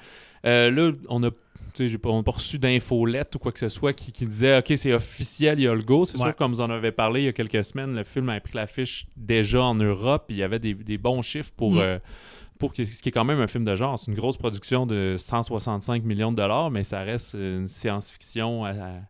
Euh, 0.47 0.71
là, 0.71 0.93
on 1.09 1.23
a. 1.25 1.31
j'ai 1.77 1.99
pas, 1.99 2.09
on 2.11 2.19
n'a 2.19 2.23
pas 2.23 2.33
reçu 2.33 2.59
d'infolette 2.59 3.35
ou 3.35 3.39
quoi 3.39 3.53
que 3.53 3.59
ce 3.59 3.69
soit 3.69 3.93
qui, 3.93 4.13
qui 4.13 4.27
disait 4.27 4.59
OK, 4.59 4.73
c'est 4.77 4.93
officiel, 4.93 5.59
il 5.61 5.65
y 5.65 5.69
a 5.69 5.75
le 5.75 5.83
go. 5.83 6.05
C'est 6.05 6.17
Ouais. 6.19 6.25
sûr, 6.25 6.37
comme 6.37 6.53
vous 6.53 6.61
en 6.61 6.71
avez 6.71 6.93
parlé 6.93 7.23
il 7.23 7.25
y 7.25 7.29
a 7.29 7.33
quelques 7.33 7.65
semaines, 7.65 7.95
le 7.95 8.05
film 8.05 8.29
a 8.29 8.39
pris 8.41 8.53
l'affiche 8.55 9.07
déjà 9.17 9.63
en 9.63 9.75
Europe. 9.75 10.27
Il 10.29 10.37
y 10.37 10.43
avait 10.43 10.59
des, 10.59 10.75
des 10.75 10.99
bons 10.99 11.23
chiffres 11.23 11.53
pour, 11.57 11.73
Mm. 11.75 11.79
euh, 11.79 11.99
pour 12.59 12.73
ce 12.77 12.83
qui 13.03 13.09
est 13.09 13.13
quand 13.13 13.25
même 13.25 13.41
un 13.41 13.47
film 13.49 13.65
de 13.65 13.75
genre. 13.77 13.99
C'est 13.99 14.11
une 14.11 14.17
grosse 14.17 14.37
production 14.37 14.87
de 14.87 15.17
165 15.19 16.05
millions 16.05 16.31
de 16.31 16.37
dollars, 16.37 16.71
mais 16.71 16.85
ça 16.85 17.01
reste 17.01 17.35
une 17.35 17.67
science-fiction 17.67 18.65
à- 18.65 18.71
à- 18.71 19.01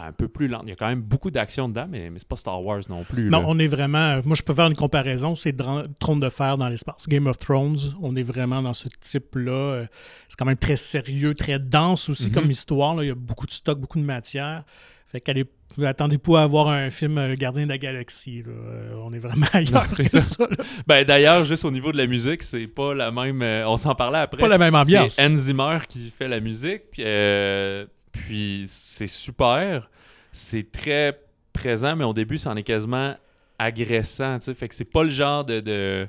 ben, 0.00 0.08
un 0.08 0.12
peu 0.12 0.28
plus 0.28 0.48
lente. 0.48 0.62
Il 0.64 0.70
y 0.70 0.72
a 0.72 0.76
quand 0.76 0.88
même 0.88 1.00
beaucoup 1.00 1.30
d'action 1.30 1.68
dedans, 1.68 1.86
mais, 1.90 2.10
mais 2.10 2.18
c'est 2.18 2.28
pas 2.28 2.36
Star 2.36 2.62
Wars 2.64 2.80
non 2.88 3.04
plus. 3.04 3.30
Non, 3.30 3.40
là. 3.40 3.44
on 3.48 3.58
est 3.58 3.66
vraiment. 3.66 4.20
Moi, 4.24 4.36
je 4.36 4.42
peux 4.42 4.54
faire 4.54 4.66
une 4.66 4.76
comparaison. 4.76 5.34
C'est 5.34 5.56
Trône 5.98 6.20
de 6.20 6.28
fer 6.28 6.58
dans 6.58 6.68
l'espace. 6.68 7.08
Game 7.08 7.26
of 7.26 7.38
Thrones, 7.38 7.78
on 8.02 8.14
est 8.16 8.22
vraiment 8.22 8.60
dans 8.62 8.74
ce 8.74 8.88
type-là. 9.00 9.52
Euh, 9.52 9.86
C'est 10.28 10.36
quand 10.38 10.44
même 10.44 10.56
très 10.56 10.76
sérieux, 10.76 11.34
très 11.34 11.58
dense 11.58 12.08
aussi 12.10 12.26
Mhm. 12.26 12.32
comme 12.32 12.50
histoire. 12.50 12.94
là. 12.96 13.04
Il 13.04 13.08
y 13.08 13.10
a 13.10 13.14
beaucoup 13.14 13.46
de 13.46 13.52
stock, 13.52 13.78
beaucoup 13.80 13.98
de 13.98 14.04
matière. 14.04 14.64
Fait 15.08 15.20
qu'allez, 15.20 15.44
attendez 15.84 16.18
pas 16.18 16.40
à 16.40 16.42
avoir 16.42 16.68
un 16.68 16.90
film 16.90 17.16
euh, 17.16 17.36
Gardien 17.36 17.64
de 17.64 17.68
la 17.70 17.78
Galaxie. 17.78 18.42
là. 18.42 18.50
Euh, 18.52 18.94
on 19.04 19.12
est 19.12 19.20
vraiment 19.20 19.46
ailleurs. 19.52 19.86
C'est 19.90 20.08
ça. 20.08 20.48
Ben 20.86 21.04
d'ailleurs, 21.04 21.44
juste 21.44 21.64
au 21.64 21.70
niveau 21.70 21.92
de 21.92 21.96
la 21.96 22.06
musique, 22.08 22.42
c'est 22.42 22.66
pas 22.66 22.92
la 22.92 23.10
même. 23.12 23.40
euh, 23.40 23.68
on 23.68 23.76
s'en 23.76 23.94
parlait 23.94 24.18
après. 24.18 24.40
Pas 24.40 24.48
la 24.48 24.58
même 24.58 24.74
ambiance. 24.74 25.14
C'est 25.14 25.24
Hans 25.26 25.34
Zimmer 25.36 25.78
qui 25.88 26.10
fait 26.10 26.26
la 26.28 26.40
musique. 26.40 26.82
euh, 26.98 27.86
puis 28.16 28.64
c'est 28.66 29.06
super. 29.06 29.88
C'est 30.32 30.70
très 30.70 31.18
présent, 31.52 31.96
mais 31.96 32.04
au 32.04 32.12
début, 32.12 32.38
c'en 32.38 32.56
est 32.56 32.62
quasiment 32.62 33.14
agressant. 33.58 34.38
tu 34.38 34.46
sais. 34.46 34.54
Fait 34.54 34.68
que 34.68 34.74
c'est 34.74 34.84
pas 34.84 35.02
le 35.02 35.08
genre 35.08 35.44
de, 35.44 35.60
de, 35.60 36.06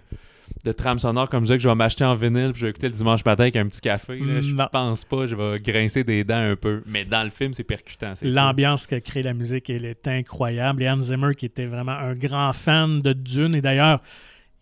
de 0.66 0.72
trame 0.74 1.00
sonore 1.00 1.30
comme 1.30 1.46
ça 1.48 1.56
que 1.56 1.64
je 1.64 1.70
vais 1.70 1.76
m'acheter 1.76 2.04
en 2.04 2.16
vinyle 2.16 2.52
puis 2.52 2.60
je 2.60 2.66
vais 2.66 2.72
écouter 2.72 2.88
le 2.90 2.94
dimanche 2.94 3.24
matin 3.24 3.44
avec 3.44 3.56
un 3.56 3.66
petit 3.68 3.80
café. 3.80 4.20
là. 4.20 4.42
Je 4.42 4.54
pense 4.70 5.06
pas. 5.06 5.26
Je 5.26 5.36
vais 5.36 5.60
grincer 5.60 6.04
des 6.04 6.24
dents 6.26 6.36
un 6.52 6.56
peu. 6.58 6.84
Mais 6.86 7.06
dans 7.06 7.24
le 7.24 7.30
film, 7.30 7.54
c'est 7.54 7.64
percutant. 7.64 8.14
L'ambiance 8.24 8.86
que 8.86 8.96
crée 9.00 9.24
la 9.24 9.34
musique, 9.34 9.70
elle 9.70 9.86
est 9.86 10.08
incroyable. 10.08 10.84
Et 10.84 10.90
Hans 10.90 11.02
Zimmer, 11.02 11.36
qui 11.36 11.46
était 11.46 11.68
vraiment 11.68 11.94
un 11.94 12.14
grand 12.14 12.52
fan 12.52 13.02
de 13.02 13.14
Dune, 13.14 13.56
et 13.56 13.62
d'ailleurs, 13.62 14.02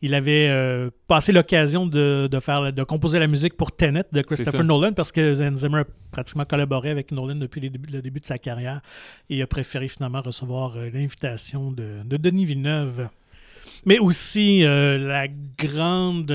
il 0.01 0.13
avait 0.13 0.47
euh, 0.49 0.89
passé 1.07 1.31
l'occasion 1.31 1.87
de, 1.87 2.27
de 2.29 2.39
faire 2.39 2.71
de 2.73 2.83
composer 2.83 3.17
la 3.19 3.27
musique 3.27 3.55
pour 3.55 3.71
Tenet 3.75 4.03
de. 4.11 4.21
Christopher 4.21 4.63
Nolan 4.63 4.93
parce 4.93 5.11
que 5.11 5.41
Hans 5.41 5.55
Zimmer 5.55 5.79
a 5.79 5.85
pratiquement 6.11 6.45
collaboré 6.45 6.89
avec 6.91 7.11
Nolan 7.11 7.35
depuis 7.35 7.61
les 7.61 7.69
débuts- 7.69 7.91
le 7.91 8.01
début 8.01 8.19
de 8.19 8.25
sa 8.25 8.37
carrière 8.37 8.81
et 9.29 9.37
il 9.37 9.41
a 9.41 9.47
préféré 9.47 9.87
finalement 9.87 10.21
recevoir 10.21 10.75
euh, 10.75 10.89
l'invitation 10.93 11.71
de, 11.71 12.01
de 12.03 12.17
Denis 12.17 12.45
Villeneuve. 12.45 13.07
Mais 13.85 13.99
aussi 13.99 14.63
euh, 14.63 14.97
la 14.97 15.27
grande 15.57 16.31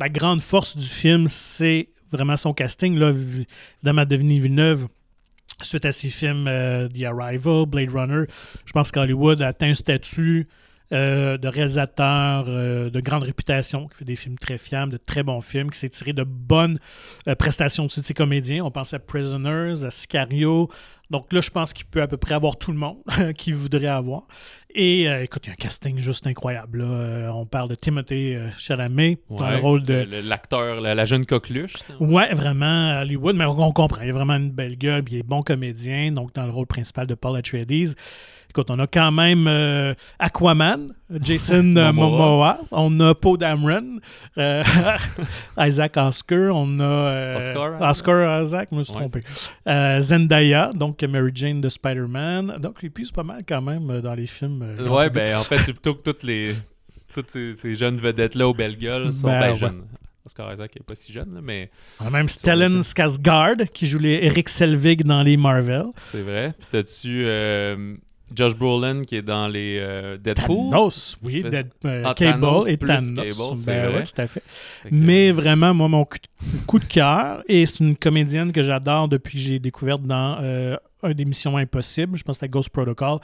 la 0.00 0.08
grande 0.08 0.40
force 0.40 0.76
du 0.76 0.86
film, 0.86 1.28
c'est 1.28 1.88
vraiment 2.10 2.36
son 2.36 2.54
casting. 2.54 2.98
Là, 2.98 3.12
vi- 3.12 3.46
évidemment, 3.78 4.04
Denis 4.06 4.40
Villeneuve, 4.40 4.88
suite 5.60 5.84
à 5.84 5.92
ses 5.92 6.08
films 6.10 6.46
euh, 6.48 6.88
The 6.88 7.04
Arrival, 7.04 7.66
Blade 7.66 7.90
Runner, 7.90 8.24
je 8.64 8.72
pense 8.72 8.90
qu'Hollywood 8.90 9.42
a 9.42 9.48
atteint 9.48 9.68
un 9.70 9.74
statut 9.74 10.48
euh, 10.92 11.38
de 11.38 11.48
réalisateur 11.48 12.44
euh, 12.48 12.90
de 12.90 13.00
grande 13.00 13.22
réputation, 13.22 13.88
qui 13.88 13.96
fait 13.96 14.04
des 14.04 14.16
films 14.16 14.36
très 14.36 14.58
fiables, 14.58 14.92
de 14.92 14.98
très 14.98 15.22
bons 15.22 15.40
films, 15.40 15.70
qui 15.70 15.78
s'est 15.78 15.88
tiré 15.88 16.12
de 16.12 16.22
bonnes 16.22 16.78
euh, 17.28 17.34
prestations 17.34 17.86
aussi 17.86 18.00
de 18.00 18.04
ses 18.04 18.12
comédiens. 18.12 18.62
On 18.62 18.70
pense 18.70 18.92
à 18.92 18.98
Prisoners, 18.98 19.84
à 19.84 19.90
Sicario. 19.90 20.68
Donc 21.08 21.32
là, 21.32 21.40
je 21.40 21.48
pense 21.48 21.72
qu'il 21.72 21.86
peut 21.86 22.02
à 22.02 22.06
peu 22.06 22.18
près 22.18 22.34
avoir 22.34 22.56
tout 22.58 22.72
le 22.72 22.78
monde 22.78 22.98
qu'il 23.38 23.54
voudrait 23.54 23.86
avoir. 23.86 24.24
Et 24.74 25.04
écoute, 25.04 25.42
il 25.44 25.48
y 25.48 25.50
a 25.50 25.52
un 25.52 25.56
casting 25.56 25.98
juste 25.98 26.26
incroyable. 26.26 26.82
là. 26.82 27.30
On 27.34 27.44
parle 27.44 27.68
de 27.68 27.74
Timothée 27.74 28.40
Chalamet 28.56 29.18
dans 29.28 29.50
le 29.50 29.58
rôle 29.58 29.82
de... 29.82 30.06
L'acteur, 30.24 30.80
la, 30.80 30.94
la 30.94 31.04
jeune 31.04 31.26
coqueluche. 31.26 31.76
ça. 31.76 31.94
Ouais, 32.00 32.32
vraiment, 32.32 32.98
Hollywood, 33.00 33.36
mais 33.36 33.44
on, 33.44 33.60
on 33.60 33.72
comprend. 33.72 34.00
Il 34.02 34.08
a 34.08 34.12
vraiment 34.14 34.36
une 34.36 34.50
belle 34.50 34.76
gueule, 34.78 35.02
puis 35.02 35.16
il 35.16 35.18
est 35.18 35.22
bon 35.22 35.42
comédien, 35.42 36.12
donc 36.12 36.34
dans 36.34 36.46
le 36.46 36.52
rôle 36.52 36.66
principal 36.66 37.06
de 37.06 37.14
Paul 37.14 37.36
Atreides. 37.36 37.94
Écoute, 38.52 38.68
on 38.68 38.78
a 38.80 38.86
quand 38.86 39.10
même 39.12 39.46
euh, 39.48 39.94
Aquaman, 40.18 40.88
Jason 41.22 41.74
euh, 41.74 41.90
Momoa. 41.90 41.94
Momoa. 41.94 42.60
On 42.70 43.00
a 43.00 43.14
Poe 43.14 43.38
Dameron, 43.38 43.98
euh, 44.36 44.62
Isaac 45.58 45.96
Oscar. 45.96 46.54
On 46.54 46.78
a 46.80 47.38
Oscar, 47.38 47.80
Oscar 47.80 48.42
Isaac, 48.42 48.68
je 48.70 48.76
me 48.76 48.82
suis 48.82 48.92
Ouais, 48.94 49.00
trompé. 49.08 49.22
Zendaya, 50.02 50.70
donc 50.74 51.02
Mary 51.02 51.30
Jane 51.34 51.62
de 51.62 51.70
Spider-Man. 51.70 52.56
Donc, 52.60 52.76
il 52.82 52.90
pisse 52.90 53.10
pas 53.10 53.22
mal 53.22 53.40
quand 53.48 53.62
même 53.62 54.00
dans 54.02 54.14
les 54.14 54.26
films. 54.26 54.76
Ouais, 54.86 55.08
ben 55.08 55.36
en 55.38 55.42
fait, 55.42 55.56
c'est 55.58 55.72
plutôt 55.72 55.94
que 55.94 56.02
toutes 56.02 56.22
les 56.22 56.54
toutes 57.14 57.30
ces, 57.30 57.54
ces 57.54 57.74
jeunes 57.74 57.96
vedettes-là 57.96 58.48
aux 58.48 58.54
belles 58.54 58.76
gueules 58.76 59.12
sont 59.14 59.28
Ben, 59.28 59.38
bien 59.40 59.48
ouais. 59.50 59.54
jeunes. 59.56 59.82
Oscar 60.26 60.52
Isaac 60.52 60.74
n'est 60.76 60.84
pas 60.84 60.94
si 60.94 61.10
jeune, 61.12 61.34
là, 61.34 61.40
mais 61.42 61.70
On 62.00 62.06
a 62.06 62.10
même 62.10 62.28
Stellan. 62.28 62.82
Skarsgård, 62.82 63.66
qui 63.72 63.86
joue 63.86 63.98
les 63.98 64.20
Eric 64.22 64.48
Selvig 64.50 65.02
dans 65.04 65.22
les 65.22 65.36
Marvel. 65.38 65.86
c'est 65.96 66.22
vrai. 66.22 66.54
Puis 66.58 66.68
t'as-tu 66.70 67.24
euh, 67.26 67.96
Josh 68.34 68.54
Brolin 68.54 69.02
qui 69.02 69.16
est 69.16 69.22
dans 69.22 69.48
les 69.48 69.80
euh, 69.82 70.16
Deadpool? 70.18 70.70
Thanos, 70.70 71.16
oui, 71.22 71.42
Dead- 71.42 71.70
euh, 71.84 72.02
Ah, 72.06 72.14
Cable 72.14 72.40
Thanos 72.40 72.66
et 72.68 72.76
Thanos. 72.78 73.12
Cable, 73.12 73.64
Ben 73.66 73.86
vrai. 73.90 73.94
ouais, 73.98 74.04
tout 74.04 74.20
à 74.20 74.26
fait. 74.26 74.42
Fait 74.82 74.88
que- 74.90 74.94
Mais 74.94 75.32
vraiment, 75.32 75.72
moi, 75.74 75.88
mon 75.88 76.04
coup 76.66 76.78
de, 76.78 76.84
cœur, 76.84 77.42
et 77.48 77.66
c'est 77.66 77.80
une 77.84 77.96
comédienne 77.96 78.52
que 78.52 78.62
j'adore 78.62 79.08
depuis 79.08 79.32
que 79.34 79.38
j'ai 79.38 79.58
découvert 79.58 79.98
dans 79.98 80.38
euh, 80.40 80.76
un 81.02 81.12
des 81.12 81.24
Missions 81.24 81.56
Impossibles, 81.56 82.16
je 82.18 82.22
pense 82.22 82.36
que 82.36 82.40
c'était 82.40 82.50
Ghost 82.50 82.70
Protocol, 82.70 83.18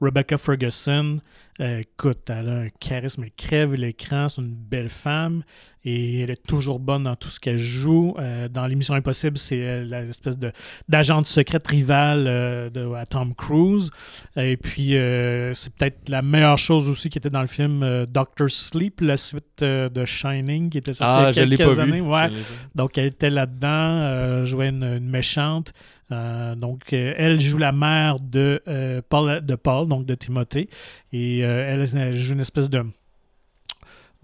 Rebecca 0.00 0.36
Ferguson. 0.38 1.18
Euh, 1.60 1.80
écoute, 1.80 2.28
elle 2.28 2.48
a 2.48 2.52
un 2.62 2.68
charisme, 2.80 3.22
elle 3.24 3.30
crève 3.36 3.74
l'écran, 3.74 4.28
c'est 4.28 4.40
une 4.40 4.54
belle 4.54 4.88
femme 4.88 5.42
et 5.84 6.20
elle 6.20 6.30
est 6.30 6.46
toujours 6.46 6.78
bonne 6.80 7.04
dans 7.04 7.16
tout 7.16 7.28
ce 7.28 7.38
qu'elle 7.38 7.58
joue. 7.58 8.14
Euh, 8.18 8.48
dans 8.48 8.66
l'émission 8.66 8.94
Impossible, 8.94 9.36
c'est 9.38 9.60
euh, 9.60 9.84
l'espèce 9.84 10.38
de 10.38 10.52
d'agente 10.88 11.26
secrète 11.26 11.66
rivale 11.66 12.24
euh, 12.26 12.70
de, 12.70 12.92
à 12.94 13.06
Tom 13.06 13.34
Cruise. 13.34 13.90
Et 14.36 14.56
puis, 14.56 14.96
euh, 14.96 15.52
c'est 15.54 15.72
peut-être 15.74 16.08
la 16.08 16.22
meilleure 16.22 16.58
chose 16.58 16.88
aussi 16.88 17.10
qui 17.10 17.18
était 17.18 17.30
dans 17.30 17.42
le 17.42 17.46
film 17.48 18.06
Doctor 18.08 18.50
Sleep, 18.50 19.00
la 19.00 19.16
suite 19.16 19.62
de 19.62 20.04
Shining, 20.04 20.70
qui 20.70 20.78
était 20.78 20.94
sortie 20.94 21.14
Ah, 21.16 21.26
il 21.28 21.30
y 21.30 21.34
je 21.34 21.40
a 21.42 21.44
l'ai 21.44 21.56
quelques 21.56 21.76
pas 21.76 21.82
années. 21.82 22.00
vu. 22.00 22.00
Ouais. 22.00 22.28
Je 22.30 22.34
l'ai. 22.34 22.40
Donc, 22.74 22.98
elle 22.98 23.06
était 23.06 23.30
là-dedans, 23.30 24.44
jouait 24.46 24.68
une, 24.68 24.84
une 24.84 25.08
méchante. 25.08 25.72
Euh, 26.12 26.54
donc, 26.54 26.92
euh, 26.92 27.14
elle 27.16 27.40
joue 27.40 27.58
la 27.58 27.72
mère 27.72 28.16
de, 28.20 28.62
euh, 28.68 29.00
Paul, 29.08 29.44
de 29.44 29.54
Paul, 29.54 29.88
donc 29.88 30.06
de 30.06 30.14
Timothée. 30.14 30.68
Et 31.12 31.38
elle, 31.38 31.86
elle 31.96 32.14
joue 32.14 32.34
une 32.34 32.40
espèce 32.40 32.68
de, 32.68 32.84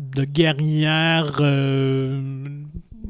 de 0.00 0.24
guerrière 0.24 1.36
euh, 1.40 2.18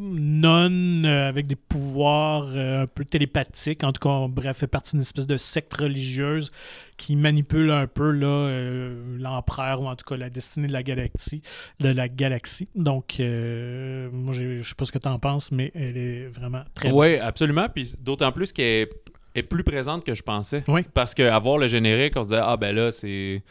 nonne 0.00 1.04
euh, 1.04 1.28
avec 1.28 1.46
des 1.46 1.56
pouvoirs 1.56 2.48
euh, 2.54 2.82
un 2.82 2.86
peu 2.86 3.04
télépathiques. 3.04 3.84
En 3.84 3.92
tout 3.92 4.00
cas, 4.00 4.26
bref, 4.28 4.46
elle 4.48 4.54
fait 4.54 4.66
partie 4.66 4.92
d'une 4.92 5.02
espèce 5.02 5.26
de 5.26 5.36
secte 5.36 5.74
religieuse 5.74 6.50
qui 6.96 7.16
manipule 7.16 7.70
un 7.70 7.86
peu 7.86 8.18
euh, 8.22 9.16
l'empereur 9.18 9.80
ou 9.80 9.86
en 9.86 9.96
tout 9.96 10.04
cas 10.06 10.16
la 10.16 10.30
destinée 10.30 10.68
de 10.68 10.72
la 10.72 10.82
galaxie. 10.82 11.42
De 11.80 11.88
la 11.88 12.08
galaxie. 12.08 12.68
Donc, 12.74 13.16
moi, 13.18 14.34
je 14.34 14.62
sais 14.62 14.74
pas 14.74 14.84
ce 14.84 14.92
que 14.92 14.98
tu 14.98 15.08
en 15.08 15.18
penses, 15.18 15.52
mais 15.52 15.70
elle 15.74 15.96
est 15.96 16.26
vraiment 16.26 16.62
très 16.74 16.90
Oui, 16.90 17.16
absolument. 17.16 17.68
Puis 17.72 17.94
d'autant 18.00 18.32
plus 18.32 18.52
qu'elle 18.52 18.88
est, 18.88 18.90
est 19.34 19.42
plus 19.42 19.64
présente 19.64 20.04
que 20.04 20.14
je 20.14 20.22
pensais. 20.22 20.62
Oui. 20.68 20.82
Parce 20.92 21.14
qu'à 21.14 21.38
voir 21.38 21.56
le 21.56 21.68
générique, 21.68 22.14
on 22.16 22.22
se 22.22 22.30
disait, 22.30 22.42
ah 22.42 22.56
ben 22.56 22.74
là, 22.74 22.90
c'est 22.90 23.42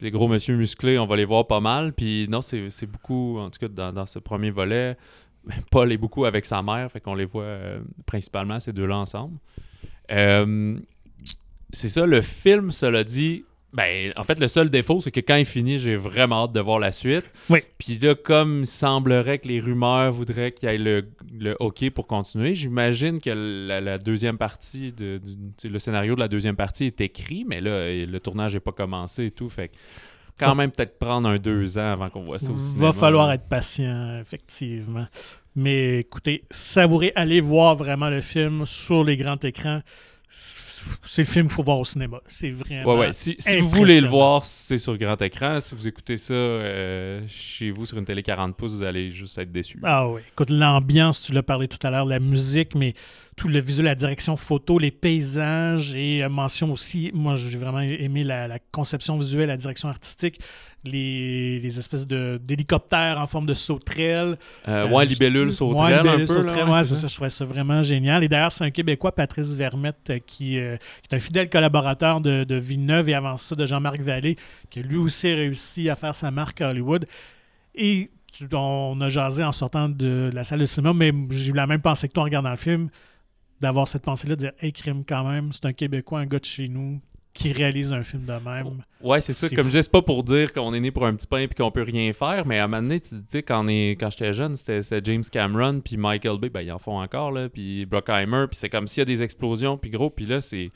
les 0.00 0.10
gros 0.10 0.28
monsieur 0.28 0.56
musclés, 0.56 0.98
on 0.98 1.06
va 1.06 1.16
les 1.16 1.24
voir 1.24 1.46
pas 1.46 1.60
mal. 1.60 1.92
Puis 1.92 2.26
non, 2.28 2.40
c'est 2.42 2.86
beaucoup, 2.86 3.38
en 3.38 3.50
tout 3.50 3.58
cas 3.58 3.68
dans, 3.68 3.92
dans 3.92 4.06
ce 4.06 4.18
premier 4.18 4.50
volet, 4.50 4.96
Paul 5.70 5.92
est 5.92 5.98
beaucoup 5.98 6.24
avec 6.24 6.44
sa 6.44 6.62
mère, 6.62 6.90
fait 6.90 7.00
qu'on 7.00 7.14
les 7.14 7.24
voit 7.24 7.42
euh, 7.42 7.80
principalement 8.06 8.60
ces 8.60 8.72
deux-là 8.72 8.98
ensemble. 8.98 9.38
Euh, 10.10 10.78
c'est 11.72 11.88
ça, 11.88 12.06
le 12.06 12.22
film, 12.22 12.70
cela 12.70 13.04
dit, 13.04 13.44
ben, 13.72 14.12
en 14.16 14.24
fait, 14.24 14.40
le 14.40 14.48
seul 14.48 14.70
défaut, 14.70 15.00
c'est 15.00 15.10
que 15.10 15.20
quand 15.20 15.36
il 15.36 15.44
finit, 15.44 15.78
j'ai 15.78 15.94
vraiment 15.96 16.44
hâte 16.44 16.52
de 16.52 16.60
voir 16.60 16.78
la 16.78 16.90
suite. 16.90 17.24
Oui. 17.50 17.60
Puis 17.76 17.98
là, 17.98 18.14
comme 18.14 18.60
il 18.60 18.66
semblerait 18.66 19.38
que 19.38 19.48
les 19.48 19.60
rumeurs 19.60 20.10
voudraient 20.12 20.52
qu'il 20.52 20.68
y 20.70 20.72
ait 20.72 20.78
le, 20.78 21.06
le 21.38 21.54
OK 21.60 21.90
pour 21.90 22.06
continuer, 22.06 22.54
j'imagine 22.54 23.20
que 23.20 23.28
la, 23.68 23.80
la 23.82 23.98
deuxième 23.98 24.38
partie, 24.38 24.92
de, 24.92 25.18
du- 25.18 25.68
le 25.68 25.78
scénario 25.78 26.14
de 26.14 26.20
la 26.20 26.28
deuxième 26.28 26.56
partie 26.56 26.84
est 26.84 27.00
écrit, 27.02 27.44
mais 27.46 27.60
là, 27.60 27.90
le 28.06 28.18
tournage 28.20 28.54
n'est 28.54 28.60
pas 28.60 28.72
commencé 28.72 29.26
et 29.26 29.30
tout. 29.30 29.50
Fait 29.50 29.70
quand 30.38 30.54
même 30.54 30.70
peut-être 30.70 30.98
prendre 30.98 31.28
un 31.28 31.36
deux 31.38 31.78
ans 31.78 31.92
avant 31.92 32.08
qu'on 32.10 32.22
voit 32.22 32.38
ça 32.38 32.52
au 32.52 32.58
cinéma. 32.58 32.86
Va 32.86 32.92
falloir 32.92 33.32
être 33.32 33.48
patient, 33.48 34.18
effectivement. 34.20 35.04
Mais 35.56 35.98
écoutez, 35.98 36.44
savourez, 36.50 37.12
allez 37.16 37.40
voir 37.40 37.74
vraiment 37.76 38.08
le 38.08 38.20
film 38.20 38.64
sur 38.64 39.02
les 39.04 39.16
grands 39.16 39.36
écrans. 39.42 39.80
C'est 41.02 41.22
le 41.22 41.26
film 41.26 41.46
qu'il 41.46 41.54
faut 41.54 41.62
voir 41.62 41.78
au 41.78 41.84
cinéma. 41.84 42.20
C'est 42.26 42.50
vraiment. 42.50 42.92
Ouais, 42.94 42.98
ouais. 43.00 43.12
Si, 43.12 43.36
si 43.38 43.56
vous 43.58 43.68
voulez 43.68 44.00
le 44.00 44.08
voir, 44.08 44.44
c'est 44.44 44.78
sur 44.78 44.96
grand 44.98 45.20
écran. 45.22 45.60
Si 45.60 45.74
vous 45.74 45.86
écoutez 45.88 46.16
ça 46.16 46.34
euh, 46.34 47.20
chez 47.28 47.70
vous 47.70 47.86
sur 47.86 47.98
une 47.98 48.04
télé 48.04 48.22
40 48.22 48.56
pouces, 48.56 48.74
vous 48.74 48.82
allez 48.82 49.10
juste 49.10 49.38
être 49.38 49.52
déçu. 49.52 49.78
Ah 49.82 50.08
oui. 50.08 50.20
Écoute, 50.32 50.50
l'ambiance, 50.50 51.22
tu 51.22 51.32
l'as 51.32 51.42
parlé 51.42 51.68
tout 51.68 51.84
à 51.86 51.90
l'heure, 51.90 52.04
la 52.06 52.20
musique, 52.20 52.74
mais 52.74 52.94
tout 53.36 53.46
le 53.48 53.60
visuel, 53.60 53.84
la 53.84 53.94
direction 53.94 54.36
photo, 54.36 54.80
les 54.80 54.90
paysages 54.90 55.94
et 55.94 56.24
euh, 56.24 56.28
mention 56.28 56.72
aussi, 56.72 57.12
moi 57.14 57.36
j'ai 57.36 57.56
vraiment 57.56 57.78
aimé 57.78 58.24
la, 58.24 58.48
la 58.48 58.58
conception 58.72 59.16
visuelle, 59.16 59.46
la 59.46 59.56
direction 59.56 59.88
artistique, 59.88 60.40
les, 60.84 61.60
les 61.60 61.78
espèces 61.78 62.04
d'hélicoptères 62.06 63.18
en 63.20 63.26
forme 63.28 63.46
de 63.46 63.54
sauterelles. 63.54 64.38
Euh, 64.66 64.86
Euh, 64.86 64.88
ouais, 64.88 65.06
libellule 65.06 65.48
Ouais, 65.48 65.52
sauterelle 65.54 65.96
Libellule 65.98 66.22
un 66.22 66.26
peu. 66.26 66.26
sauterelle, 66.26 66.64
ouais, 66.64 66.70
ouais, 66.72 66.84
c'est 66.84 66.94
ça. 66.96 67.06
je 67.06 67.14
trouvais 67.14 67.30
ça 67.30 67.44
vraiment 67.44 67.82
génial. 67.84 68.24
Et 68.24 68.28
d'ailleurs, 68.28 68.52
c'est 68.52 68.64
un 68.64 68.70
Québécois, 68.70 69.12
Patrice 69.14 69.54
Vermette, 69.54 70.12
qui, 70.26 70.58
euh, 70.68 70.76
qui 71.02 71.14
est 71.14 71.16
un 71.16 71.20
fidèle 71.20 71.50
collaborateur 71.50 72.20
de, 72.20 72.44
de 72.44 72.54
Villeneuve 72.54 73.08
et 73.08 73.14
avant 73.14 73.36
ça 73.36 73.54
de 73.54 73.66
Jean-Marc 73.66 74.00
Vallée, 74.00 74.36
qui 74.70 74.80
a 74.80 74.82
lui 74.82 74.96
aussi 74.96 75.32
réussi 75.32 75.90
à 75.90 75.96
faire 75.96 76.14
sa 76.14 76.30
marque 76.30 76.60
à 76.60 76.70
Hollywood. 76.70 77.06
Et 77.74 78.10
on 78.52 79.00
a 79.00 79.08
jasé 79.08 79.42
en 79.42 79.52
sortant 79.52 79.88
de 79.88 80.30
la 80.32 80.44
salle 80.44 80.60
de 80.60 80.66
cinéma, 80.66 80.92
mais 80.94 81.12
j'ai 81.30 81.50
eu 81.50 81.54
la 81.54 81.66
même 81.66 81.80
pensée 81.80 82.08
que 82.08 82.12
toi 82.12 82.22
en 82.22 82.26
regardant 82.26 82.50
le 82.50 82.56
film, 82.56 82.88
d'avoir 83.60 83.88
cette 83.88 84.02
pensée-là, 84.02 84.36
de 84.36 84.40
dire 84.40 84.52
Hey, 84.60 84.72
crime 84.72 85.04
quand 85.04 85.28
même, 85.28 85.52
c'est 85.52 85.66
un 85.66 85.72
Québécois, 85.72 86.20
un 86.20 86.26
gars 86.26 86.38
de 86.38 86.44
chez 86.44 86.68
nous, 86.68 87.00
qui 87.34 87.52
réalise 87.52 87.92
un 87.92 88.02
film 88.02 88.24
de 88.24 88.32
même. 88.32 88.82
Ouais, 89.00 89.20
c'est 89.20 89.32
ça. 89.32 89.48
Comme 89.48 89.58
fou. 89.58 89.70
je 89.70 89.76
dis, 89.76 89.82
c'est 89.82 89.92
pas 89.92 90.02
pour 90.02 90.24
dire 90.24 90.52
qu'on 90.52 90.74
est 90.74 90.80
né 90.80 90.90
pour 90.90 91.06
un 91.06 91.14
petit 91.14 91.26
pain 91.26 91.38
et 91.38 91.48
qu'on 91.48 91.70
peut 91.70 91.82
rien 91.82 92.12
faire, 92.12 92.44
mais 92.46 92.58
à 92.58 92.64
un 92.64 92.66
moment 92.66 92.82
donné, 92.82 92.98
tu 93.00 93.14
sais, 93.28 93.42
quand, 93.42 93.64
quand 93.68 94.10
j'étais 94.10 94.32
jeune, 94.32 94.56
c'était 94.56 95.00
James 95.04 95.22
Cameron, 95.30 95.80
puis 95.80 95.96
Michael 95.96 96.38
Bay, 96.38 96.48
ben 96.48 96.62
ils 96.62 96.72
en 96.72 96.78
font 96.80 97.00
encore, 97.00 97.30
là, 97.30 97.48
puis 97.48 97.86
Bruckheimer, 97.86 98.46
puis 98.50 98.58
c'est 98.58 98.68
comme 98.68 98.88
s'il 98.88 99.00
y 99.00 99.02
a 99.02 99.04
des 99.04 99.22
explosions, 99.22 99.78
puis 99.78 99.90
gros, 99.90 100.10
puis 100.10 100.24
là, 100.24 100.40
c'est 100.40 100.70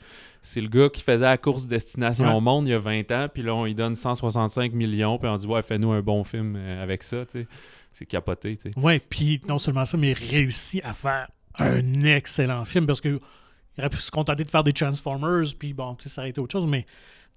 le 0.55 0.67
gars 0.69 0.89
qui 0.89 1.01
faisait 1.03 1.25
la 1.25 1.37
course 1.37 1.67
Destination 1.67 2.25
Ouais. 2.25 2.33
au 2.33 2.39
Monde 2.41 2.67
il 2.67 2.71
y 2.71 2.73
a 2.73 2.79
20 2.79 3.11
ans, 3.11 3.27
puis 3.33 3.43
là, 3.43 3.53
on 3.55 3.65
lui 3.65 3.75
donne 3.75 3.95
165 3.95 4.71
millions, 4.73 5.17
puis 5.17 5.27
on 5.27 5.35
dit, 5.35 5.47
ouais, 5.47 5.61
fais-nous 5.61 5.91
un 5.91 6.01
bon 6.01 6.23
film 6.23 6.55
euh, 6.57 6.81
avec 6.81 7.03
ça, 7.03 7.25
tu 7.25 7.41
sais. 7.41 7.47
C'est 7.91 8.05
capoté, 8.05 8.55
tu 8.55 8.71
sais. 8.71 8.79
Ouais, 8.79 8.99
puis 8.99 9.41
non 9.49 9.57
seulement 9.57 9.85
ça, 9.85 9.97
mais 9.97 10.11
il 10.11 10.31
réussit 10.31 10.83
à 10.85 10.93
faire 10.93 11.27
un 11.59 12.03
excellent 12.03 12.65
film 12.65 12.87
parce 12.87 13.01
que 13.01 13.19
il 13.77 13.81
aurait 13.81 13.89
pu 13.89 13.97
se 13.97 14.11
contenter 14.11 14.43
de 14.43 14.51
faire 14.51 14.63
des 14.63 14.73
Transformers, 14.73 15.45
puis 15.57 15.73
bon, 15.73 15.95
ça 15.99 16.21
aurait 16.21 16.29
été 16.29 16.39
autre 16.39 16.51
chose, 16.51 16.67
mais 16.67 16.85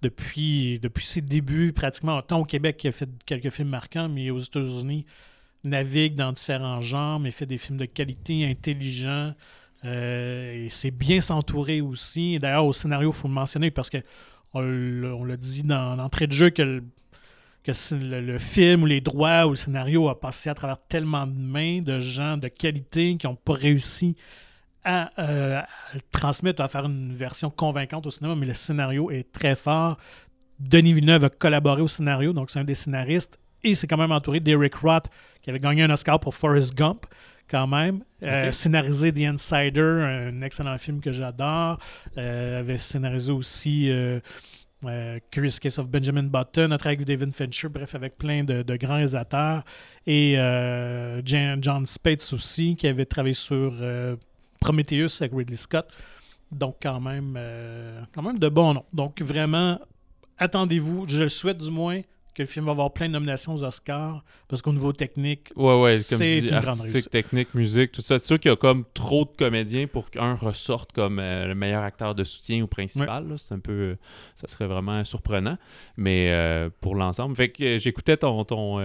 depuis, 0.03 0.79
depuis 0.81 1.07
ses 1.07 1.23
débuts, 1.23 1.73
pratiquement, 1.73 2.19
autant 2.19 2.41
au 2.41 2.45
Québec 2.45 2.77
qu'il 2.77 2.89
a 2.89 2.93
fait 2.93 3.09
quelques 3.25 3.51
films 3.51 3.69
marquants, 3.69 4.09
mais 4.09 4.31
aux 4.31 4.39
États-Unis, 4.39 5.07
navigue 5.65 6.15
dans 6.15 6.33
différents 6.33 6.81
genres, 6.83 7.19
mais 7.19 7.31
fait 7.31 7.47
des 7.47 7.59
films 7.59 7.79
de 7.79 7.87
qualité, 7.87 8.47
intelligents. 8.49 9.35
euh, 9.85 10.67
et 10.67 10.71
c'est 10.71 10.91
bien 10.91 11.21
s'entourer 11.21 11.81
aussi. 11.81 12.39
D'ailleurs, 12.39 12.67
au 12.67 12.73
scénario, 12.73 13.11
il 13.11 13.17
faut 13.17 13.29
le 13.29 13.35
mentionner 13.35 13.71
parce 13.71 13.91
que 13.91 13.99
on 14.55 15.25
l'a 15.25 15.37
dit 15.37 15.63
dans 15.65 15.97
l'entrée 15.97 16.27
de 16.27 16.33
jeu 16.33 16.51
que 16.51 16.83
que 17.63 17.73
le, 17.95 18.21
le 18.21 18.39
film 18.39 18.85
ou 18.85 18.87
les 18.87 19.01
droits 19.01 19.47
ou 19.47 19.51
le 19.51 19.57
scénario 19.57 20.09
a 20.09 20.19
passé 20.19 20.49
à 20.49 20.55
travers 20.55 20.79
tellement 20.89 21.27
de 21.27 21.37
mains 21.37 21.83
de 21.83 21.99
gens 21.99 22.37
de 22.37 22.49
qualité 22.49 23.17
qui 23.17 23.27
n'ont 23.27 23.35
pas 23.35 23.55
réussi 23.55 24.17
à, 24.87 25.11
euh, 25.19 25.59
à 25.59 25.67
le 25.95 26.01
transmettre, 26.13 26.63
à 26.63 26.69
faire 26.69 26.87
une 26.87 27.13
version 27.15 27.51
convaincante 27.51 28.07
au 28.07 28.11
cinéma, 28.11 28.37
mais 28.37 28.47
le 28.47 28.55
scénario 28.55 29.11
est 29.11 29.31
très 29.33 29.57
fort. 29.57 29.99
Denis 30.61 30.95
Villeneuve 30.95 31.25
a 31.25 31.29
collaboré 31.29 31.83
au 31.83 31.89
scénario, 31.89 32.33
donc 32.33 32.49
c'est 32.49 32.61
un 32.61 32.65
des 32.65 32.77
scénaristes, 32.77 33.39
et 33.65 33.75
c'est 33.75 33.89
quand 33.89 33.99
même 33.99 34.13
entouré 34.13 34.39
d'Eric 34.39 34.77
Roth, 34.77 35.09
qui 35.43 35.51
avait 35.51 35.59
gagné 35.59 35.83
un 35.83 35.91
Oscar 35.91 36.21
pour 36.21 36.35
Forrest 36.35 36.75
Gump, 36.75 37.05
quand 37.51 37.67
même. 37.67 38.05
Euh. 38.23 38.53
Scénarisé 38.53 39.13
The 39.13 39.21
Insider, 39.21 39.81
un 39.81 40.43
excellent 40.43 40.79
film 40.79 41.01
que 41.01 41.11
j'adore. 41.13 41.79
Euh, 42.17 42.61
avait 42.61 42.79
scénarisé 42.79 43.33
aussi 43.33 43.91
euh, 43.91 44.21
Curious 45.31 45.59
Case 45.61 45.79
of 45.81 45.89
Benjamin 45.89 46.25
Button, 46.25 46.69
travaillé 46.79 46.99
avec 46.99 47.05
David 47.05 47.33
Fincher, 47.33 47.69
bref, 47.69 47.95
avec 47.95 48.19
plein 48.19 48.45
de, 48.45 48.63
de 48.63 48.77
grands 48.77 48.95
réalisateurs. 48.95 49.65
Et 50.07 50.37
John 51.25 51.87
Spates 51.87 52.33
aussi, 52.33 52.77
qui 52.77 52.87
avait 52.87 53.07
travaillé 53.07 53.35
sur 53.35 53.75
Prometheus 54.61 55.19
avec 55.21 55.33
Ridley 55.35 55.57
Scott. 55.57 55.87
Donc, 56.53 56.77
quand 56.83 57.01
même, 57.01 57.35
euh, 57.37 58.01
quand 58.15 58.23
même 58.23 58.39
de 58.39 58.49
bons 58.49 58.75
noms. 58.75 58.85
Donc, 58.93 59.21
vraiment, 59.21 59.81
attendez-vous, 60.39 61.07
je 61.09 61.23
le 61.23 61.29
souhaite 61.29 61.59
du 61.59 61.71
moins, 61.71 62.03
que 62.35 62.43
le 62.43 62.47
film 62.47 62.67
va 62.67 62.73
avoir 62.73 62.93
plein 62.93 63.09
de 63.09 63.15
nominations 63.15 63.55
aux 63.55 63.65
Oscars, 63.65 64.23
parce 64.47 64.61
qu'au 64.61 64.73
niveau 64.73 64.93
technique, 64.93 65.51
Ouais, 65.57 65.81
ouais, 65.83 65.99
comme 66.09 66.19
C'est 66.19 66.43
dis, 66.43 66.49
une 66.49 66.61
grande 66.61 66.79
réussite. 66.81 67.09
technique, 67.11 67.55
musique, 67.55 67.93
tout 67.93 68.03
ça. 68.03 68.19
C'est 68.19 68.27
sûr 68.27 68.39
qu'il 68.39 68.51
y 68.51 68.53
a 68.53 68.57
comme 68.57 68.85
trop 68.93 69.25
de 69.25 69.31
comédiens 69.39 69.87
pour 69.87 70.11
qu'un 70.11 70.35
ressorte 70.35 70.93
comme 70.93 71.19
euh, 71.19 71.47
le 71.47 71.55
meilleur 71.55 71.83
acteur 71.83 72.15
de 72.15 72.25
soutien 72.25 72.63
ou 72.63 72.67
principal. 72.67 73.27
là. 73.27 73.37
C'est 73.39 73.55
un 73.55 73.59
peu... 73.59 73.73
euh, 73.73 73.99
ça 74.35 74.49
serait 74.49 74.67
vraiment 74.67 75.03
surprenant. 75.05 75.57
Mais 75.97 76.31
euh, 76.31 76.69
pour 76.83 76.95
l'ensemble... 76.95 77.35
Fait 77.35 77.49
que 77.49 77.79
j'écoutais 77.79 78.19
ton... 78.19 78.45
ton 78.45 78.79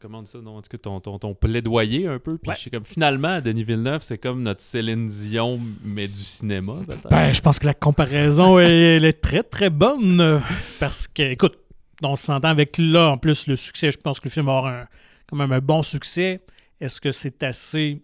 comment 0.00 0.18
on 0.18 0.22
dit 0.22 0.30
ça? 0.30 0.38
Non, 0.38 0.56
en 0.56 0.62
tout 0.62 0.68
cas, 0.70 0.78
ton, 0.78 1.00
ton, 1.00 1.18
ton 1.18 1.34
plaidoyer 1.34 2.06
un 2.06 2.18
peu. 2.18 2.38
Puis 2.38 2.48
Ouais. 2.50 2.54
je 2.54 2.60
suis 2.60 2.70
comme, 2.70 2.84
finalement, 2.84 3.40
Denis 3.40 3.64
Villeneuve, 3.64 4.02
c'est 4.02 4.18
comme 4.18 4.42
notre 4.42 4.60
Céline 4.62 5.06
Dion, 5.06 5.60
mais 5.84 6.06
du 6.08 6.14
cinéma. 6.14 6.76
Ben, 7.10 7.32
je 7.32 7.40
pense 7.40 7.58
que 7.58 7.66
la 7.66 7.74
comparaison, 7.74 8.58
elle, 8.58 8.70
elle 8.70 9.04
est 9.04 9.20
très, 9.20 9.42
très 9.42 9.70
bonne. 9.70 10.40
Parce 10.80 11.08
que, 11.08 11.22
écoute, 11.22 11.58
on 12.02 12.16
s'entend 12.16 12.48
avec 12.48 12.76
là, 12.78 13.08
en 13.10 13.16
plus, 13.18 13.46
le 13.46 13.56
succès. 13.56 13.90
Je 13.90 13.98
pense 13.98 14.20
que 14.20 14.28
le 14.28 14.30
film 14.30 14.48
avoir 14.48 14.66
un, 14.66 14.86
quand 15.28 15.36
même 15.36 15.52
un 15.52 15.60
bon 15.60 15.82
succès. 15.82 16.40
Est-ce 16.80 17.00
que 17.00 17.10
c'est 17.12 17.42
assez? 17.42 18.00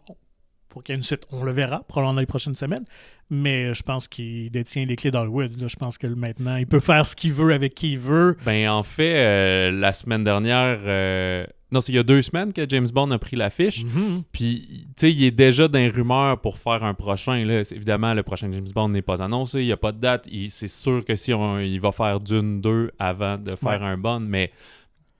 Pour 0.68 0.82
qu'il 0.82 0.92
y 0.92 0.96
ait 0.96 0.98
une 0.98 1.04
suite? 1.04 1.22
On 1.30 1.44
le 1.44 1.52
verra, 1.52 1.84
probablement 1.86 2.14
dans 2.14 2.20
les 2.20 2.26
prochaines 2.26 2.54
semaines. 2.56 2.84
Mais 3.30 3.72
je 3.72 3.82
pense 3.82 4.06
qu'il 4.08 4.50
détient 4.50 4.84
les 4.84 4.96
clés 4.96 5.10
d'Hollywood. 5.12 5.52
Je 5.66 5.76
pense 5.76 5.96
que 5.96 6.06
maintenant, 6.08 6.56
il 6.56 6.66
peut 6.66 6.80
faire 6.80 7.06
ce 7.06 7.14
qu'il 7.16 7.32
veut 7.32 7.54
avec 7.54 7.74
qui 7.74 7.92
il 7.92 7.98
veut. 7.98 8.36
Ben, 8.44 8.68
en 8.68 8.82
fait, 8.82 9.14
euh, 9.14 9.70
la 9.70 9.92
semaine 9.92 10.24
dernière... 10.24 10.78
euh, 10.84 11.46
Non, 11.74 11.80
c'est 11.82 11.92
il 11.92 11.96
y 11.96 11.98
a 11.98 12.02
deux 12.04 12.22
semaines 12.22 12.52
que 12.52 12.64
James 12.68 12.86
Bond 12.90 13.10
a 13.10 13.18
pris 13.18 13.36
l'affiche. 13.36 13.84
Mhm. 13.84 14.22
Puis, 14.32 14.86
tu 14.96 15.08
sais, 15.08 15.12
il 15.12 15.24
est 15.24 15.30
déjà 15.30 15.68
dans 15.68 15.78
les 15.78 15.88
rumeurs 15.90 16.40
pour 16.40 16.56
faire 16.58 16.84
un 16.84 16.94
prochain. 16.94 17.44
Là. 17.44 17.64
C'est- 17.64 17.74
Évidemment, 17.74 18.14
le 18.14 18.22
prochain 18.22 18.48
James 18.52 18.64
Bond 18.74 18.88
n'est 18.90 19.02
pas 19.02 19.22
annoncé. 19.22 19.60
Il 19.60 19.66
n'y 19.66 19.72
a 19.72 19.76
pas 19.76 19.92
de 19.92 19.98
date. 19.98 20.28
C'est 20.48 20.68
sûr 20.68 21.04
que 21.04 21.14
si 21.16 21.34
on, 21.34 21.58
il 21.58 21.80
va 21.80 21.90
faire 21.92 22.20
d'une, 22.20 22.60
deux 22.60 22.90
avant 22.98 23.36
de 23.36 23.56
faire 23.56 23.80
Ouais. 23.82 23.86
un 23.88 23.98
Bond, 23.98 24.20
mais 24.20 24.52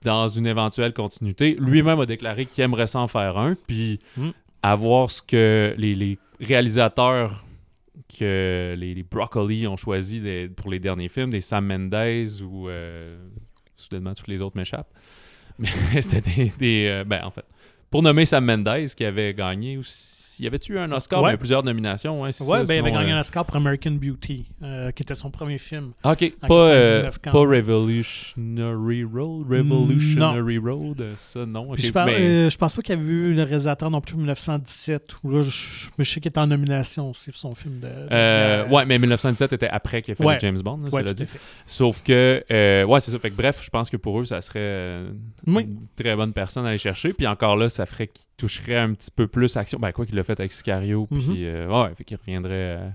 dans 0.03 0.27
une 0.27 0.47
éventuelle 0.47 0.93
continuité, 0.93 1.55
lui-même 1.59 1.99
a 1.99 2.05
déclaré 2.05 2.45
qu'il 2.45 2.63
aimerait 2.63 2.87
s'en 2.87 3.07
faire 3.07 3.37
un. 3.37 3.55
Puis, 3.67 3.99
Mm. 4.17 4.29
à 4.63 4.75
voir 4.75 5.11
ce 5.11 5.21
que 5.21 5.75
les, 5.77 5.93
les 5.93 6.17
réalisateurs 6.39 7.43
que 8.19 8.75
les, 8.77 8.93
les 8.93 9.03
Broccoli 9.03 9.67
ont 9.67 9.77
choisi 9.77 10.21
pour 10.55 10.69
les 10.71 10.79
derniers 10.79 11.09
films, 11.09 11.29
des 11.31 11.41
Sam 11.41 11.65
Mendes 11.65 12.41
ou 12.43 12.69
euh, 12.69 13.17
soudainement 13.75 14.13
tous 14.13 14.29
les 14.29 14.41
autres 14.41 14.55
m'échappent. 14.57 14.93
Mais 15.59 15.69
c'était 16.01 16.51
des, 16.57 16.87
euh, 16.87 17.03
ben 17.03 17.23
en 17.23 17.31
fait, 17.31 17.45
pour 17.89 18.01
nommer 18.01 18.25
Sam 18.25 18.45
Mendes 18.45 18.87
qui 18.95 19.05
avait 19.05 19.33
gagné 19.33 19.77
aussi. 19.77 20.24
Y 20.39 20.47
avait-tu 20.47 20.73
eu 20.73 20.79
un 20.79 20.91
Oscar? 20.91 21.21
Ouais. 21.21 21.29
Il 21.29 21.33
y 21.33 21.35
a 21.35 21.37
plusieurs 21.37 21.63
nominations. 21.63 22.17
Ouais, 22.21 22.25
Ouais, 22.27 22.31
ça, 22.31 22.63
ben, 22.63 22.73
il 22.75 22.79
avait 22.79 22.91
gagné 22.91 23.11
euh, 23.11 23.17
un 23.17 23.19
Oscar 23.21 23.45
pour 23.45 23.55
American 23.57 23.91
Beauty, 23.91 24.45
euh, 24.63 24.91
qui 24.91 25.03
était 25.03 25.15
son 25.15 25.29
premier 25.31 25.57
film. 25.57 25.91
Ah, 26.03 26.11
Ok, 26.13 26.33
pas, 26.41 26.53
euh, 26.53 26.83
99 27.03 27.17
quand 27.23 27.31
pas. 27.31 27.39
Revolutionary 27.39 29.03
Road. 29.03 29.45
Revolutionary 29.49 30.57
Road, 30.57 31.01
euh, 31.01 31.13
ça 31.17 31.45
non. 31.45 31.75
je, 31.75 31.91
par- 31.91 32.05
mais- 32.05 32.15
euh, 32.19 32.49
je 32.49 32.57
pense 32.57 32.73
pas 32.75 32.81
qu'il 32.81 32.95
y 32.97 33.01
avait 33.01 33.11
eu 33.11 33.33
le 33.33 33.43
réalisateur 33.43 33.89
non 33.91 34.01
plus 34.01 34.15
en 34.15 34.17
1917, 34.19 35.15
où 35.23 35.31
là, 35.31 35.41
je, 35.41 35.49
sais 36.03 36.19
qu'il 36.19 36.27
était 36.29 36.39
en 36.39 36.47
nomination 36.47 37.09
aussi 37.09 37.31
pour 37.31 37.39
son 37.39 37.55
film 37.55 37.79
de. 37.79 37.87
euh, 38.11 38.67
ouais, 38.67 38.85
mais 38.85 38.97
1917 38.99 39.53
était 39.53 39.67
après 39.69 40.01
qu'il 40.01 40.13
a 40.13 40.15
fait 40.15 40.23
Ouais. 40.25 40.33
le 40.35 40.39
James 40.39 40.59
Bond, 40.61 40.77
là, 40.83 40.89
cela 40.91 41.13
dit. 41.13 41.25
fait. 41.25 41.39
Sauf 41.65 42.03
que, 42.03 42.43
euh, 42.51 42.83
ouais, 42.85 42.99
c'est 42.99 43.11
ça. 43.11 43.19
Fait 43.19 43.29
que 43.29 43.35
bref, 43.35 43.61
je 43.63 43.69
pense 43.69 43.89
que 43.89 43.97
pour 43.97 44.19
eux, 44.19 44.25
ça 44.25 44.41
serait 44.41 44.59
euh, 44.61 45.09
Oui. 45.47 45.63
une 45.63 45.77
très 45.95 46.15
bonne 46.15 46.33
personne 46.33 46.65
à 46.65 46.69
aller 46.69 46.77
chercher. 46.77 47.13
Puis 47.13 47.27
encore 47.27 47.55
là, 47.57 47.69
ça 47.69 47.85
ferait 47.85 48.07
qu'il 48.07 48.25
toucherait 48.37 48.77
un 48.77 48.93
petit 48.93 49.11
peu 49.11 49.27
plus 49.27 49.55
action. 49.57 49.79
Ben, 49.79 49.91
quoi 49.91 50.05
qu'il 50.05 50.15
l'a 50.15 50.23
fait 50.25 50.39
avec 50.39 50.51
Sicario. 50.51 51.05
Puis, 51.05 51.17
Mhm. 51.17 51.35
euh, 51.39 51.83
ouais, 51.83 51.95
fait 51.95 52.03
qu'il 52.03 52.17
reviendrait. 52.17 52.51
euh, 52.53 52.89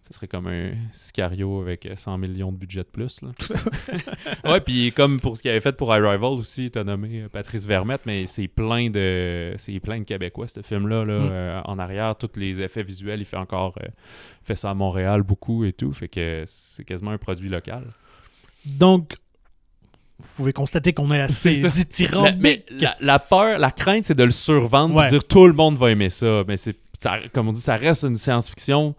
ça 0.00 0.14
serait 0.14 0.28
comme 0.28 0.46
un 0.46 0.70
Sicario 0.92 1.60
avec 1.60 1.84
euh, 1.84 1.94
100 1.94 2.16
millions 2.16 2.50
de 2.50 2.56
budget 2.56 2.80
de 2.80 2.84
plus. 2.88 3.20
Là. 3.20 3.28
ouais, 4.50 4.60
puis 4.60 4.90
comme 4.92 5.20
pour 5.20 5.36
ce 5.36 5.42
qu'il 5.42 5.50
avait 5.50 5.60
fait 5.60 5.76
pour 5.76 5.92
Arrival 5.92 6.22
aussi, 6.30 6.70
t'as 6.70 6.84
nommé 6.84 7.22
euh, 7.24 7.28
Patrice 7.28 7.66
Vermette, 7.66 8.02
mais 8.06 8.24
c'est 8.26 8.48
plein 8.48 8.88
de 8.88 9.54
c'est 9.58 9.78
plein 9.80 9.98
de 9.98 10.04
Québécois, 10.04 10.48
ce 10.48 10.62
film-là. 10.62 11.04
Là, 11.04 11.18
Mm. 11.18 11.28
euh, 11.30 11.60
en 11.64 11.78
arrière, 11.78 12.16
tous 12.16 12.38
les 12.38 12.60
effets 12.62 12.82
visuels, 12.84 13.20
il 13.20 13.26
fait 13.26 13.36
encore. 13.36 13.74
euh, 13.82 13.88
fait 14.44 14.54
ça 14.54 14.70
à 14.70 14.74
Montréal 14.74 15.22
beaucoup 15.22 15.64
et 15.64 15.74
tout. 15.74 15.92
Fait 15.92 16.08
que 16.08 16.44
c'est 16.46 16.84
quasiment 16.84 17.10
un 17.10 17.18
produit 17.18 17.50
local. 17.50 17.84
Donc, 18.64 19.16
vous 20.20 20.26
pouvez 20.36 20.52
constater 20.52 20.92
qu'on 20.92 21.10
est 21.12 21.20
assez 21.20 21.54
C'est 21.54 21.60
ça. 21.62 21.68
La, 21.68 22.32
mais 22.32 22.56
dithyrambique. 22.64 22.64
la, 22.80 22.96
la 23.00 23.18
peur, 23.18 23.58
la 23.58 23.70
crainte, 23.70 24.04
c'est 24.04 24.16
de 24.16 24.24
le 24.24 24.30
survendre 24.30 24.94
Ouais. 24.94 25.04
pour 25.04 25.10
dire 25.10 25.24
tout 25.24 25.46
le 25.46 25.52
monde 25.52 25.76
va 25.78 25.90
aimer 25.90 26.10
ça. 26.10 26.42
Mais 26.48 26.56
c'est, 26.56 26.76
comme 27.32 27.48
on 27.48 27.52
dit, 27.52 27.60
ça 27.60 27.76
reste 27.76 28.04
une 28.04 28.16
science-fiction. 28.16 28.94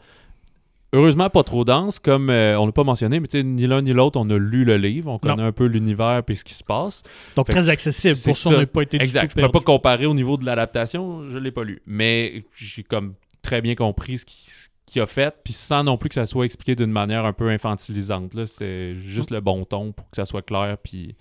Heureusement, 0.92 1.30
pas 1.30 1.44
trop 1.44 1.64
dense, 1.64 2.00
comme 2.00 2.32
euh, 2.32 2.60
on 2.60 2.66
l'a 2.66 2.72
pas 2.72 2.84
mentionné, 2.84 3.20
mais 3.20 3.28
tu 3.28 3.38
sais, 3.38 3.44
ni 3.44 3.68
l'un 3.68 3.84
ni 3.84 3.94
l'autre, 3.94 4.20
on 4.20 4.28
a 4.32 4.38
lu 4.40 4.64
le 4.66 4.76
livre, 4.78 5.12
on 5.12 5.20
connaît 5.20 5.44
un 5.44 5.52
peu 5.52 5.66
l'univers 5.66 6.24
et 6.28 6.36
ce 6.36 6.44
qui 6.44 6.56
se 6.56 6.64
passe. 6.64 7.04
Donc, 7.36 7.46
Fait 7.46 7.54
très 7.54 7.70
accessible. 7.70 8.16
Pour 8.26 8.36
ça, 8.36 8.50
on 8.50 8.58
n'a 8.58 8.66
pas 8.66 8.82
été 8.82 8.98
du 8.98 9.04
Exact. 9.04 9.22
tout 9.22 9.28
Je 9.30 9.34
pourrais 9.36 9.48
pas 9.50 9.52
perdu. 9.52 9.66
comparer 9.66 10.06
au 10.08 10.16
niveau 10.16 10.36
de 10.38 10.46
l'adaptation, 10.48 11.30
je 11.30 11.38
l'ai 11.38 11.52
pas 11.52 11.64
lu. 11.64 11.80
Mais 11.86 12.44
j'ai 12.56 12.82
comme 12.82 13.14
très 13.44 13.62
bien 13.62 13.76
compris 13.76 14.18
ce 14.18 14.26
qui- 14.26 14.50
qu'il 14.90 15.02
a 15.02 15.06
fait, 15.06 15.36
puis 15.44 15.54
sans 15.54 15.84
non 15.84 15.98
plus 15.98 16.10
que 16.10 16.16
ça 16.16 16.26
soit 16.26 16.46
expliqué 16.46 16.76
d'une 16.76 16.92
manière 16.92 17.26
un 17.26 17.34
peu 17.34 17.50
infantilisante. 17.50 18.34
Là. 18.34 18.46
C'est 18.46 18.96
juste 18.96 19.32
le 19.32 19.42
bon 19.42 19.66
ton 19.66 19.92
pour 19.92 20.10
que 20.10 20.16
ça 20.16 20.26
soit 20.26 20.42
clair 20.42 20.78
puis, 20.84 21.16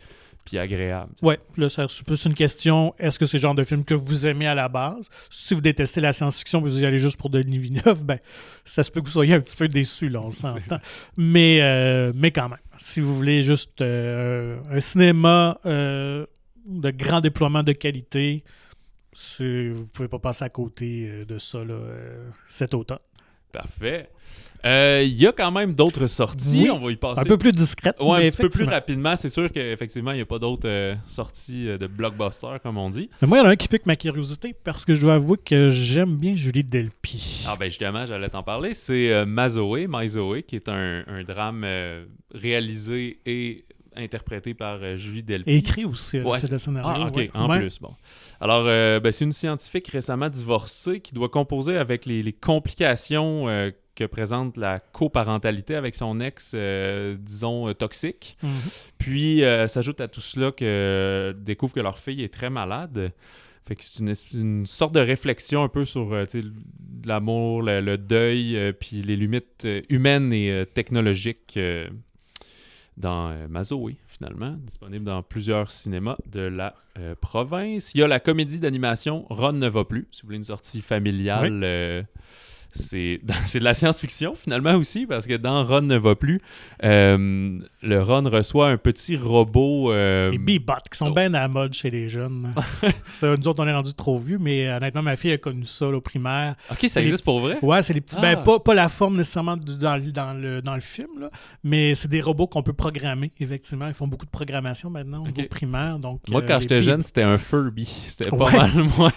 puis 0.49 0.59
agréable. 0.59 1.13
Ouais, 1.21 1.39
là, 1.57 1.69
c'est 1.69 2.05
plus 2.05 2.25
une 2.25 2.35
question 2.35 2.95
est-ce 2.99 3.19
que 3.19 3.27
c'est 3.27 3.37
le 3.37 3.43
genre 3.43 3.55
de 3.55 3.65
film 3.65 3.85
que 3.85 3.95
vous 3.95 4.27
aimez 4.27 4.47
à 4.47 4.55
la 4.55 4.69
base? 4.69 5.09
Si 5.29 5.53
vous 5.53 5.61
détestez 5.61 6.01
la 6.01 6.15
science-fiction 6.15 6.61
et 6.61 6.63
vous 6.63 6.83
y 6.83 6.87
allez 6.87 6.99
juste 6.99 7.19
pour 7.19 7.29
Denis 7.29 7.59
Villeneuve, 7.59 8.05
ben, 8.05 8.19
ça 8.65 8.83
se 8.83 8.91
peut 8.91 9.01
que 9.01 9.07
vous 9.07 9.13
soyez 9.13 9.35
un 9.35 9.41
petit 9.41 9.57
peu 9.57 9.69
déçu, 9.69 10.09
là, 10.09 10.23
on 10.23 10.31
s'entend. 10.31 10.81
Mais, 11.17 11.59
euh, 11.61 12.13
mais 12.15 12.31
quand 12.31 12.49
même, 12.49 12.59
si 12.79 13.01
vous 13.01 13.15
voulez 13.15 13.43
juste 13.43 13.83
euh, 13.83 14.59
un 14.71 14.81
cinéma 14.81 15.61
euh, 15.67 16.25
de 16.67 16.91
grand 16.91 17.21
déploiement 17.21 17.63
de 17.63 17.73
qualité, 17.73 18.43
vous 19.41 19.87
pouvez 19.93 20.09
pas 20.09 20.19
passer 20.19 20.45
à 20.45 20.49
côté 20.49 21.25
de 21.27 21.39
ça 21.39 21.65
là, 21.65 21.79
cet 22.47 22.73
automne. 22.73 22.99
Parfait. 23.53 24.09
Euh, 24.67 25.03
Il 25.05 25.15
y 25.15 25.27
a 25.27 25.31
quand 25.33 25.53
même 25.53 25.73
d'autres 25.73 26.09
sorties. 26.09 26.63
Oui. 26.65 26.71
On 26.71 26.79
va 26.81 26.91
y 26.91 26.97
passer. 26.97 27.21
Un 27.21 27.25
peu 27.25 27.39
plus 27.39 27.53
discrète, 27.53 27.97
Ouais, 28.01 28.27
un 28.27 28.31
petit 28.31 28.43
peu 28.43 28.49
plus 28.49 28.65
rapidement. 28.65 29.15
C'est 29.15 29.29
sûr 29.29 29.51
qu'effectivement, 29.53 30.11
il 30.11 30.17
n'y 30.17 30.21
a 30.23 30.27
pas 30.27 30.41
d'autres 30.41 30.69
euh, 30.69 30.95
sorties 31.07 31.69
euh, 31.69 31.79
de 31.79 31.87
blockbuster, 31.87 32.57
comme 32.63 32.77
on 32.77 32.91
dit. 32.91 33.09
Mais 33.23 33.29
moi, 33.29 33.39
il 33.39 33.41
y 33.43 33.45
en 33.45 33.49
a 33.49 33.53
un 33.53 33.57
qui 33.57 33.69
pique 33.69 33.87
ma 33.87 33.95
curiosité 33.95 34.55
parce 34.65 34.85
que 34.85 34.95
je 34.97 35.01
dois 35.03 35.15
avouer 35.15 35.37
que 35.39 35.69
j'aime 35.69 36.17
bien 36.17 36.35
Julie 36.35 36.65
Delpy. 36.65 37.45
Ah 37.47 37.55
ben 37.59 37.67
justement, 37.69 38.05
j'allais 38.05 38.29
t'en 38.31 38.43
parler. 38.43 38.75
C'est 38.75 39.13
euh, 39.13 39.25
Mazoé, 39.27 39.87
Mazoé, 39.87 40.43
qui 40.43 40.57
est 40.57 40.69
un, 40.69 41.05
un 41.07 41.23
drame 41.23 41.63
euh, 41.65 42.05
réalisé 42.35 43.21
et 43.27 43.65
interprété 43.99 44.55
par 44.55 44.79
euh, 44.83 44.97
Julie 44.97 45.23
Delpy. 45.23 45.51
Et 45.51 45.57
écrit 45.57 45.85
aussi, 45.85 46.21
Ouais, 46.21 46.41
c'est- 46.41 46.51
le 46.51 46.59
scénario. 46.59 46.89
Ah, 47.03 47.07
ok, 47.09 47.17
ouais. 47.17 47.31
en 47.35 47.49
Ouais. 47.51 47.59
plus, 47.61 47.79
bon. 47.81 47.95
Alors, 48.41 48.65
euh, 48.67 49.01
ben, 49.01 49.13
c'est 49.13 49.25
une 49.25 49.33
scientifique 49.33 49.89
récemment 49.89 50.29
divorcée 50.29 51.01
qui 51.01 51.13
doit 51.15 51.29
composer 51.29 51.77
avec 51.77 52.07
les, 52.07 52.23
les 52.23 52.33
complications 52.33 53.49
euh, 53.49 53.71
que 53.95 54.05
présente 54.05 54.57
la 54.57 54.79
coparentalité 54.81 55.75
avec 55.75 55.95
son 55.95 56.21
ex, 56.21 56.53
euh, 56.55 57.17
disons, 57.19 57.73
toxique. 57.75 58.37
Mhm. 58.43 58.51
Puis, 58.99 59.43
s'ajoute 59.67 60.01
à 60.01 60.09
tout 60.09 60.21
cela 60.21 60.53
que 60.53 61.35
découvre 61.39 61.75
que 61.75 61.81
leur 61.81 61.99
fille 61.99 62.23
est 62.23 62.33
très 62.33 62.49
malade. 62.51 63.13
Fait 63.67 63.77
que 63.77 63.85
c'est 63.85 64.03
une, 64.33 64.65
sorte 64.65 64.95
de 64.95 65.01
réflexion 65.01 65.63
un 65.63 65.69
peu 65.69 65.85
sur 65.85 66.15
euh, 66.15 66.25
l'amour, 67.05 67.61
le, 67.63 67.83
le 67.83 67.99
deuil, 67.99 68.57
euh, 68.57 68.73
puis 68.73 69.03
les 69.03 69.15
limites 69.15 69.67
euh, 69.67 69.83
humaines 69.91 70.33
et 70.33 70.65
technologiques 70.73 71.59
dans 72.99 73.31
euh, 73.31 73.49
Mazoé, 73.49 73.97
finalement, 74.07 74.57
disponible 74.59 75.05
dans 75.05 75.23
plusieurs 75.23 75.71
cinémas 75.71 76.17
de 76.31 76.41
la 76.41 76.75
euh, 76.99 77.15
province. 77.21 77.95
Il 77.95 78.01
y 78.01 78.03
a 78.03 78.09
la 78.09 78.21
comédie 78.21 78.61
d'animation 78.61 79.25
Ron 79.31 79.53
ne 79.53 79.69
va 79.69 79.85
plus, 79.85 80.09
si 80.11 80.23
vous 80.23 80.27
voulez 80.27 80.39
une 80.39 80.45
sortie 80.45 80.81
familiale. 80.81 81.61
euh, 81.65 82.03
c'est 83.47 83.59
de 83.59 83.65
la 83.65 83.75
science-fiction 83.75 84.35
finalement 84.35 84.75
aussi, 84.75 85.07
parce 85.07 85.27
que 85.27 85.35
dans 85.35 85.65
Ron 85.65 85.83
ne 85.83 85.97
va 85.97 86.15
plus, 86.15 86.41
euh, 86.85 87.59
le 87.83 88.03
Ron 88.03 88.23
reçoit 88.29 88.69
un 88.71 88.77
petit 88.77 89.17
robot. 89.17 89.93
euh, 89.93 90.31
Les 90.31 90.39
Bebots 90.39 90.75
qui 90.91 90.97
sont 90.99 91.09
oh. 91.11 91.15
bien 91.15 91.27
à 91.35 91.41
la 91.41 91.49
mode 91.49 91.73
chez 91.75 91.91
les 91.91 92.09
jeunes. 92.09 92.53
ça, 93.07 93.37
nous 93.37 93.49
autres, 93.49 93.63
on 93.63 93.67
est 93.67 93.75
rendus 93.75 93.95
trop 93.95 94.19
vieux, 94.19 94.39
mais 94.41 94.69
honnêtement, 94.71 95.03
ma 95.03 95.17
fille 95.17 95.33
a 95.33 95.39
connu 95.39 95.65
ça 95.67 95.87
là, 95.87 95.97
au 95.97 96.01
primaire. 96.01 96.55
Ok, 96.71 96.87
ça 96.89 97.01
les- 97.01 97.07
existe 97.07 97.25
pour 97.25 97.41
vrai? 97.41 97.59
Ouais, 97.63 97.83
c'est 97.83 97.93
les 97.93 98.01
petits. 98.01 98.17
Ah. 98.19 98.23
Ben, 98.23 98.37
pas, 98.43 98.59
pas 98.61 98.75
la 98.75 98.89
forme 98.89 99.17
nécessairement 99.17 99.57
du- 99.57 99.77
dans, 99.77 99.97
le- 99.97 100.13
dans 100.13 100.33
le, 100.35 100.63
dans 100.63 100.75
le 100.75 100.81
film, 100.81 101.21
là, 101.21 101.29
mais 101.65 101.95
c'est 101.95 102.09
des 102.09 102.21
robots 102.21 102.47
qu'on 102.47 102.63
peut 102.63 102.73
programmer, 102.73 103.33
effectivement. 103.41 103.87
Ils 103.89 103.95
font 103.95 104.07
beaucoup 104.09 104.27
de 104.27 104.31
programmation 104.31 104.91
maintenant 104.91 105.25
au 105.25 105.29
Ok. 105.29 105.37
niveau 105.37 105.49
primaire. 105.49 105.99
Donc, 105.99 106.21
Moi, 106.29 106.43
euh, 106.43 106.45
quand 106.47 106.61
j'étais 106.61 106.81
jeune, 106.83 107.03
c'était 107.03 107.23
un 107.23 107.39
Furby. 107.39 107.87
C'était 108.07 108.31
pas 108.31 108.37
Ouais. 108.47 108.57
mal 108.57 108.73
moins. 108.97 109.13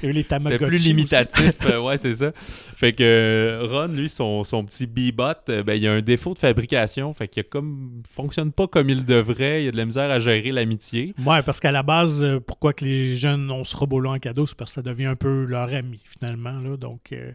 C'était 0.00 0.58
plus 0.58 0.84
limitatif. 0.86 1.52
euh, 1.66 1.80
ouais, 1.80 1.96
c'est 1.96 2.12
ça. 2.14 2.32
Fait 2.36 2.92
que 2.92 3.02
euh, 3.04 3.66
Ron, 3.68 3.86
lui, 3.88 4.08
son, 4.08 4.44
son 4.44 4.64
petit 4.64 4.86
Bebot, 4.86 5.24
euh, 5.48 5.62
ben, 5.62 5.74
il 5.74 5.82
y 5.82 5.86
a 5.88 5.92
un 5.92 6.00
défaut 6.02 6.34
de 6.34 6.38
fabrication. 6.38 7.12
Fait 7.14 7.28
qu'il 7.28 7.44
comme 7.44 8.02
fonctionne 8.08 8.52
pas 8.52 8.66
comme 8.66 8.90
il 8.90 9.04
devrait. 9.04 9.62
Il 9.62 9.64
y 9.66 9.68
a 9.68 9.72
de 9.72 9.76
la 9.76 9.84
misère 9.84 10.10
à 10.10 10.18
gérer 10.18 10.52
l'amitié. 10.52 11.14
Ouais, 11.24 11.42
parce 11.42 11.60
qu'à 11.60 11.72
la 11.72 11.82
base, 11.82 12.22
euh, 12.24 12.40
pourquoi 12.40 12.72
que 12.72 12.84
les 12.84 13.14
jeunes 13.16 13.50
ont 13.50 13.64
ce 13.64 13.76
robot-là 13.76 14.10
en 14.10 14.18
cadeau, 14.18 14.46
c'est 14.46 14.56
parce 14.56 14.70
que 14.70 14.74
ça 14.76 14.82
devient 14.82 15.06
un 15.06 15.16
peu 15.16 15.44
leur 15.44 15.72
ami, 15.74 16.00
finalement. 16.04 16.58
Là. 16.58 16.76
Donc, 16.76 17.12
euh, 17.12 17.32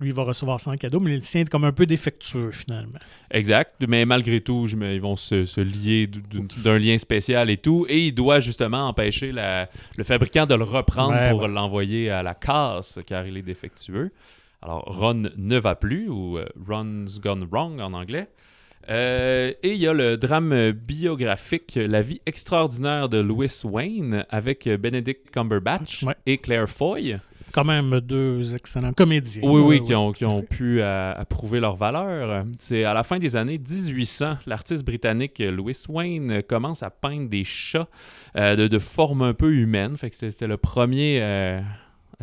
lui, 0.00 0.08
il 0.10 0.14
va 0.14 0.22
recevoir 0.24 0.60
ça 0.60 0.70
en 0.70 0.76
cadeau, 0.76 1.00
mais 1.00 1.16
le 1.16 1.22
sien 1.22 1.40
est 1.42 1.48
comme 1.48 1.64
un 1.64 1.72
peu 1.72 1.86
défectueux, 1.86 2.50
finalement. 2.52 2.98
Exact. 3.30 3.74
Mais 3.86 4.04
malgré 4.04 4.40
tout, 4.40 4.66
je 4.66 4.76
me- 4.76 4.92
ils 4.94 5.00
vont 5.00 5.16
se, 5.16 5.44
se 5.44 5.60
lier 5.60 6.08
d'un 6.64 6.78
lien 6.78 6.96
spécial 6.98 7.50
et 7.50 7.56
tout. 7.56 7.86
Et 7.88 8.06
il 8.06 8.12
doit 8.12 8.40
justement 8.40 8.88
empêcher 8.88 9.32
la- 9.32 9.68
le 9.96 10.04
fabricant 10.04 10.46
de 10.46 10.54
le 10.54 10.64
reprendre 10.64 11.14
Ouais, 11.14 11.30
pour 11.30 11.42
ouais. 11.42 11.48
l'envoyer 11.48 12.10
à 12.10 12.22
la 12.22 12.34
casse 12.34 12.98
car 13.06 13.26
il 13.26 13.36
est 13.36 13.42
défectueux. 13.42 14.12
Alors, 14.62 14.84
Ron 14.86 15.30
ne 15.36 15.58
va 15.58 15.74
plus, 15.76 16.08
ou 16.08 16.38
euh, 16.38 16.46
Ron's 16.68 17.20
Gone 17.20 17.46
Wrong 17.50 17.80
en 17.80 17.92
anglais. 17.92 18.28
Euh, 18.90 19.52
et 19.62 19.72
il 19.72 19.78
y 19.78 19.86
a 19.86 19.92
le 19.92 20.16
drame 20.16 20.70
biographique 20.72 21.78
La 21.80 22.00
vie 22.00 22.20
extraordinaire 22.24 23.08
de 23.10 23.18
Louis 23.18 23.50
Wayne 23.64 24.24
avec 24.30 24.66
Benedict 24.66 25.30
Cumberbatch 25.30 26.04
Ouais. 26.04 26.14
et 26.24 26.38
Claire 26.38 26.68
Foy. 26.70 27.16
Quand 27.52 27.64
même 27.64 28.00
deux 28.00 28.54
excellents 28.54 28.92
comédiens. 28.92 29.42
Oui, 29.44 29.60
oui, 29.62 29.80
qui 29.82 29.94
ont, 29.94 30.12
qui 30.12 30.24
ont 30.24 30.42
pu 30.42 30.80
euh, 30.80 31.14
approuver 31.16 31.60
leur 31.60 31.76
valeur. 31.76 32.44
C'est 32.58 32.84
à 32.84 32.92
la 32.94 33.04
fin 33.04 33.18
des 33.18 33.36
années 33.36 33.58
1800, 33.58 34.38
l'artiste 34.46 34.84
britannique 34.84 35.38
Louis 35.38 35.76
Wayne 35.88 36.42
commence 36.42 36.82
à 36.82 36.90
peindre 36.90 37.28
des 37.28 37.44
chats 37.44 37.88
euh, 38.36 38.54
de, 38.56 38.68
de 38.68 38.78
forme 38.78 39.22
un 39.22 39.34
peu 39.34 39.52
humaine. 39.54 39.96
Fait 39.96 40.10
que 40.10 40.16
c'était 40.16 40.46
le 40.46 40.56
premier 40.58 41.20
euh, 41.22 41.60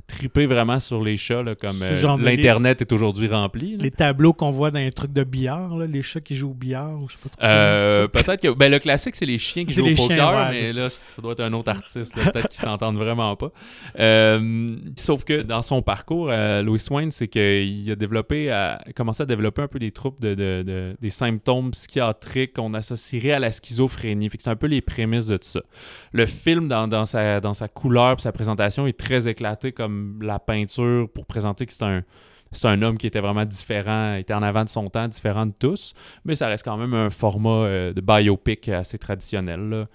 triper 0.07 0.45
vraiment 0.45 0.79
sur 0.79 1.01
les 1.01 1.15
chats, 1.17 1.41
là, 1.41 1.55
comme 1.55 1.81
euh, 1.81 2.17
l'Internet 2.17 2.81
est 2.81 2.91
aujourd'hui 2.91 3.27
rempli. 3.29 3.77
là. 3.77 3.83
Les 3.83 3.91
tableaux 3.91 4.33
qu'on 4.33 4.51
voit 4.51 4.69
dans 4.69 4.79
les 4.79 4.91
trucs 4.91 5.13
de 5.13 5.23
billard, 5.23 5.77
là, 5.77 5.85
les 5.87 6.01
chats 6.01 6.19
qui 6.19 6.35
jouent 6.35 6.51
au 6.51 6.53
billard, 6.53 6.99
je 7.07 7.15
sais 7.15 7.19
pas 7.23 7.29
trop. 7.29 7.45
Euh, 7.45 8.07
Peut-être 8.09 8.41
que 8.41 8.53
ben, 8.53 8.69
le 8.69 8.79
classique, 8.79 9.15
c'est 9.15 9.25
les 9.25 9.37
chiens 9.37 9.63
qui 9.65 9.71
jouent 9.71 9.85
au 9.87 9.95
poker, 9.95 10.15
chiens, 10.17 10.49
ouais, 10.49 10.61
mais 10.63 10.73
là, 10.73 10.89
ça 10.89 11.21
doit 11.21 11.31
être 11.31 11.39
un 11.39 11.53
autre 11.53 11.69
artiste. 11.69 12.13
Peut-être 12.13 12.49
qu'ils 12.49 12.59
s'entendent 12.59 12.97
vraiment 12.97 13.35
pas. 13.37 13.51
Euh, 13.99 14.69
sauf 14.97 15.23
que 15.23 15.41
dans 15.41 15.61
son 15.61 15.81
parcours, 15.81 16.27
Louis 16.63 16.81
Wayne, 16.91 17.11
c'est 17.11 17.27
qu'il 17.29 17.89
a 17.89 17.95
développé, 17.95 18.51
à, 18.51 18.83
commencé 18.95 19.23
à 19.23 19.25
développer 19.25 19.61
un 19.61 19.67
peu 19.67 19.79
des 19.79 19.91
troubles, 19.91 20.17
de, 20.19 20.35
de- 20.35 20.63
de- 20.65 20.95
des 21.01 21.09
symptômes 21.09 21.71
psychiatriques 21.71 22.53
qu'on 22.53 22.73
associerait 22.73 23.31
à 23.31 23.39
la 23.39 23.51
schizophrénie. 23.51 24.29
Fait 24.29 24.37
que 24.37 24.43
c'est 24.43 24.49
un 24.49 24.55
peu 24.55 24.67
les 24.67 24.81
prémices 24.81 25.27
de 25.27 25.37
tout 25.37 25.47
ça. 25.47 25.61
Le 26.11 26.25
film, 26.25 26.67
dans, 26.67 26.87
dans 26.87 27.05
sa, 27.05 27.39
dans 27.39 27.53
sa 27.53 27.67
couleur 27.69 28.15
et 28.17 28.21
sa 28.21 28.31
présentation, 28.31 28.87
est 28.87 28.97
très 28.97 29.27
éclaté 29.29 29.71
comme 29.71 29.84
la 30.21 30.39
peinture 30.39 31.09
pour 31.13 31.25
présenter 31.25 31.65
que 31.65 31.73
c'est 31.73 31.83
un 31.83 32.03
c'est 32.51 32.67
un 32.67 32.81
homme 32.81 32.97
qui 32.97 33.07
était 33.07 33.19
vraiment 33.19 33.45
différent, 33.45 34.15
était 34.15 34.33
en 34.33 34.41
avant 34.41 34.63
de 34.63 34.69
son 34.69 34.87
temps, 34.87 35.07
différent 35.07 35.45
de 35.45 35.53
tous, 35.57 35.93
mais 36.23 36.35
ça 36.35 36.47
reste 36.47 36.63
quand 36.63 36.77
même 36.77 36.93
un 36.93 37.09
format 37.09 37.49
euh, 37.49 37.93
de 37.93 38.01
biopic 38.01 38.69
assez 38.69 38.97
traditionnel. 38.97 39.87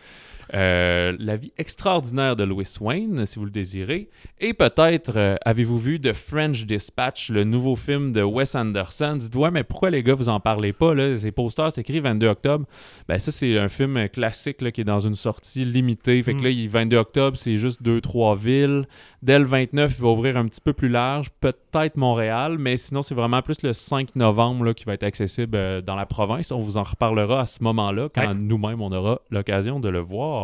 Euh, 0.55 1.15
la 1.19 1.37
vie 1.37 1.53
extraordinaire 1.59 2.35
de 2.35 2.43
Louis 2.45 2.67
Wayne, 2.81 3.25
si 3.25 3.39
vous 3.39 3.45
le 3.45 3.51
désirez. 3.53 4.09
Et 4.41 4.53
peut-être, 4.53 5.13
euh, 5.17 5.37
avez-vous 5.45 5.79
vu 5.79 6.01
The 6.01 6.13
French 6.13 6.67
Dispatch, 6.67 7.31
le 7.31 7.45
nouveau 7.45 7.77
film 7.77 8.11
de 8.13 8.23
Wes 8.23 8.55
Anderson? 8.57 9.17
Dites, 9.17 9.35
ouais, 9.37 9.51
mais 9.51 9.63
pourquoi 9.65 9.91
les 9.91 10.03
gars, 10.03 10.15
vous 10.15 10.29
en 10.29 10.41
parlez 10.41 10.73
pas? 10.73 10.95
Là? 10.95 11.15
Ces 11.17 11.31
posters, 11.31 11.71
c'est 11.73 11.83
écrit 11.83 12.01
22 12.01 12.27
octobre. 12.27 12.67
Ben, 13.09 13.19
ça, 13.19 13.31
c'est 13.31 13.59
un 13.59 13.69
film 13.69 14.09
classique 14.09 14.61
là, 14.63 14.71
qui 14.73 14.81
est 14.81 14.85
dans 14.85 15.01
une 15.01 15.15
sortie 15.15 15.65
limitée. 15.65 16.23
Fait 16.23 16.33
que 16.33 16.39
Mm. 16.39 16.45
là, 16.45 16.51
il 16.51 16.69
22 16.69 16.97
octobre, 16.97 17.37
c'est 17.37 17.57
juste 17.57 17.83
2-3 17.83 18.37
villes. 18.37 18.87
Dès 19.23 19.39
le 19.39 19.45
29, 19.45 19.95
il 19.99 20.03
va 20.03 20.09
ouvrir 20.09 20.37
un 20.37 20.47
petit 20.47 20.61
peu 20.61 20.73
plus 20.73 20.89
large, 20.89 21.29
peut-être 21.41 21.97
Montréal, 21.97 22.57
mais 22.59 22.77
sinon, 22.77 23.03
c'est 23.03 23.15
vraiment 23.15 23.43
plus 23.43 23.63
le 23.63 23.73
5 23.73 24.17
novembre 24.17 24.65
là, 24.65 24.75
qui 24.75 24.85
va 24.85 24.95
être 24.95 25.03
accessible 25.05 25.57
euh, 25.57 25.81
dans 25.81 25.95
la 25.95 26.07
province. 26.07 26.51
On 26.53 26.59
vous 26.61 26.77
en 26.77 26.83
reparlera 26.83 27.41
à 27.43 27.47
ce 27.47 27.63
moment-là, 27.63 28.09
quand 28.15 28.27
Ouais. 28.27 28.35
nous-mêmes, 28.35 28.81
on 28.81 28.91
aura 28.93 29.21
l'occasion 29.31 29.79
de 29.79 29.89
le 29.89 30.01
voir. 30.01 30.40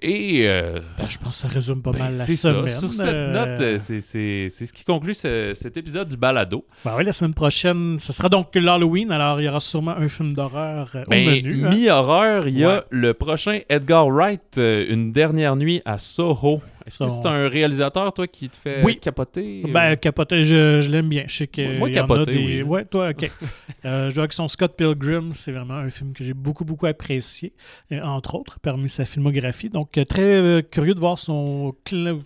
Et 0.00 0.42
euh, 0.46 0.78
Ben, 0.96 1.08
je 1.08 1.18
pense 1.18 1.34
que 1.42 1.42
ça 1.42 1.48
résume 1.48 1.82
pas 1.82 1.90
ben, 1.90 1.98
mal 1.98 2.08
la 2.16 2.24
c'est 2.24 2.36
ça. 2.36 2.50
semaine. 2.50 2.68
Sur 2.68 2.92
cette 2.92 3.06
euh, 3.08 3.32
note, 3.32 3.60
euh, 3.60 3.78
c'est- 3.78 4.00
c'est 4.00 4.46
c'est 4.48 4.66
ce 4.66 4.72
qui 4.72 4.84
conclut 4.84 5.12
ce- 5.12 5.54
cet 5.56 5.76
épisode 5.76 6.06
du 6.08 6.16
balado. 6.16 6.64
ben 6.84 6.94
oui, 6.96 7.02
la 7.04 7.12
semaine 7.12 7.34
prochaine, 7.34 7.98
ce 7.98 8.12
sera 8.12 8.28
donc 8.28 8.54
l'Halloween, 8.54 9.10
alors 9.10 9.40
il 9.40 9.44
y 9.46 9.48
aura 9.48 9.58
sûrement 9.58 9.96
un 9.96 10.08
film 10.08 10.34
d'horreur 10.34 10.86
euh, 10.94 11.02
au 11.04 11.10
Ben, 11.10 11.26
menu. 11.26 11.66
hein. 11.66 11.70
Mi-horreur, 11.70 12.46
il 12.46 12.58
y 12.60 12.64
a 12.64 12.76
Ouais. 12.76 12.82
le 12.90 13.12
prochain 13.12 13.58
Edgar 13.68 14.06
Wright, 14.08 14.56
Une 14.56 15.10
dernière 15.10 15.56
nuit 15.56 15.82
à 15.84 15.98
Soho. 15.98 16.62
Est-ce 16.88 16.98
que 16.98 17.08
c'est 17.08 17.26
un 17.26 17.48
réalisateur, 17.48 18.12
toi, 18.12 18.26
qui 18.26 18.48
te 18.48 18.56
fait 18.56 18.82
Oui. 18.82 18.98
capoter? 18.98 19.62
Ben, 19.68 19.94
capoter, 19.96 20.42
je, 20.42 20.80
je 20.80 20.90
l'aime 20.90 21.08
bien. 21.08 21.24
Je 21.26 21.36
sais 21.36 21.46
que 21.46 21.78
Moi, 21.78 21.88
en 21.88 21.92
a 21.92 21.94
capoter, 21.94 22.32
des... 22.32 22.38
oui. 22.38 22.62
Ouais, 22.62 22.84
toi, 22.84 23.10
OK. 23.10 23.30
euh, 23.84 24.10
je 24.10 24.14
vois 24.16 24.26
que 24.26 24.34
son 24.34 24.48
Scott 24.48 24.74
Pilgrim, 24.76 25.32
c'est 25.32 25.52
vraiment 25.52 25.74
un 25.74 25.90
film 25.90 26.12
que 26.14 26.24
j'ai 26.24 26.34
beaucoup, 26.34 26.64
beaucoup 26.64 26.86
apprécié, 26.86 27.52
euh, 27.92 28.00
entre 28.02 28.34
autres, 28.34 28.58
parmi 28.60 28.88
sa 28.88 29.04
filmographie. 29.04 29.68
Donc, 29.68 29.96
euh, 29.98 30.04
très 30.04 30.22
euh, 30.22 30.62
curieux 30.62 30.94
de 30.94 31.00
voir 31.00 31.18
son, 31.18 31.74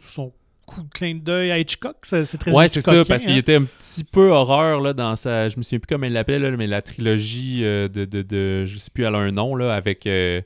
son 0.04 0.32
coup 0.64 0.82
de 0.82 0.88
clin 0.90 1.16
d'œil 1.16 1.50
à 1.50 1.58
Hitchcock. 1.58 1.96
C'est 2.04 2.24
très 2.38 2.52
Ouais, 2.52 2.68
c'est 2.68 2.80
ça, 2.80 3.04
parce 3.04 3.24
qu'il 3.24 3.32
hein. 3.34 3.36
était 3.36 3.56
un 3.56 3.64
petit 3.64 4.04
peu 4.04 4.30
horreur 4.30 4.80
là, 4.80 4.92
dans 4.92 5.16
sa. 5.16 5.48
Je 5.48 5.56
me 5.58 5.62
souviens 5.62 5.80
plus 5.80 5.88
comment 5.92 6.06
il 6.06 6.12
l'appelait, 6.12 6.38
mais 6.56 6.66
la 6.68 6.80
trilogie 6.82 7.64
euh, 7.64 7.88
de, 7.88 8.04
de, 8.04 8.22
de- 8.22 8.64
Je 8.64 8.78
sais 8.78 8.90
plus, 8.94 9.04
elle 9.04 9.14
a 9.14 9.18
un 9.18 9.32
nom, 9.32 9.54
là, 9.56 9.74
avec. 9.74 10.06
euh, 10.06 10.40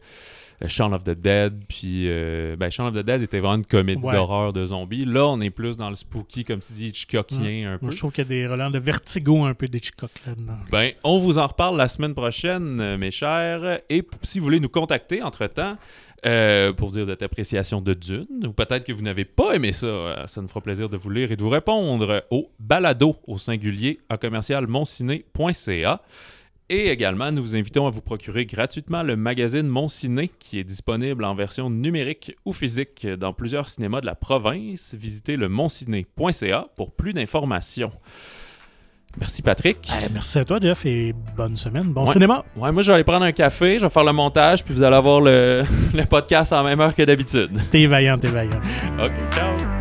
Shaun 0.67 0.93
of 0.93 1.05
the 1.05 1.11
Dead, 1.11 1.65
puis 1.69 2.05
euh, 2.09 2.57
ben, 2.57 2.71
Shaun 2.71 2.87
of 2.89 2.95
the 2.95 3.05
Dead 3.05 3.21
était 3.23 3.41
vraiment 3.41 3.57
une 3.57 3.67
comédie 3.67 4.07
Ouais. 4.07 4.13
d'horreur 4.15 4.53
de 4.53 4.65
zombies. 4.67 5.05
Là, 5.05 5.27
on 5.27 5.41
est 5.41 5.51
plus 5.51 5.77
dans 5.77 5.91
le 5.91 5.97
spooky, 5.97 6.45
comme 6.45 6.61
tu 6.61 6.73
dis, 6.73 6.89
Hitchcockien 6.89 7.73
un 7.75 7.79
peu. 7.79 7.87
Moi, 7.87 7.93
je 7.95 7.99
trouve 7.99 8.13
qu'il 8.13 8.25
y 8.25 8.27
a 8.27 8.29
des 8.29 8.47
relents 8.47 8.71
de 8.71 8.79
vertigo 8.79 9.45
un 9.45 9.55
peu 9.55 9.67
d'Hitchcock 9.69 10.11
là-dedans. 10.27 10.59
Ben, 10.71 10.93
on 11.05 11.19
vous 11.19 11.39
en 11.39 11.47
reparle 11.47 11.77
la 11.77 11.89
semaine 11.89 12.15
prochaine, 12.15 12.81
euh, 12.81 12.97
mes 12.99 13.11
chers. 13.11 13.81
Et 13.91 14.03
si 14.23 14.39
vous 14.39 14.45
voulez 14.45 14.61
nous 14.61 14.69
contacter 14.69 15.23
entre-temps, 15.23 15.77
euh, 16.25 16.73
pour 16.73 16.91
dire 16.91 17.05
de 17.05 17.11
votre 17.13 17.25
appréciation 17.25 17.83
de 17.83 17.93
Dune, 17.93 18.27
ou 18.47 18.53
peut-être 18.53 18.85
que 18.85 18.93
vous 18.93 19.03
n'avez 19.03 19.27
pas 19.27 19.53
aimé 19.55 19.73
ça, 19.73 19.87
euh, 19.87 20.27
ça 20.27 20.41
nous 20.41 20.49
fera 20.49 20.63
plaisir 20.63 20.89
de 20.89 20.97
vous 20.97 21.11
lire 21.11 21.31
et 21.31 21.37
de 21.37 21.43
vous 21.43 21.51
répondre 21.51 22.25
au 22.31 22.51
balado 22.59 23.17
au 23.27 23.37
singulier 23.39 24.01
à 24.09 24.17
commercialmonciné.ca. 24.17 26.01
Et 26.69 26.89
également, 26.89 27.31
nous 27.31 27.43
vous 27.43 27.55
invitons 27.55 27.87
à 27.87 27.91
vous 27.91 28.01
procurer 28.01 28.45
gratuitement 28.45 29.05
le 29.05 29.15
magazine 29.17 29.69
Mon 29.69 29.87
Ciné, 29.89 30.31
qui 30.41 30.59
est 30.59 30.65
disponible 30.65 31.25
en 31.25 31.35
version 31.37 31.71
numérique 31.71 32.35
ou 32.45 32.53
physique 32.53 33.07
dans 33.07 33.33
plusieurs 33.33 33.69
cinémas 33.69 34.01
de 34.01 34.07
la 34.07 34.17
province. 34.17 34.97
Visitez 34.99 35.37
le 35.37 35.49
monciné.ca 35.49 36.67
pour 36.77 36.91
plus 36.91 37.13
d'informations. 37.13 37.93
Merci 39.19 39.41
Patrick. 39.43 39.89
Eh, 40.05 40.13
merci 40.13 40.39
à 40.41 40.45
toi, 40.45 40.59
Jeff, 40.61 40.85
et 40.85 41.15
bonne 41.37 41.57
semaine. 41.57 41.93
Bon 41.93 42.05
Ouais. 42.05 42.13
cinéma. 42.13 42.45
Ouais, 42.57 42.71
moi 42.73 42.83
je 42.83 42.89
vais 42.89 42.95
aller 42.97 43.05
prendre 43.05 43.25
un 43.25 43.33
café, 43.33 43.79
je 43.79 43.85
vais 43.87 43.91
faire 43.91 44.05
le 44.05 44.13
montage, 44.13 44.63
puis 44.65 44.75
vous 44.75 44.83
allez 44.83 44.97
avoir 44.97 45.21
le, 45.23 45.63
le 45.95 46.05
podcast 46.05 46.53
en 46.53 46.65
même 46.65 46.81
heure 46.81 46.95
que 46.95 47.03
d'habitude. 47.03 47.51
T'es 47.71 47.87
vaillant, 47.87 48.19
t'es 48.19 48.29
vaillant. 48.29 48.61
Ok, 49.03 49.13
ciao! 49.33 49.76